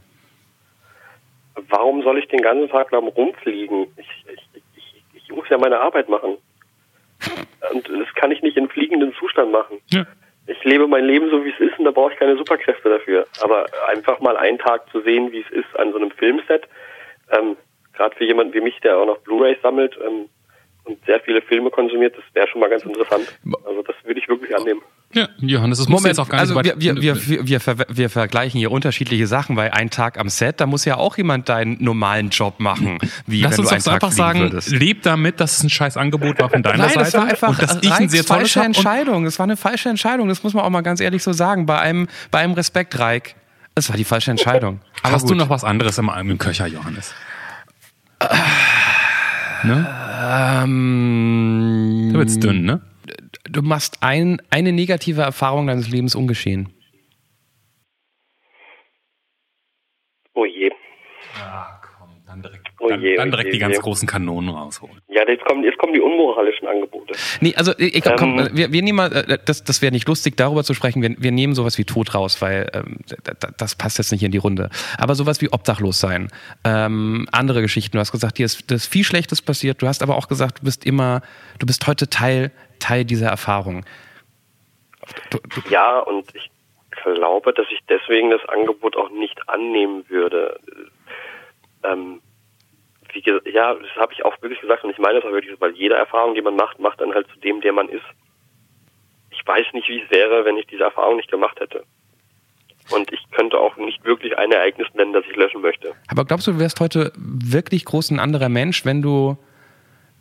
warum 1.70 2.02
soll 2.04 2.18
ich 2.20 2.28
den 2.28 2.42
ganzen 2.42 2.70
Tag 2.70 2.92
lang 2.92 3.08
rumfliegen? 3.08 3.88
Ich, 3.98 4.08
ich, 4.34 4.62
ich, 4.76 5.24
ich 5.24 5.36
muss 5.36 5.50
ja 5.50 5.58
meine 5.58 5.80
Arbeit 5.80 6.10
machen. 6.10 6.38
Und 7.74 7.90
das 7.90 8.14
kann 8.16 8.32
ich 8.32 8.42
nicht 8.42 8.58
in 8.58 8.70
fliegenden 8.70 9.14
Zustand 9.16 9.52
machen. 9.52 9.80
Ja. 9.92 10.06
Ich 10.48 10.64
lebe 10.64 10.88
mein 10.88 11.06
Leben 11.06 11.30
so, 11.30 11.44
wie 11.44 11.50
es 11.50 11.60
ist 11.60 11.78
und 11.78 11.86
da 11.86 11.92
brauche 11.92 12.14
ich 12.14 12.20
keine 12.20 12.38
Superkräfte 12.38 12.90
dafür. 12.90 13.28
Aber 13.42 13.66
einfach 13.88 14.20
mal 14.22 14.38
einen 14.38 14.58
Tag 14.58 14.90
zu 14.92 15.02
sehen, 15.02 15.32
wie 15.32 15.42
es 15.42 15.52
ist 15.52 15.78
an 15.78 15.92
so 15.92 15.98
einem 15.98 16.12
Filmset, 16.12 16.68
ähm, 17.32 17.58
gerade 17.94 18.16
für 18.16 18.24
jemanden 18.24 18.54
wie 18.54 18.62
mich, 18.62 18.80
der 18.80 18.98
auch 18.98 19.06
noch 19.06 19.18
Blu-rays 19.20 19.58
sammelt 19.62 19.98
ähm, 20.06 20.30
und 20.88 20.98
sehr 21.06 21.20
viele 21.22 21.42
Filme 21.42 21.70
konsumiert, 21.70 22.16
das 22.16 22.24
wäre 22.34 22.48
schon 22.48 22.62
mal 22.62 22.70
ganz 22.70 22.84
interessant. 22.84 23.26
Also 23.66 23.84
das 23.84 23.96
würde 24.04 24.20
ich 24.20 24.28
wirklich 24.28 24.56
annehmen. 24.56 24.82
Ja, 25.14 25.30
Johannes, 25.40 25.78
das 25.78 25.88
muss 25.88 26.04
jetzt 26.04 26.20
auch 26.20 26.28
gar 26.28 26.42
also 26.42 26.54
nicht 26.54 26.66
so 26.76 26.80
wir, 26.82 26.96
weit- 26.96 27.02
wir, 27.02 27.16
wir, 27.16 27.28
wir, 27.30 27.48
wir, 27.48 27.60
ver 27.62 27.78
wir 27.90 28.10
vergleichen 28.10 28.58
hier 28.60 28.72
unterschiedliche 28.72 29.26
Sachen, 29.26 29.56
weil 29.56 29.72
ein 29.72 29.90
Tag 29.90 30.20
am 30.20 30.28
Set, 30.28 30.60
da 30.60 30.66
muss 30.66 30.84
ja 30.84 30.98
auch 30.98 31.16
jemand 31.18 31.48
deinen 31.48 31.82
normalen 31.82 32.30
Job 32.30 32.60
machen, 32.60 32.98
wie 33.26 33.42
Lass 33.42 33.54
wenn 33.54 33.60
uns 33.62 33.70
du 33.70 33.76
einen 33.76 33.84
doch 33.84 33.92
Tag 33.92 34.04
einfach 34.04 34.12
sagen, 34.12 34.40
würdest. 34.42 34.70
leb 34.72 35.04
damit, 35.04 35.40
dass 35.40 35.58
es 35.58 35.64
ein 35.64 35.70
scheiß 35.70 35.96
Angebot 35.96 36.40
war 36.42 36.50
von 36.50 36.62
deiner 36.62 36.78
Nein, 36.80 36.90
Seite. 36.90 37.00
das 37.06 37.14
war 37.14 37.26
einfach 37.26 37.50
und 37.50 37.62
dass 37.62 37.78
ich 37.82 37.92
ein 37.92 38.10
sehr 38.10 38.26
falsche 38.26 38.60
Entscheidung. 38.60 39.26
Es 39.26 39.40
war 39.40 39.46
eine 39.46 39.56
falsche 39.56 39.88
Entscheidung. 39.88 40.28
Das 40.28 40.44
muss 40.44 40.54
man 40.54 40.66
auch 40.66 40.70
mal 40.70 40.82
ganz 40.82 41.00
ehrlich 41.00 41.24
so 41.24 41.32
sagen. 41.32 41.66
Bei 41.66 41.80
einem, 41.80 42.08
bei 42.32 42.40
einem 42.40 42.54
Respekt, 42.54 43.00
Reik. 43.00 43.36
Es 43.76 43.90
war 43.90 43.96
die 43.96 44.04
falsche 44.04 44.32
Entscheidung. 44.32 44.82
Aber 45.04 45.14
Hast 45.14 45.24
du 45.24 45.30
gut. 45.30 45.38
noch 45.38 45.50
was 45.50 45.64
anderes 45.64 45.98
im, 46.00 46.10
im 46.10 46.38
Köcher, 46.38 46.68
Johannes? 46.68 47.14
ne? 49.64 49.88
Ähm, 50.20 52.10
Da 52.12 52.20
wird's 52.20 52.40
dünn, 52.40 52.64
ne? 52.66 52.82
du 53.50 53.62
machst 53.62 54.02
ein, 54.02 54.42
eine 54.50 54.72
negative 54.72 55.22
Erfahrung 55.22 55.68
deines 55.68 55.90
Lebens 55.90 56.16
ungeschehen. 56.16 56.74
Oh 60.34 60.46
je. 60.46 60.72
Ah, 61.40 61.77
Oh 62.88 62.90
dann, 62.90 63.02
je, 63.02 63.16
dann 63.16 63.28
oh 63.28 63.32
direkt 63.32 63.48
je, 63.48 63.52
die 63.54 63.60
ganz 63.60 63.76
je. 63.76 63.82
großen 63.82 64.08
Kanonen 64.08 64.50
rausholen. 64.50 65.00
Ja, 65.10 65.28
jetzt 65.28 65.44
kommen, 65.46 65.64
jetzt 65.64 65.78
kommen 65.78 65.94
die 65.94 66.00
unmoralischen 66.00 66.68
Angebote. 66.68 67.14
Nee, 67.42 67.54
also 67.56 67.74
ich, 67.78 68.04
komm, 68.18 68.40
Ähm. 68.40 68.50
wir, 68.54 68.72
wir 68.72 68.82
nehmen 68.82 68.98
mal, 68.98 69.12
äh, 69.16 69.38
das, 69.46 69.64
das 69.64 69.82
wäre 69.82 69.92
nicht 69.92 70.08
lustig, 70.08 70.36
darüber 70.38 70.64
zu 70.64 70.74
sprechen. 70.74 71.02
Wir, 71.02 71.16
wir 71.18 71.32
nehmen 71.32 71.54
sowas 71.56 71.78
wie 71.78 71.84
Tod 71.86 72.14
raus, 72.16 72.42
weil 72.42 72.70
ähm, 72.74 72.98
da- 73.24 73.34
da- 73.40 73.50
das 73.58 73.76
passt 73.76 73.98
jetzt 73.98 74.12
nicht 74.12 74.24
in 74.24 74.32
die 74.32 74.38
Runde. 74.38 74.70
Aber 74.98 75.16
sowas 75.16 75.42
wie 75.42 75.50
obdachlos 75.52 76.00
sein, 76.00 76.30
ähm, 76.64 77.28
andere 77.32 77.62
Geschichten. 77.62 77.98
Du 77.98 78.00
hast 78.00 78.12
gesagt, 78.12 78.38
dir 78.38 78.46
ist 78.46 78.70
das 78.72 78.84
ist 78.84 78.92
viel 78.92 79.04
Schlechtes 79.04 79.42
passiert. 79.42 79.82
Du 79.82 79.88
hast 79.88 80.02
aber 80.04 80.16
auch 80.18 80.28
gesagt, 80.28 80.60
du 80.60 80.64
bist 80.66 80.86
immer, 80.86 81.22
du 81.60 81.66
bist 81.66 81.86
heute 81.88 82.10
Teil 82.10 82.52
Teil 82.80 83.06
dieser 83.06 83.28
Erfahrung. 83.30 83.86
Du, 85.32 85.40
du, 85.40 85.62
Ja, 85.70 86.00
und 86.00 86.26
ich 86.36 86.50
glaube, 87.04 87.54
dass 87.54 87.66
ich 87.72 87.80
deswegen 87.90 88.30
das 88.32 88.42
Angebot 88.50 88.96
auch 88.98 89.10
nicht 89.10 89.38
annehmen 89.48 90.04
würde. 90.10 90.60
Ähm, 91.84 92.20
wie 93.14 93.52
ja, 93.52 93.74
das 93.74 93.96
habe 93.96 94.14
ich 94.14 94.24
auch 94.26 94.42
wirklich 94.42 94.62
gesagt 94.62 94.84
und 94.84 94.92
ich 94.92 94.98
meine 94.98 95.20
das 95.20 95.26
auch 95.26 95.34
wirklich, 95.34 95.60
weil 95.60 95.72
jede 95.76 95.96
Erfahrung, 95.96 96.36
die 96.36 96.42
man 96.42 96.56
macht, 96.56 96.80
macht 96.80 97.02
dann 97.02 97.14
halt 97.14 97.28
zu 97.34 97.40
dem, 97.40 97.62
der 97.62 97.74
man 97.74 97.90
ist. 97.90 98.06
Ich 99.32 99.46
weiß 99.46 99.68
nicht, 99.74 99.88
wie 99.88 100.02
es 100.02 100.10
wäre, 100.10 100.46
wenn 100.46 100.58
ich 100.58 100.68
diese 100.68 100.84
Erfahrung 100.84 101.18
nicht 101.18 101.32
gemacht 101.32 101.60
hätte. 101.60 101.84
Und 102.92 103.12
ich 103.12 103.20
könnte 103.32 103.58
auch 103.58 103.76
nicht 103.78 104.04
wirklich 104.06 104.38
ein 104.38 104.52
Ereignis 104.52 104.88
nennen, 104.94 105.14
das 105.14 105.26
ich 105.30 105.36
löschen 105.36 105.62
möchte. 105.62 105.94
aber 106.08 106.26
glaubst 106.26 106.48
du, 106.48 106.54
du 106.54 106.60
wärst 106.60 106.80
heute 106.80 107.12
wirklich 107.16 107.86
groß 107.86 108.12
ein 108.12 108.20
anderer 108.20 108.50
Mensch, 108.50 108.86
wenn 108.86 109.02
du, 109.02 109.38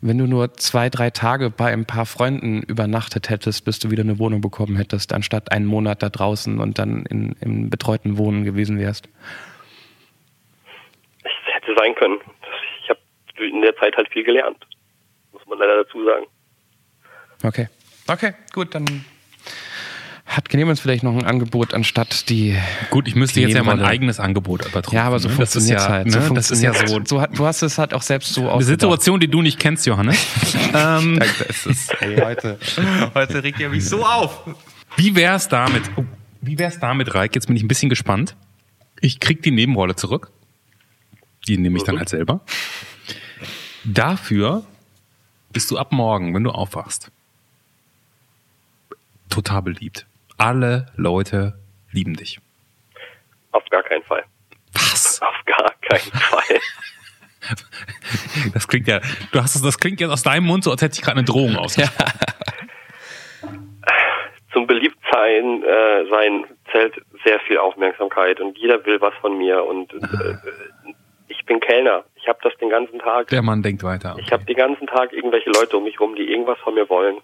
wenn 0.01 0.17
du 0.17 0.27
nur 0.27 0.53
zwei, 0.53 0.89
drei 0.89 1.09
Tage 1.09 1.49
bei 1.49 1.71
ein 1.71 1.85
paar 1.85 2.05
Freunden 2.05 2.61
übernachtet 2.63 3.29
hättest, 3.29 3.63
bis 3.63 3.79
du 3.79 3.89
wieder 3.89 4.03
eine 4.03 4.19
Wohnung 4.19 4.41
bekommen 4.41 4.75
hättest, 4.75 5.13
anstatt 5.13 5.51
einen 5.51 5.65
Monat 5.65 6.03
da 6.03 6.09
draußen 6.09 6.59
und 6.59 6.77
dann 6.77 7.05
in, 7.05 7.35
im 7.39 7.69
betreuten 7.69 8.17
Wohnen 8.17 8.43
gewesen 8.43 8.79
wärst? 8.79 9.07
Es 11.23 11.31
hätte 11.53 11.73
sein 11.77 11.95
können. 11.95 12.19
Ich 13.37 13.43
habe 13.43 13.49
in 13.55 13.61
der 13.61 13.75
Zeit 13.75 13.95
halt 13.95 14.09
viel 14.11 14.23
gelernt. 14.23 14.57
Muss 15.31 15.45
man 15.47 15.59
leider 15.59 15.83
dazu 15.83 16.03
sagen. 16.03 16.25
Okay. 17.43 17.67
Okay, 18.07 18.33
gut, 18.53 18.73
dann 18.73 19.05
hat 20.25 20.49
Clemens 20.49 20.79
vielleicht 20.79 21.03
noch 21.03 21.15
ein 21.15 21.25
Angebot 21.25 21.73
anstatt 21.73 22.29
die. 22.29 22.55
Gut, 22.89 23.07
ich 23.07 23.15
müsste 23.15 23.41
jetzt 23.41 23.53
ja 23.53 23.63
mein 23.63 23.81
eigenes 23.81 24.19
Angebot 24.19 24.61
übertrumpfen. 24.61 24.95
Ja, 24.95 25.03
aber 25.03 25.19
so 25.19 25.27
ne? 25.27 25.35
funktioniert 25.35 25.79
ja, 25.79 25.87
halt. 25.89 26.07
Ne? 26.07 26.21
So 26.21 26.33
das 26.33 26.51
ist 26.51 26.61
ja 26.63 26.73
so 26.73 26.99
so. 27.05 27.21
hat- 27.21 27.37
Du 27.37 27.45
hast 27.45 27.61
es 27.61 27.77
halt 27.77 27.93
auch 27.93 28.01
selbst 28.01 28.33
so 28.33 28.41
eine 28.41 28.51
ausgedacht. 28.51 28.81
Situation, 28.81 29.19
die 29.19 29.27
du 29.27 29.41
nicht 29.41 29.59
kennst, 29.59 29.85
Johannes. 29.85 30.25
ähm, 30.73 31.19
Das 31.19 31.65
ist, 31.65 32.01
ey, 32.01 32.15
heute, 32.17 32.57
heute 33.13 33.43
regt 33.43 33.59
ihr 33.59 33.69
mich 33.69 33.87
so 33.87 34.03
auf. 34.05 34.43
wie 34.95 35.15
wär's 35.15 35.47
damit? 35.47 35.83
Oh, 35.95 36.03
wie 36.41 36.57
wär's 36.57 36.79
damit, 36.79 37.13
Reik? 37.13 37.35
Jetzt 37.35 37.47
bin 37.47 37.55
ich 37.55 37.63
ein 37.63 37.67
bisschen 37.67 37.89
gespannt. 37.89 38.35
Ich 38.99 39.19
krieg 39.19 39.43
die 39.43 39.51
Nebenrolle 39.51 39.95
zurück. 39.95 40.31
Die 41.47 41.57
nehme 41.57 41.77
ich 41.77 41.83
dann 41.83 41.97
als 41.97 42.11
selber. 42.11 42.41
Dafür 43.87 44.63
bist 45.51 45.71
du 45.71 45.77
ab 45.77 45.91
morgen, 45.91 46.35
wenn 46.35 46.43
du 46.43 46.51
aufwachst, 46.51 47.11
total 49.29 49.61
beliebt. 49.61 50.05
Alle 50.37 50.91
Leute 50.95 51.57
lieben 51.91 52.15
dich. 52.15 52.39
Auf 53.51 53.63
gar 53.69 53.83
keinen 53.83 54.03
Fall. 54.03 54.23
Was? 54.73 55.21
Auf 55.21 55.45
gar 55.45 55.73
keinen 55.81 56.11
Fall. 56.11 56.43
Das 58.53 58.67
klingt 58.67 58.87
ja, 58.87 58.99
du 59.31 59.41
hast 59.41 59.55
es, 59.55 59.61
das 59.61 59.79
klingt 59.79 59.99
jetzt 59.99 60.11
aus 60.11 60.23
deinem 60.23 60.45
Mund 60.45 60.63
so, 60.63 60.71
als 60.71 60.81
hätte 60.81 60.95
ich 60.95 61.01
gerade 61.01 61.17
eine 61.17 61.25
Drohung 61.25 61.55
ausgesprochen. 61.55 62.13
Zum 64.53 64.67
Beliebtsein 64.67 65.63
äh, 65.63 66.09
sein 66.09 66.45
zählt 66.71 66.95
sehr 67.23 67.39
viel 67.41 67.57
Aufmerksamkeit 67.57 68.39
und 68.39 68.57
jeder 68.57 68.83
will 68.85 68.99
was 69.01 69.13
von 69.21 69.37
mir 69.37 69.63
und 69.63 69.93
äh, 69.93 69.97
ich 71.27 71.45
bin 71.45 71.59
Kellner. 71.59 72.03
Ich 72.15 72.27
habe 72.27 72.39
das 72.43 72.53
den 72.57 72.69
ganzen 72.69 72.99
Tag. 72.99 73.27
Der 73.27 73.41
Mann 73.41 73.61
denkt 73.63 73.83
weiter. 73.83 74.15
Ich 74.19 74.31
habe 74.31 74.45
den 74.45 74.55
ganzen 74.55 74.87
Tag 74.87 75.13
irgendwelche 75.13 75.49
Leute 75.51 75.77
um 75.77 75.83
mich 75.83 75.99
rum, 75.99 76.15
die 76.15 76.23
irgendwas 76.29 76.57
von 76.59 76.73
mir 76.73 76.89
wollen. 76.89 77.17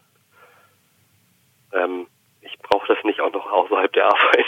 Ähm, 1.74 2.08
ich 2.42 2.58
brauche 2.60 2.88
das 2.88 2.98
nicht 3.04 3.20
auch 3.20 3.32
noch 3.34 3.46
außerhalb 3.52 3.92
der 3.94 4.06
Arbeit. 4.06 4.46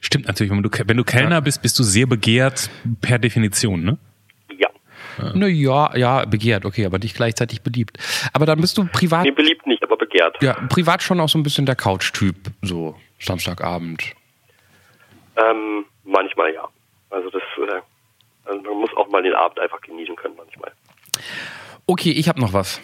Stimmt 0.00 0.26
natürlich, 0.26 0.50
wenn 0.52 0.62
du, 0.62 0.70
wenn 0.86 0.96
du 0.96 1.04
Kellner 1.04 1.40
bist, 1.40 1.62
bist 1.62 1.78
du 1.78 1.82
sehr 1.84 2.06
begehrt 2.06 2.68
per 3.00 3.18
Definition, 3.18 3.82
ne? 3.84 3.98
Ja. 4.56 4.68
Ja, 5.34 5.96
ja, 5.96 6.24
begehrt, 6.24 6.64
okay, 6.64 6.86
aber 6.86 6.98
nicht 6.98 7.14
gleichzeitig 7.16 7.62
beliebt. 7.62 7.98
Aber 8.32 8.46
dann 8.46 8.60
bist 8.60 8.76
du 8.78 8.86
privat, 8.86 9.24
Nee, 9.24 9.30
beliebt 9.32 9.66
nicht, 9.66 9.82
aber 9.82 9.96
begehrt. 9.96 10.36
ja, 10.42 10.54
privat 10.68 11.02
schon 11.02 11.20
auch 11.20 11.28
so 11.28 11.38
ein 11.38 11.42
bisschen 11.42 11.66
der 11.66 11.76
Couch-Typ, 11.76 12.36
so 12.62 12.96
Samstagabend. 13.20 14.12
Ähm, 15.36 15.84
manchmal 16.04 16.52
ja. 16.54 16.66
Also 17.10 17.30
das, 17.30 17.42
äh, 17.58 17.80
also 18.48 18.62
man 18.62 18.80
muss 18.80 18.90
auch 18.96 19.08
mal 19.08 19.22
den 19.22 19.34
Abend 19.34 19.60
einfach 19.60 19.80
genießen 19.80 20.16
können 20.16 20.34
manchmal. 20.36 20.72
Okay, 21.86 22.10
ich 22.10 22.28
habe 22.28 22.40
noch 22.40 22.52
was. 22.52 22.80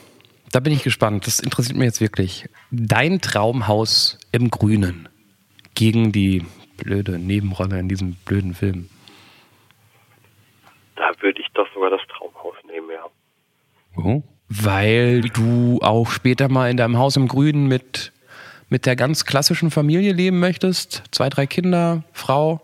Da 0.52 0.60
bin 0.60 0.72
ich 0.72 0.84
gespannt. 0.84 1.26
Das 1.26 1.40
interessiert 1.40 1.76
mich 1.76 1.86
jetzt 1.86 2.00
wirklich. 2.00 2.46
Dein 2.70 3.20
Traumhaus 3.20 4.18
im 4.32 4.50
Grünen 4.50 5.08
gegen 5.74 6.12
die 6.12 6.44
blöde 6.76 7.18
Nebenrolle 7.18 7.78
in 7.78 7.88
diesem 7.88 8.14
blöden 8.24 8.54
Film. 8.54 8.88
Da 10.96 11.10
würde 11.20 11.40
ich 11.40 11.48
doch 11.54 11.66
sogar 11.74 11.90
das 11.90 12.00
Traumhaus 12.08 12.54
nehmen, 12.66 12.88
ja. 12.90 13.04
Oh. 13.96 14.22
Weil 14.48 15.22
du 15.22 15.80
auch 15.82 16.08
später 16.10 16.48
mal 16.48 16.70
in 16.70 16.76
deinem 16.76 16.98
Haus 16.98 17.16
im 17.16 17.26
Grünen 17.26 17.66
mit, 17.66 18.12
mit 18.68 18.86
der 18.86 18.94
ganz 18.94 19.24
klassischen 19.24 19.70
Familie 19.70 20.12
leben 20.12 20.38
möchtest. 20.38 21.02
Zwei, 21.10 21.28
drei 21.30 21.46
Kinder, 21.46 22.04
Frau. 22.12 22.60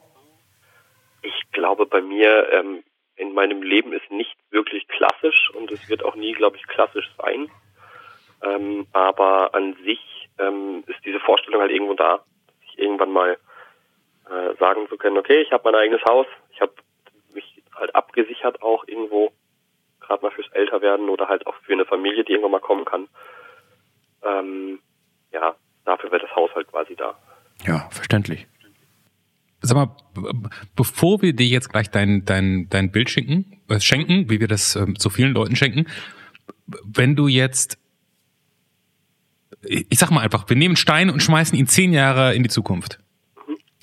Ich 1.23 1.51
glaube, 1.53 1.87
bei 1.87 2.01
mir 2.01 2.47
ähm, 2.53 2.85
in 3.21 3.35
meinem 3.35 3.63
Leben 3.63 3.93
ist 3.93 4.11
nicht 4.11 4.35
wirklich 4.51 4.89
klassisch 4.89 5.51
und 5.55 5.71
es 5.71 5.89
wird 5.89 6.03
auch 6.03 6.15
nie, 6.15 6.33
glaube 6.33 6.57
ich, 6.57 6.67
klassisch 6.67 7.09
sein. 7.19 7.51
Ähm, 8.43 8.87
aber 8.93 9.55
an 9.55 9.77
sich 9.85 10.01
ähm, 10.39 10.83
ist 10.87 11.05
diese 11.05 11.21
Vorstellung 11.21 11.61
halt 11.61 11.71
irgendwo 11.71 11.95
da, 11.95 12.25
sich 12.63 12.79
irgendwann 12.79 13.13
mal 13.13 13.37
äh, 14.31 14.55
sagen 14.59 14.89
zu 14.89 14.97
können, 14.97 15.19
okay, 15.19 15.43
ich 15.43 15.53
habe 15.53 15.71
mein 15.71 15.81
eigenes 15.81 16.03
Haus, 16.05 16.27
ich 16.51 16.61
habe 16.61 16.73
mich 17.35 17.63
halt 17.75 17.95
abgesichert 17.95 18.63
auch 18.63 18.85
irgendwo, 18.87 19.33
gerade 20.01 20.23
mal 20.23 20.33
fürs 20.33 20.51
Älterwerden 20.53 21.11
oder 21.11 21.29
halt 21.29 21.47
auch 21.47 21.55
für 21.57 21.75
eine 21.75 21.85
Familie, 21.85 22.25
die 22.25 22.33
irgendwann 22.33 22.53
mal 22.53 22.61
kommen 22.61 22.87
kann. 22.87 23.09
Ähm, 24.25 24.81
ja, 25.33 25.55
dafür 25.85 26.11
wäre 26.11 26.23
das 26.23 26.35
Haus 26.35 26.51
halt 26.55 26.69
quasi 26.69 26.97
da. 26.97 27.19
Ja, 27.67 27.89
verständlich. 27.91 28.47
Sag 29.63 29.77
mal, 29.77 29.97
bevor 30.75 31.21
wir 31.23 31.35
dir 31.35 31.47
jetzt 31.47 31.69
gleich 31.71 31.91
dein, 31.91 32.25
dein, 32.25 32.69
dein 32.71 32.91
Bild 32.91 33.11
schenken, 33.11 33.59
äh, 33.69 33.79
schenken, 33.81 34.31
wie 34.31 34.41
wir 34.41 34.49
das 34.49 34.75
ähm, 34.77 34.95
so 34.99 35.11
vielen 35.11 35.33
Leuten 35.33 35.55
schenken, 35.57 35.87
wenn 36.85 37.15
du 37.17 37.29
jetzt, 37.29 37.79
ich 39.63 39.99
sag 39.99 40.11
mal 40.11 40.21
einfach, 40.23 40.49
wir 40.49 40.57
nehmen 40.57 40.77
Stein 40.77 41.11
und 41.11 41.23
schmeißen 41.23 41.59
ihn 41.59 41.67
zehn 41.67 41.93
Jahre 41.93 42.35
in 42.35 42.43
die 42.43 42.49
Zukunft. 42.49 42.99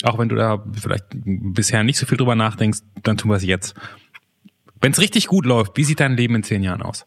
Auch 0.04 0.18
wenn 0.20 0.30
du 0.30 0.36
da 0.36 0.64
vielleicht 0.74 1.06
bisher 1.12 1.84
nicht 1.84 1.98
so 1.98 2.06
viel 2.06 2.18
drüber 2.18 2.36
nachdenkst, 2.36 2.80
dann 3.04 3.18
tun 3.18 3.32
wir 3.32 3.36
es 3.36 3.46
jetzt. 3.46 3.76
Wenn 4.82 4.92
es 4.92 5.02
richtig 5.02 5.28
gut 5.28 5.46
läuft, 5.46 5.76
wie 5.78 5.84
sieht 5.84 6.00
dein 6.00 6.16
Leben 6.16 6.36
in 6.36 6.44
zehn 6.44 6.62
Jahren 6.64 6.82
aus? 6.82 7.06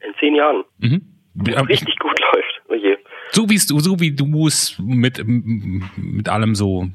In 0.00 0.12
zehn 0.20 0.34
Jahren, 0.34 0.64
Mhm. 0.78 1.02
wenn 1.34 1.54
es 1.54 1.68
richtig 1.68 1.98
gut 1.98 2.18
läuft. 2.34 2.62
Oh 2.68 2.74
je. 2.74 2.96
So 3.34 3.50
wie 3.50 3.56
du, 3.56 3.80
so 3.80 3.98
wie 4.00 4.12
du 4.12 4.46
es 4.46 4.78
mit, 4.78 5.22
mit 5.26 6.28
allem 6.28 6.54
so 6.54 6.86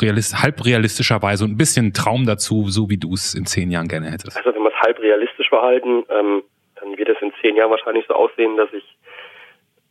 realist, 0.00 0.40
halb 0.40 0.64
realistischerweise 0.64 1.44
und 1.44 1.52
ein 1.52 1.56
bisschen 1.56 1.92
Traum 1.92 2.26
dazu, 2.26 2.68
so 2.68 2.88
wie 2.88 2.96
du 2.96 3.14
es 3.14 3.34
in 3.34 3.44
zehn 3.44 3.70
Jahren 3.70 3.88
gerne 3.88 4.10
hättest. 4.10 4.36
Also 4.36 4.54
wenn 4.54 4.62
wir 4.62 4.70
es 4.70 4.80
halb 4.80 5.00
realistisch 5.00 5.48
verhalten, 5.48 6.04
ähm, 6.08 6.42
dann 6.76 6.96
wird 6.96 7.08
es 7.08 7.16
in 7.20 7.32
zehn 7.40 7.56
Jahren 7.56 7.70
wahrscheinlich 7.70 8.04
so 8.06 8.14
aussehen, 8.14 8.56
dass 8.56 8.72
ich 8.72 8.84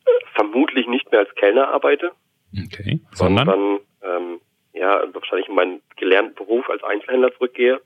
äh, 0.06 0.10
vermutlich 0.36 0.88
nicht 0.88 1.12
mehr 1.12 1.20
als 1.22 1.36
Kellner 1.36 1.68
arbeite, 1.68 2.12
Okay. 2.54 3.00
Sondern? 3.14 3.46
sondern 3.46 3.80
ähm, 4.02 4.40
ja 4.74 5.04
wahrscheinlich 5.14 5.48
in 5.48 5.56
meinen 5.56 5.82
gelernten 5.98 6.36
Beruf 6.36 6.70
als 6.70 6.84
Einzelhändler 6.84 7.34
zurückgehe. 7.34 7.80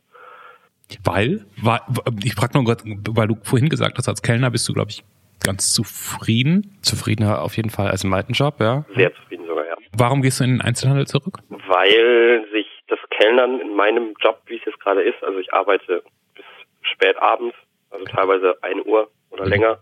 Weil? 1.03 1.45
Weil 1.61 1.79
ich 2.23 2.35
frage 2.35 2.53
nur 2.53 2.65
gerade, 2.65 2.83
weil 3.09 3.27
du 3.27 3.35
vorhin 3.43 3.69
gesagt 3.69 3.97
hast, 3.97 4.07
als 4.07 4.21
Kellner 4.21 4.51
bist 4.51 4.67
du, 4.67 4.73
glaube 4.73 4.91
ich, 4.91 5.03
ganz 5.43 5.73
zufrieden. 5.73 6.77
Zufriedener 6.81 7.41
auf 7.41 7.57
jeden 7.57 7.69
Fall 7.69 7.89
als 7.89 8.03
im 8.03 8.13
alten 8.13 8.33
Job, 8.33 8.55
ja. 8.59 8.85
Sehr 8.95 9.13
zufrieden 9.13 9.45
sogar, 9.45 9.65
ja. 9.65 9.75
Warum 9.95 10.21
gehst 10.21 10.39
du 10.39 10.43
in 10.43 10.51
den 10.51 10.61
Einzelhandel 10.61 11.05
zurück? 11.07 11.39
Weil 11.49 12.45
sich 12.51 12.67
das 12.87 12.99
Kellnern 13.09 13.59
in 13.59 13.75
meinem 13.75 14.13
Job, 14.19 14.41
wie 14.47 14.57
es 14.57 14.65
jetzt 14.65 14.79
gerade 14.79 15.03
ist, 15.03 15.23
also 15.23 15.39
ich 15.39 15.53
arbeite 15.53 16.03
bis 16.35 16.45
spät 16.81 17.17
abends, 17.21 17.55
also 17.91 18.05
teilweise 18.05 18.57
eine 18.61 18.83
Uhr 18.83 19.09
oder 19.29 19.45
länger 19.45 19.79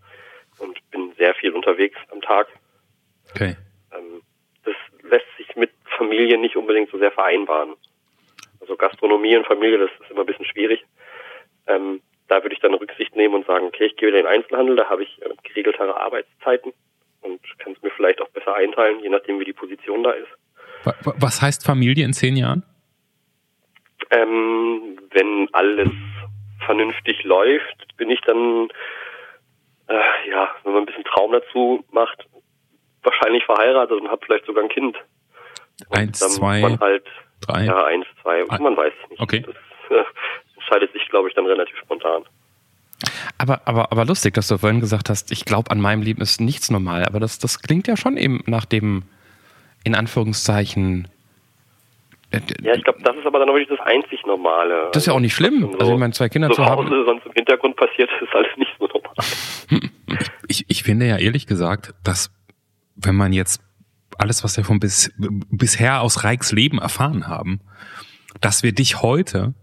und 0.59 0.77
bin 0.91 1.13
sehr 1.17 1.33
viel 1.35 1.51
unterwegs 1.51 1.97
am 2.11 2.21
Tag. 2.21 2.47
Okay. 3.33 3.55
Ähm, 3.93 4.21
das 4.63 4.75
lässt 5.03 5.25
sich 5.37 5.55
mit 5.55 5.71
Familie 5.97 6.37
nicht 6.37 6.55
unbedingt 6.55 6.89
so 6.91 6.97
sehr 6.97 7.11
vereinbaren. 7.11 7.75
Also 8.59 8.75
Gastronomie 8.75 9.35
und 9.35 9.47
Familie, 9.47 9.79
das 9.79 9.91
ist 9.99 10.11
immer 10.11 10.21
ein 10.21 10.25
bisschen 10.25 10.45
schwierig. 10.45 10.83
Ähm, 11.67 12.01
da 12.31 12.41
würde 12.43 12.55
ich 12.55 12.61
dann 12.61 12.73
Rücksicht 12.73 13.15
nehmen 13.15 13.35
und 13.35 13.45
sagen, 13.45 13.65
okay, 13.67 13.85
ich 13.85 13.95
gehe 13.97 14.07
wieder 14.07 14.19
in 14.19 14.25
den 14.25 14.33
Einzelhandel, 14.33 14.75
da 14.77 14.89
habe 14.89 15.03
ich 15.03 15.21
äh, 15.21 15.29
geregeltere 15.43 15.99
Arbeitszeiten 15.99 16.71
und 17.21 17.39
kann 17.59 17.73
es 17.73 17.81
mir 17.81 17.91
vielleicht 17.91 18.21
auch 18.21 18.29
besser 18.29 18.55
einteilen, 18.55 19.01
je 19.01 19.09
nachdem 19.09 19.39
wie 19.39 19.45
die 19.45 19.53
Position 19.53 20.01
da 20.03 20.11
ist. 20.11 20.29
Wa- 20.85 20.95
wa- 21.03 21.13
Was 21.19 21.41
heißt 21.41 21.65
Familie 21.65 22.05
in 22.05 22.13
zehn 22.13 22.35
Jahren? 22.37 22.63
Ähm, 24.11 24.97
wenn 25.11 25.47
alles 25.53 25.89
vernünftig 26.65 27.23
läuft, 27.23 27.95
bin 27.97 28.09
ich 28.09 28.21
dann, 28.21 28.67
äh, 29.87 30.29
ja, 30.29 30.49
wenn 30.63 30.73
man 30.73 30.83
ein 30.83 30.85
bisschen 30.85 31.03
Traum 31.05 31.31
dazu 31.31 31.83
macht, 31.91 32.25
wahrscheinlich 33.03 33.43
verheiratet 33.45 33.99
und 34.01 34.09
habe 34.09 34.25
vielleicht 34.25 34.45
sogar 34.45 34.63
ein 34.63 34.69
Kind. 34.69 34.97
Und 35.89 35.97
Eins, 35.97 36.19
zwei, 36.19 36.61
man 36.61 36.79
halt, 36.79 37.05
drei. 37.41 37.65
Ja, 37.65 37.85
eins, 37.85 38.05
zwei, 38.21 38.43
Ah, 38.49 38.57
man 38.59 38.77
weiß 38.77 38.93
es 39.03 39.09
nicht. 39.09 39.21
okay. 39.21 39.43
Das 39.45 39.55
äh, 39.97 40.03
entscheidet 40.71 40.93
sich, 40.93 41.07
glaube 41.09 41.29
ich, 41.29 41.35
dann 41.35 41.45
relativ 41.45 41.75
spontan. 41.77 42.23
Aber, 43.37 43.61
aber, 43.65 43.91
aber 43.91 44.05
lustig, 44.05 44.33
dass 44.35 44.47
du 44.47 44.57
vorhin 44.57 44.79
gesagt 44.79 45.09
hast, 45.09 45.31
ich 45.31 45.45
glaube, 45.45 45.71
an 45.71 45.81
meinem 45.81 46.01
Leben 46.01 46.21
ist 46.21 46.39
nichts 46.39 46.69
normal. 46.69 47.05
Aber 47.05 47.19
das, 47.19 47.39
das 47.39 47.61
klingt 47.61 47.87
ja 47.87 47.97
schon 47.97 48.15
eben 48.17 48.43
nach 48.45 48.65
dem, 48.65 49.03
in 49.83 49.95
Anführungszeichen, 49.95 51.07
äh, 52.29 52.39
Ja, 52.61 52.75
ich 52.75 52.83
glaube, 52.83 52.99
das 53.03 53.15
ist 53.17 53.25
aber 53.25 53.39
dann 53.39 53.49
auch 53.49 53.55
wirklich 53.55 53.75
das 53.77 53.85
einzig 53.85 54.23
Normale. 54.25 54.89
Das 54.93 55.03
ist 55.03 55.07
ja 55.07 55.13
auch 55.13 55.19
nicht 55.19 55.33
schlimm. 55.33 55.61
So, 55.73 55.79
Also 55.79 55.93
ich 55.93 55.99
meine, 55.99 56.13
zwei 56.13 56.29
Kinder 56.29 56.49
so 56.49 56.55
zu 56.55 56.65
haben- 56.65 56.85
Hause, 56.85 57.03
sonst 57.05 57.25
im 57.25 57.31
Hintergrund 57.33 57.75
passiert, 57.75 58.09
ist 58.21 58.33
alles 58.33 58.55
nicht 58.57 58.71
so 58.79 58.87
normal. 58.87 59.13
Ich, 60.49 60.65
ich 60.67 60.83
finde 60.83 61.05
ja 61.07 61.15
ehrlich 61.17 61.47
gesagt, 61.47 61.93
dass 62.03 62.29
wenn 62.97 63.15
man 63.15 63.31
jetzt 63.31 63.61
alles, 64.17 64.43
was 64.43 64.57
wir 64.57 64.65
von 64.65 64.81
bis, 64.81 65.09
bisher 65.17 66.01
aus 66.01 66.25
Reichs 66.25 66.51
Leben 66.51 66.79
erfahren 66.79 67.27
haben, 67.29 67.61
dass 68.41 68.61
wir 68.61 68.73
dich 68.73 69.01
heute 69.01 69.53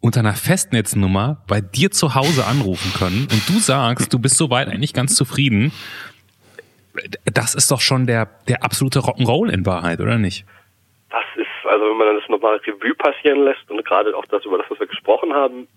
unter 0.00 0.20
einer 0.20 0.34
Festnetznummer 0.34 1.42
bei 1.46 1.60
dir 1.60 1.90
zu 1.90 2.14
Hause 2.14 2.46
anrufen 2.46 2.92
können 2.98 3.28
und 3.30 3.48
du 3.48 3.58
sagst, 3.58 4.12
du 4.12 4.18
bist 4.18 4.36
soweit 4.36 4.68
eigentlich 4.68 4.94
ganz 4.94 5.14
zufrieden, 5.14 5.72
das 7.24 7.54
ist 7.54 7.70
doch 7.70 7.80
schon 7.80 8.06
der, 8.06 8.28
der 8.48 8.64
absolute 8.64 9.00
Rock'n'Roll 9.00 9.50
in 9.50 9.64
Wahrheit, 9.66 10.00
oder 10.00 10.18
nicht? 10.18 10.44
Das 11.10 11.24
ist, 11.36 11.46
also 11.68 11.84
wenn 11.84 11.96
man 11.96 12.06
dann 12.08 12.16
das 12.20 12.28
nochmal 12.28 12.56
Revue 12.56 12.94
passieren 12.94 13.44
lässt 13.44 13.70
und 13.70 13.84
gerade 13.84 14.16
auch 14.16 14.24
das 14.26 14.44
über 14.44 14.58
das, 14.58 14.66
was 14.70 14.80
wir 14.80 14.86
gesprochen 14.86 15.32
haben, 15.32 15.68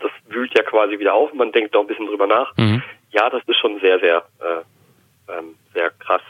das 0.00 0.10
wühlt 0.28 0.52
ja 0.56 0.62
quasi 0.64 0.98
wieder 0.98 1.14
auf 1.14 1.30
und 1.32 1.38
man 1.38 1.52
denkt 1.52 1.74
da 1.74 1.80
ein 1.80 1.86
bisschen 1.86 2.06
drüber 2.06 2.26
nach. 2.26 2.56
Mhm. 2.56 2.82
Ja, 3.10 3.30
das 3.30 3.42
ist 3.46 3.58
schon 3.60 3.78
sehr, 3.80 4.00
sehr, 4.00 4.24
äh, 4.40 5.32
ähm, 5.32 5.54
sehr 5.74 5.90
krass, 5.90 6.22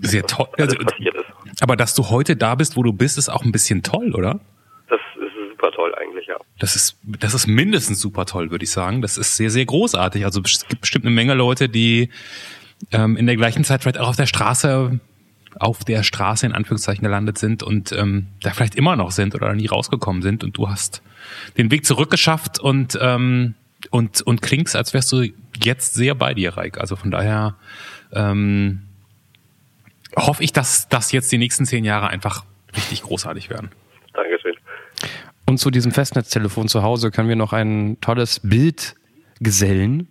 Sehr 0.00 0.26
toll. 0.26 0.48
Also, 0.58 0.76
passiert 0.78 1.14
ist. 1.14 1.62
aber 1.62 1.76
dass 1.76 1.94
du 1.94 2.10
heute 2.10 2.36
da 2.36 2.54
bist, 2.54 2.76
wo 2.76 2.82
du 2.82 2.92
bist, 2.92 3.18
ist 3.18 3.28
auch 3.28 3.44
ein 3.44 3.52
bisschen 3.52 3.82
toll, 3.82 4.14
oder? 4.14 4.40
Das 5.60 5.70
ist 5.70 5.72
super 5.72 5.72
toll 5.72 5.94
eigentlich, 5.94 6.26
ja. 6.26 6.36
Das 6.58 6.76
ist, 6.76 6.96
das 7.02 7.34
ist 7.34 7.46
mindestens 7.46 8.00
super 8.00 8.26
toll, 8.26 8.50
würde 8.50 8.64
ich 8.64 8.70
sagen. 8.70 9.02
Das 9.02 9.18
ist 9.18 9.36
sehr, 9.36 9.50
sehr 9.50 9.64
großartig. 9.64 10.24
Also 10.24 10.40
es 10.44 10.66
gibt 10.68 10.82
bestimmt 10.82 11.04
eine 11.04 11.14
Menge 11.14 11.34
Leute, 11.34 11.68
die 11.68 12.10
ähm, 12.92 13.16
in 13.16 13.26
der 13.26 13.36
gleichen 13.36 13.64
Zeit 13.64 13.82
vielleicht 13.82 13.98
auch 13.98 14.08
auf 14.08 14.16
der 14.16 14.26
Straße, 14.26 15.00
auf 15.58 15.84
der 15.84 16.02
Straße 16.02 16.46
in 16.46 16.52
Anführungszeichen 16.52 17.02
gelandet 17.02 17.38
sind 17.38 17.62
und 17.62 17.92
ähm, 17.92 18.28
da 18.42 18.50
vielleicht 18.50 18.74
immer 18.74 18.96
noch 18.96 19.10
sind 19.10 19.34
oder 19.34 19.52
nie 19.54 19.66
rausgekommen 19.66 20.22
sind 20.22 20.44
und 20.44 20.56
du 20.56 20.68
hast 20.68 21.02
den 21.58 21.70
Weg 21.70 21.84
zurückgeschafft 21.84 22.58
und 22.58 22.98
ähm, 23.00 23.54
und 23.90 24.22
und 24.22 24.42
klingst, 24.42 24.76
als 24.76 24.94
wärst 24.94 25.12
du 25.12 25.24
jetzt 25.62 25.94
sehr 25.94 26.14
bei 26.14 26.34
dir, 26.34 26.56
Reik. 26.56 26.78
Also 26.78 26.96
von 26.96 27.10
daher 27.10 27.56
ähm, 28.12 28.82
hoffe 30.16 30.42
ich, 30.42 30.52
dass 30.52 30.88
das 30.88 31.12
jetzt 31.12 31.30
die 31.32 31.38
nächsten 31.38 31.66
zehn 31.66 31.84
Jahre 31.84 32.08
einfach 32.08 32.44
richtig 32.76 33.02
großartig 33.02 33.50
werden. 33.50 33.70
Dankeschön. 34.14 34.54
Und 35.50 35.58
zu 35.58 35.72
diesem 35.72 35.90
Festnetztelefon 35.90 36.68
zu 36.68 36.84
Hause 36.84 37.10
können 37.10 37.28
wir 37.28 37.34
noch 37.34 37.52
ein 37.52 37.96
tolles 38.00 38.38
Bild 38.44 38.94
gesellen. 39.40 40.06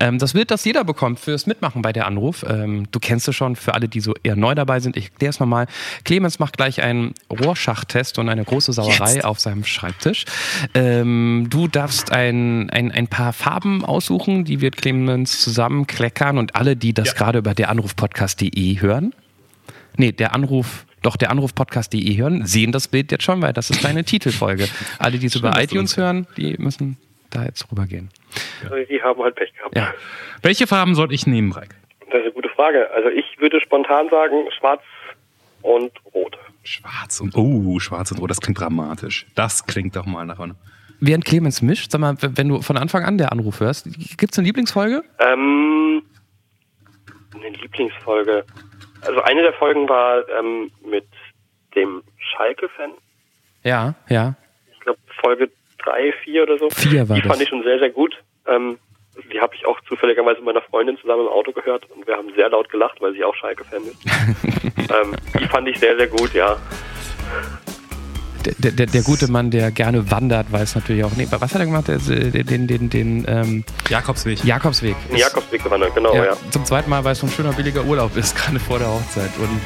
Ähm, 0.00 0.18
das 0.18 0.32
Bild, 0.32 0.50
das 0.50 0.64
jeder 0.64 0.84
bekommt 0.84 1.20
fürs 1.20 1.46
Mitmachen 1.46 1.82
bei 1.82 1.92
der 1.92 2.06
Anruf. 2.06 2.46
Ähm, 2.48 2.86
du 2.90 2.98
kennst 2.98 3.28
es 3.28 3.36
schon, 3.36 3.56
für 3.56 3.74
alle, 3.74 3.90
die 3.90 4.00
so 4.00 4.14
eher 4.22 4.36
neu 4.36 4.54
dabei 4.54 4.80
sind. 4.80 4.96
Ich 4.96 5.10
erkläre 5.10 5.28
es 5.28 5.38
nochmal. 5.38 5.66
Clemens 6.04 6.38
macht 6.38 6.56
gleich 6.56 6.80
einen 6.80 7.12
Rohrschachtest 7.30 8.18
und 8.18 8.30
eine 8.30 8.42
große 8.42 8.72
Sauerei 8.72 9.16
Jetzt? 9.16 9.24
auf 9.26 9.38
seinem 9.38 9.64
Schreibtisch. 9.64 10.24
Ähm, 10.72 11.48
du 11.50 11.68
darfst 11.68 12.10
ein, 12.10 12.70
ein, 12.70 12.90
ein 12.90 13.06
paar 13.06 13.34
Farben 13.34 13.84
aussuchen, 13.84 14.46
die 14.46 14.62
wird 14.62 14.78
Clemens 14.78 15.42
zusammenkleckern 15.42 16.38
und 16.38 16.56
alle, 16.56 16.74
die 16.74 16.94
das 16.94 17.08
Ja. 17.08 17.14
gerade 17.14 17.38
über 17.40 17.52
der 17.52 17.68
Anrufpodcast.de 17.68 18.80
hören, 18.80 19.12
Nee, 19.96 20.12
der 20.12 20.34
Anruf, 20.34 20.86
doch 21.02 21.16
der 21.16 21.30
Anrufpodcast.de 21.30 22.16
hören, 22.16 22.46
sehen 22.46 22.72
das 22.72 22.88
Bild 22.88 23.10
jetzt 23.12 23.24
schon, 23.24 23.40
weil 23.42 23.52
das 23.52 23.70
ist 23.70 23.84
deine 23.84 24.04
Titelfolge. 24.04 24.68
Alle, 24.98 25.18
die 25.18 25.26
es 25.26 25.34
über 25.36 25.50
iTunes 25.60 25.92
uns- 25.92 25.96
hören, 25.96 26.26
die 26.36 26.56
müssen 26.58 26.96
da 27.30 27.44
jetzt 27.44 27.70
rübergehen. 27.70 28.10
Die 28.90 29.02
haben 29.02 29.22
halt 29.22 29.34
Pech 29.36 29.52
gehabt. 29.54 29.76
Ja. 29.76 29.94
Welche 30.42 30.66
Farben 30.66 30.94
sollte 30.94 31.14
ich 31.14 31.26
nehmen, 31.26 31.52
Reik? 31.52 31.74
Das 32.10 32.18
ist 32.18 32.24
eine 32.24 32.32
gute 32.32 32.48
Frage. 32.50 32.90
Also 32.94 33.08
ich 33.08 33.24
würde 33.38 33.60
spontan 33.60 34.08
sagen, 34.10 34.34
schwarz 34.58 34.82
und 35.62 35.92
rot. 36.14 36.36
Schwarz 36.64 37.20
und 37.20 37.34
oh, 37.36 37.78
schwarz 37.78 38.10
und 38.12 38.18
rot, 38.18 38.30
das 38.30 38.40
klingt 38.40 38.58
dramatisch. 38.60 39.26
Das 39.34 39.66
klingt 39.66 39.96
doch 39.96 40.06
mal 40.06 40.24
nach 40.26 40.38
einer. 40.40 40.56
Während 41.00 41.24
Clemens 41.24 41.62
mischt, 41.62 41.90
sag 41.90 42.00
mal, 42.00 42.16
wenn 42.20 42.48
du 42.48 42.60
von 42.62 42.76
Anfang 42.76 43.04
an 43.04 43.16
der 43.16 43.32
Anruf 43.32 43.60
hörst, 43.60 43.88
gibt's 44.18 44.38
eine 44.38 44.46
Lieblingsfolge? 44.46 45.02
Ähm, 45.18 46.02
eine 47.34 47.48
Lieblingsfolge. 47.56 48.44
Also 49.02 49.22
eine 49.22 49.42
der 49.42 49.52
Folgen 49.54 49.88
war 49.88 50.28
ähm, 50.28 50.70
mit 50.84 51.06
dem 51.74 52.02
Schalke-Fan. 52.18 52.92
Ja, 53.62 53.94
ja. 54.08 54.34
Ich 54.72 54.80
glaube 54.80 54.98
Folge 55.20 55.50
drei, 55.78 56.12
vier 56.24 56.42
oder 56.42 56.58
so. 56.58 56.70
Vier 56.70 57.08
war 57.08 57.16
die 57.16 57.22
das. 57.22 57.30
fand 57.30 57.42
ich 57.42 57.48
schon 57.48 57.62
sehr, 57.62 57.78
sehr 57.78 57.90
gut. 57.90 58.16
Ähm, 58.46 58.78
die 59.32 59.40
habe 59.40 59.54
ich 59.54 59.66
auch 59.66 59.80
zufälligerweise 59.82 60.36
mit 60.36 60.46
meiner 60.46 60.62
Freundin 60.62 60.96
zusammen 60.98 61.22
im 61.22 61.28
Auto 61.28 61.52
gehört 61.52 61.88
und 61.90 62.06
wir 62.06 62.16
haben 62.16 62.32
sehr 62.34 62.48
laut 62.48 62.70
gelacht, 62.70 63.00
weil 63.00 63.12
sie 63.12 63.24
auch 63.24 63.34
Schalke-Fan 63.34 63.82
ist. 63.82 64.04
ähm, 64.90 65.14
die 65.38 65.46
fand 65.46 65.68
ich 65.68 65.78
sehr, 65.78 65.96
sehr 65.96 66.08
gut, 66.08 66.32
ja. 66.32 66.56
Der, 68.44 68.72
der, 68.72 68.86
der 68.86 69.02
gute 69.02 69.30
Mann, 69.30 69.50
der 69.50 69.70
gerne 69.70 70.10
wandert, 70.10 70.50
weiß 70.50 70.74
natürlich 70.74 71.04
auch. 71.04 71.12
Nee, 71.16 71.26
was 71.30 71.52
hat 71.52 71.60
er 71.60 71.66
gemacht? 71.66 71.88
Der, 71.88 71.98
den, 71.98 72.46
den, 72.46 72.66
den, 72.66 72.90
den 72.90 73.24
ähm, 73.28 73.64
Jakobsweg. 73.88 74.42
Jakobsweg. 74.44 74.96
Den 75.10 75.18
Jakobsweg 75.18 75.62
gewandert, 75.62 75.94
genau, 75.94 76.14
ja. 76.14 76.24
Ja, 76.24 76.36
Zum 76.50 76.64
zweiten 76.64 76.88
Mal, 76.88 77.04
weil 77.04 77.12
es 77.12 77.18
so 77.18 77.26
ein 77.26 77.32
schöner 77.32 77.52
billiger 77.52 77.84
Urlaub 77.84 78.16
ist, 78.16 78.34
gerade 78.36 78.58
vor 78.58 78.78
der 78.78 78.88
Hochzeit. 78.88 79.30
Und 79.38 79.60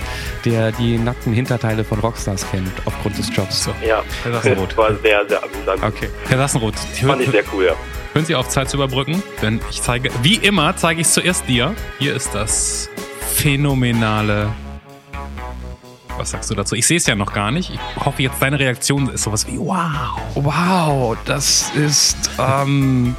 der 0.45 0.73
die 0.73 0.99
nackten 0.99 1.33
Hinterteile 1.33 1.85
von 1.85 2.01
Rockstars 2.01 2.51
kennt, 2.51 2.73
aufgrund 2.85 3.17
des 3.19 3.35
Jobs. 3.35 3.65
So. 3.65 3.71
Ja, 3.87 4.03
Herr 4.23 4.33
das 4.33 4.43
Sassenroth. 4.43 4.77
war 4.77 4.95
sehr, 4.97 5.29
sehr 5.29 5.43
amüsant. 5.43 5.83
Okay. 5.83 6.09
Herr 6.29 6.39
Sassenroth, 6.39 6.75
Fand 6.79 7.21
ich 7.23 7.31
sehr 7.31 7.45
cool, 7.53 7.67
ja. 7.67 7.73
hören 8.13 8.25
Sie 8.27 8.35
auf, 8.35 8.49
Zeit 8.49 8.69
zu 8.69 8.77
überbrücken, 8.77 9.23
denn 9.43 9.61
ich 9.71 9.83
zeige, 9.83 10.11
wie 10.23 10.37
immer, 10.37 10.77
zeige 10.77 11.01
ich 11.01 11.07
es 11.07 11.15
zuerst 11.15 11.47
dir. 11.49 11.75
Hier 11.99 12.15
ist 12.15 12.35
das 12.35 12.91
phänomenale. 13.35 14.49
Was 16.17 16.31
sagst 16.31 16.51
du 16.51 16.55
dazu? 16.55 16.75
Ich 16.77 16.87
sehe 16.87 16.97
es 16.97 17.07
ja 17.07 17.15
noch 17.17 17.33
gar 17.33 17.51
nicht. 17.51 17.71
Ich 17.71 18.05
hoffe 18.05 18.23
jetzt, 18.23 18.41
deine 18.41 18.59
Reaktion 18.59 19.09
ist 19.09 19.25
sowas 19.25 19.47
wie 19.47 19.59
wow. 19.59 20.19
Wow, 20.35 21.17
das 21.25 21.71
ist, 21.75 22.17
ähm, 22.39 23.17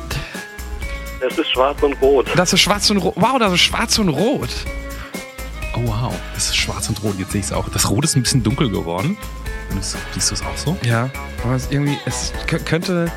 Es 1.20 1.38
ist 1.38 1.50
schwarz 1.52 1.82
und 1.84 1.94
rot. 2.02 2.28
das 2.36 2.54
ist 2.54 2.62
schwarz 2.62 2.90
und 2.90 2.98
rot. 2.98 3.14
Wow, 3.18 3.38
das 3.40 3.54
ist 3.54 3.62
schwarz 3.62 3.98
und 4.00 4.10
rot. 4.10 4.50
Oh 5.76 5.82
wow, 5.86 6.14
das 6.34 6.46
ist 6.48 6.56
schwarz 6.56 6.88
und 6.88 7.04
rot. 7.04 7.16
Jetzt 7.20 7.32
sehe 7.34 7.42
ich 7.42 7.48
es 7.48 7.52
auch. 7.54 7.68
Das 7.70 7.90
Rot 7.90 8.06
ist 8.06 8.16
ein 8.16 8.24
bisschen 8.24 8.44
dunkel 8.44 8.70
geworden. 8.70 9.18
Siehst 10.14 10.30
du 10.32 10.36
es 10.36 10.42
auch 10.42 10.56
so? 10.56 10.78
Ja, 10.84 11.10
aber 11.44 11.56
es 11.56 11.68
irgendwie, 11.70 11.98
es 12.06 12.32
kö- 12.48 12.64
könnte, 12.64 13.12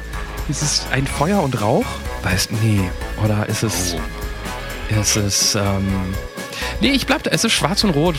ist 0.49 0.61
es 0.63 0.87
ein 0.91 1.07
Feuer 1.07 1.41
und 1.41 1.61
Rauch? 1.61 1.85
Weiß, 2.25 2.49
nee, 2.63 2.81
oder 3.25 3.47
ist 3.49 3.63
es, 3.63 3.95
Oh. 4.91 5.01
ist 5.01 5.15
es, 5.17 5.55
ähm, 5.55 5.87
Nee, 6.81 6.91
ich 6.91 7.07
bleib 7.07 7.23
da. 7.23 7.31
Es 7.31 7.45
ist 7.45 7.53
schwarz 7.53 7.85
und 7.85 7.91
rot. 7.91 8.17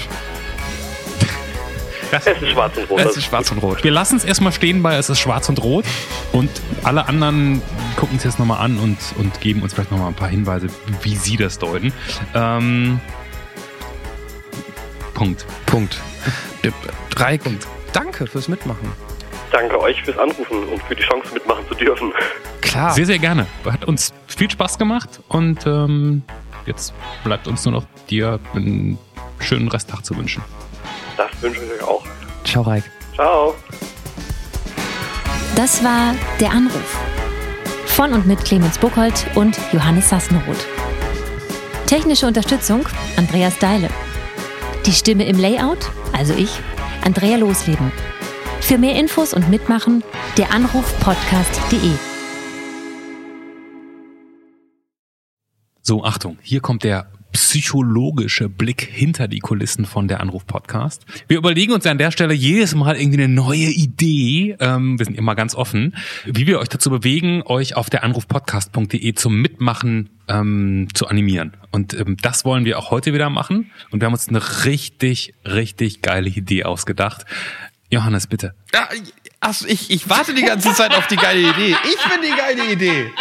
Es 2.12 2.26
ist 2.28 2.50
schwarz 2.50 2.78
und 2.78 2.90
rot. 2.90 3.00
Es 3.00 3.18
ist 3.18 3.24
schwarz 3.26 3.52
und 3.52 3.58
rot. 3.60 3.84
Wir 3.84 3.92
lassen 3.92 4.18
es 4.18 4.26
erstmal 4.26 4.52
stehen 4.52 4.82
bei 4.82 4.96
es 4.96 5.10
ist 5.10 5.20
schwarz 5.20 5.50
und 5.50 5.62
rot 5.62 5.86
und 6.32 6.50
alle 6.84 7.08
anderen 7.08 7.62
gucken 7.96 8.18
es 8.18 8.24
jetzt 8.24 8.40
nochmal 8.40 8.64
an 8.64 8.78
und, 8.80 8.98
und 9.18 9.40
geben 9.42 9.62
uns 9.62 9.74
vielleicht 9.74 9.92
nochmal 9.92 10.08
ein 10.08 10.16
paar 10.16 10.30
Hinweise, 10.30 10.68
wie 11.02 11.16
sie 11.16 11.38
das 11.38 11.60
deuten. 11.60 11.94
Ähm, 12.34 13.00
Punkt. 15.14 15.46
Punkt. 15.66 16.00
Drei. 17.10 17.40
Danke 17.94 18.28
fürs 18.28 18.48
Mitmachen. 18.48 18.92
Danke 19.52 19.80
euch 19.82 20.02
fürs 20.04 20.18
Anrufen 20.18 20.64
und 20.64 20.82
für 20.84 20.96
die 20.96 21.04
Chance 21.04 21.34
mitmachen 21.34 21.68
zu 21.68 21.76
dürfen. 21.76 22.14
Klar. 22.62 22.92
Sehr, 22.92 23.06
sehr 23.06 23.20
gerne. 23.20 23.48
Hat 23.66 23.86
uns 23.86 24.14
viel 24.28 24.50
Spaß 24.50 24.78
gemacht 24.78 25.22
und 25.28 25.66
ähm, 25.66 26.22
jetzt 26.66 26.94
bleibt 27.24 27.48
uns 27.48 27.66
nur 27.66 27.74
noch 27.74 27.86
dir 28.10 28.40
einen 28.54 28.98
schönen 29.40 29.68
Resttag 29.68 30.06
zu 30.06 30.16
wünschen. 30.16 30.44
Das 31.42 31.44
wünsche 31.44 31.64
ich 31.64 31.72
euch 31.72 31.88
auch. 31.88 32.04
Ciao, 32.44 32.64
Reik. 32.64 32.84
Ciao. 33.16 33.56
Das 35.56 35.82
war 35.84 36.14
Der 36.42 36.52
Anruf. 36.52 36.98
Von 37.86 38.14
und 38.14 38.28
mit 38.28 38.44
Clemens 38.44 38.78
Buchholz 38.78 39.26
und 39.36 39.58
Johannes 39.72 40.10
Sassenroth. 40.10 40.68
Technische 41.86 42.28
Unterstützung 42.28 42.86
Andreas 43.16 43.58
Deile. 43.58 43.90
Die 44.86 44.92
Stimme 44.92 45.26
im 45.26 45.40
Layout, 45.40 45.90
also 46.12 46.34
ich, 46.34 46.52
Andrea 47.06 47.38
Losleben. 47.38 47.92
Für 48.60 48.78
mehr 48.78 48.96
Infos 49.00 49.34
und 49.34 49.50
Mitmachen 49.50 50.04
der 50.38 50.52
Anrufpodcast.de. 50.52 51.94
So, 55.82 56.04
Achtung, 56.04 56.38
hier 56.42 56.60
kommt 56.60 56.84
der 56.84 57.10
psychologische 57.32 58.50
Blick 58.50 58.82
hinter 58.82 59.28
die 59.28 59.40
Kulissen 59.40 59.86
von 59.86 60.08
der 60.08 60.22
Anruf-Podcast. 60.22 61.06
Wir 61.28 61.38
überlegen 61.38 61.74
uns 61.74 61.86
an 61.86 61.98
der 61.98 62.12
Stelle 62.12 62.34
jedes 62.34 62.76
Mal 62.76 62.96
irgendwie 62.96 63.24
eine 63.24 63.34
neue 63.34 63.70
Idee, 63.70 64.56
ähm, 64.60 64.98
wir 64.98 65.06
sind 65.06 65.18
immer 65.18 65.36
ganz 65.36 65.56
offen, 65.56 65.96
wie 66.26 66.48
wir 66.48 66.60
euch 66.60 66.70
dazu 66.70 66.90
bewegen, 66.90 67.44
euch 67.46 67.76
auf 67.76 67.90
der 67.90 68.04
Anrufpodcast.de 68.04 69.14
zum 69.14 69.42
Mitmachen 69.42 70.10
ähm, 70.28 70.88
zu 70.94 71.08
animieren. 71.08 71.54
Und 71.72 71.94
ähm, 71.94 72.18
das 72.22 72.46
wollen 72.46 72.66
wir 72.66 72.80
auch 72.80 72.92
heute 72.92 73.14
wieder 73.14 73.30
machen. 73.30 73.72
Und 73.92 74.02
wir 74.02 74.06
haben 74.06 74.14
uns 74.14 74.28
eine 74.28 74.66
richtig, 74.66 75.34
richtig 75.46 76.02
geile 76.02 76.30
Idee 76.30 76.64
ausgedacht. 76.64 77.26
Johannes, 77.92 78.28
bitte. 78.28 78.54
Ja, 78.74 78.88
ach, 79.40 79.62
ich, 79.68 79.90
ich 79.90 80.10
warte 80.10 80.34
die 80.34 80.44
ganze 80.44 80.74
Zeit 80.74 80.94
auf 80.94 81.08
die 81.08 81.16
geile 81.16 81.42
Idee. 81.42 81.76
Ich 81.84 82.10
bin 82.10 82.22
die 82.22 82.38
geile 82.38 82.72
Idee. 82.72 83.12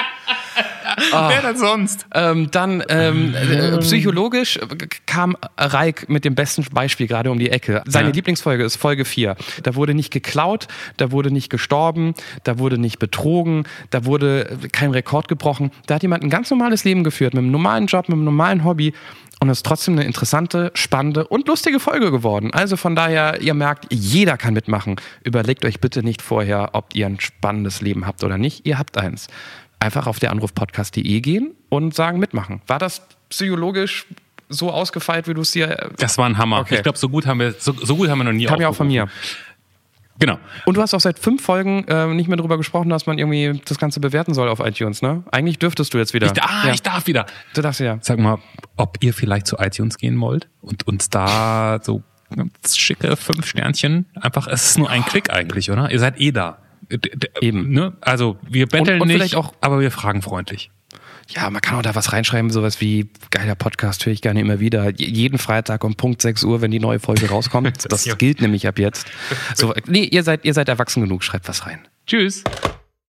Wer 1.10 1.42
denn 1.42 1.56
sonst? 1.56 2.06
Ähm, 2.14 2.50
dann 2.50 2.82
ähm, 2.88 3.34
äh, 3.34 3.78
psychologisch 3.78 4.58
kam 5.06 5.36
Reik 5.56 6.08
mit 6.08 6.24
dem 6.24 6.34
besten 6.34 6.64
Beispiel 6.72 7.06
gerade 7.06 7.30
um 7.30 7.38
die 7.38 7.50
Ecke. 7.50 7.82
Seine 7.86 8.08
Ja. 8.08 8.14
Lieblingsfolge 8.14 8.64
ist 8.64 8.76
Folge 8.76 9.04
4. 9.04 9.36
Da 9.62 9.74
wurde 9.74 9.94
nicht 9.94 10.12
geklaut, 10.12 10.68
da 10.96 11.10
wurde 11.12 11.30
nicht 11.30 11.50
gestorben, 11.50 12.14
da 12.44 12.58
wurde 12.58 12.78
nicht 12.78 12.98
betrogen, 12.98 13.64
da 13.90 14.04
wurde 14.04 14.58
kein 14.72 14.90
Rekord 14.90 15.28
gebrochen. 15.28 15.70
Da 15.86 15.96
hat 15.96 16.02
jemand 16.02 16.22
ein 16.24 16.30
ganz 16.30 16.50
normales 16.50 16.84
Leben 16.84 17.04
geführt, 17.04 17.34
mit 17.34 17.42
einem 17.42 17.52
normalen 17.52 17.86
Job, 17.86 18.08
mit 18.08 18.14
einem 18.14 18.24
normalen 18.24 18.64
Hobby. 18.64 18.92
Und 19.40 19.50
es 19.50 19.58
ist 19.58 19.66
trotzdem 19.66 19.94
eine 19.94 20.04
interessante, 20.04 20.72
spannende 20.74 21.24
und 21.28 21.46
lustige 21.46 21.78
Folge 21.78 22.10
geworden. 22.10 22.52
Also 22.52 22.76
von 22.76 22.96
daher, 22.96 23.40
ihr 23.40 23.54
merkt, 23.54 23.86
jeder 23.92 24.36
kann 24.36 24.52
mitmachen. 24.52 24.96
Überlegt 25.22 25.64
euch 25.64 25.78
bitte 25.80 26.02
nicht 26.02 26.22
vorher, 26.22 26.70
ob 26.72 26.94
ihr 26.94 27.06
ein 27.06 27.20
spannendes 27.20 27.80
Leben 27.80 28.04
habt 28.04 28.24
oder 28.24 28.36
nicht. 28.36 28.66
Ihr 28.66 28.78
habt 28.80 28.98
eins. 28.98 29.28
Einfach 29.80 30.06
auf 30.06 30.18
der 30.18 30.30
Anrufpodcast.de 30.32 31.20
gehen 31.20 31.54
und 31.68 31.94
sagen, 31.94 32.18
mitmachen. 32.18 32.62
War 32.66 32.78
das 32.78 33.02
psychologisch 33.28 34.06
so 34.48 34.70
ausgefeilt, 34.70 35.28
wie 35.28 35.34
du 35.34 35.42
es 35.42 35.52
dir... 35.52 35.90
Das 35.98 36.18
war 36.18 36.26
ein 36.26 36.38
Hammer. 36.38 36.60
Okay. 36.60 36.76
Ich 36.76 36.82
glaube, 36.82 36.98
so 36.98 37.08
gut 37.08 37.26
haben 37.26 37.40
wir 37.40 37.52
so, 37.52 37.72
so 37.72 37.96
gut 37.96 38.08
haben 38.08 38.18
wir 38.18 38.24
noch 38.24 38.32
nie 38.32 38.46
Kam 38.46 38.60
ja 38.60 38.68
auch 38.68 38.74
von 38.74 38.88
mir. 38.88 39.08
Genau. 40.18 40.38
Und 40.64 40.76
du 40.76 40.82
hast 40.82 40.94
auch 40.94 41.00
seit 41.00 41.18
fünf 41.18 41.42
Folgen 41.42 41.84
äh, 41.86 42.06
nicht 42.08 42.28
mehr 42.28 42.36
darüber 42.36 42.56
gesprochen, 42.56 42.88
dass 42.88 43.06
man 43.06 43.18
irgendwie 43.18 43.60
das 43.64 43.78
Ganze 43.78 44.00
bewerten 44.00 44.34
soll 44.34 44.48
auf 44.48 44.58
iTunes, 44.58 45.00
ne? 45.00 45.22
Eigentlich 45.30 45.58
dürftest 45.58 45.94
du 45.94 45.98
jetzt 45.98 46.12
wieder. 46.12 46.26
Ich, 46.26 46.42
ah, 46.42 46.66
ja. 46.66 46.72
ich 46.72 46.82
darf 46.82 47.06
wieder. 47.06 47.26
Du 47.54 47.62
darfst 47.62 47.80
ja. 47.80 47.98
Sag 48.00 48.18
mal, 48.18 48.38
ob 48.76 48.98
ihr 49.00 49.14
vielleicht 49.14 49.46
zu 49.46 49.56
iTunes 49.58 49.96
gehen 49.96 50.20
wollt 50.20 50.48
und 50.60 50.88
uns 50.88 51.08
da 51.08 51.78
so 51.82 52.02
ganz 52.34 52.76
schicke 52.76 53.16
fünf 53.16 53.46
Sternchen 53.46 54.06
einfach, 54.20 54.48
es 54.48 54.70
ist 54.70 54.78
nur 54.78 54.90
ein 54.90 55.04
Klick 55.04 55.30
eigentlich, 55.30 55.70
oder? 55.70 55.90
Ihr 55.90 56.00
seid 56.00 56.20
eh 56.20 56.32
da. 56.32 56.58
Eben. 57.40 57.70
Ne? 57.70 57.92
Also 58.00 58.36
wir 58.48 58.66
betteln 58.66 58.96
Und- 58.96 59.02
und 59.02 59.08
nicht, 59.08 59.16
vielleicht 59.16 59.34
auch- 59.36 59.54
aber 59.60 59.80
wir 59.80 59.90
fragen 59.90 60.22
freundlich. 60.22 60.70
Ja, 61.30 61.50
man 61.50 61.60
kann 61.60 61.76
auch 61.76 61.82
da 61.82 61.94
was 61.94 62.12
reinschreiben, 62.14 62.50
sowas 62.50 62.80
wie 62.80 63.10
geiler 63.30 63.54
Podcast 63.54 64.06
höre 64.06 64.14
ich 64.14 64.22
gerne 64.22 64.40
immer 64.40 64.60
wieder. 64.60 64.90
Jeden 64.98 65.38
Freitag 65.38 65.84
um 65.84 65.94
Punkt 65.94 66.22
6 66.22 66.42
Uhr, 66.42 66.62
wenn 66.62 66.70
die 66.70 66.80
neue 66.80 67.00
Folge 67.00 67.28
rauskommt. 67.28 67.84
Das 67.90 68.06
ja- 68.06 68.14
gilt 68.14 68.40
nämlich 68.40 68.66
ab 68.66 68.78
jetzt. 68.78 69.06
So, 69.54 69.74
nee, 69.86 70.04
ihr 70.04 70.22
seid, 70.22 70.44
ihr 70.46 70.54
seid 70.54 70.68
erwachsen 70.70 71.02
genug, 71.02 71.22
schreibt 71.22 71.46
was 71.48 71.66
rein. 71.66 71.80
Tschüss. 72.06 72.44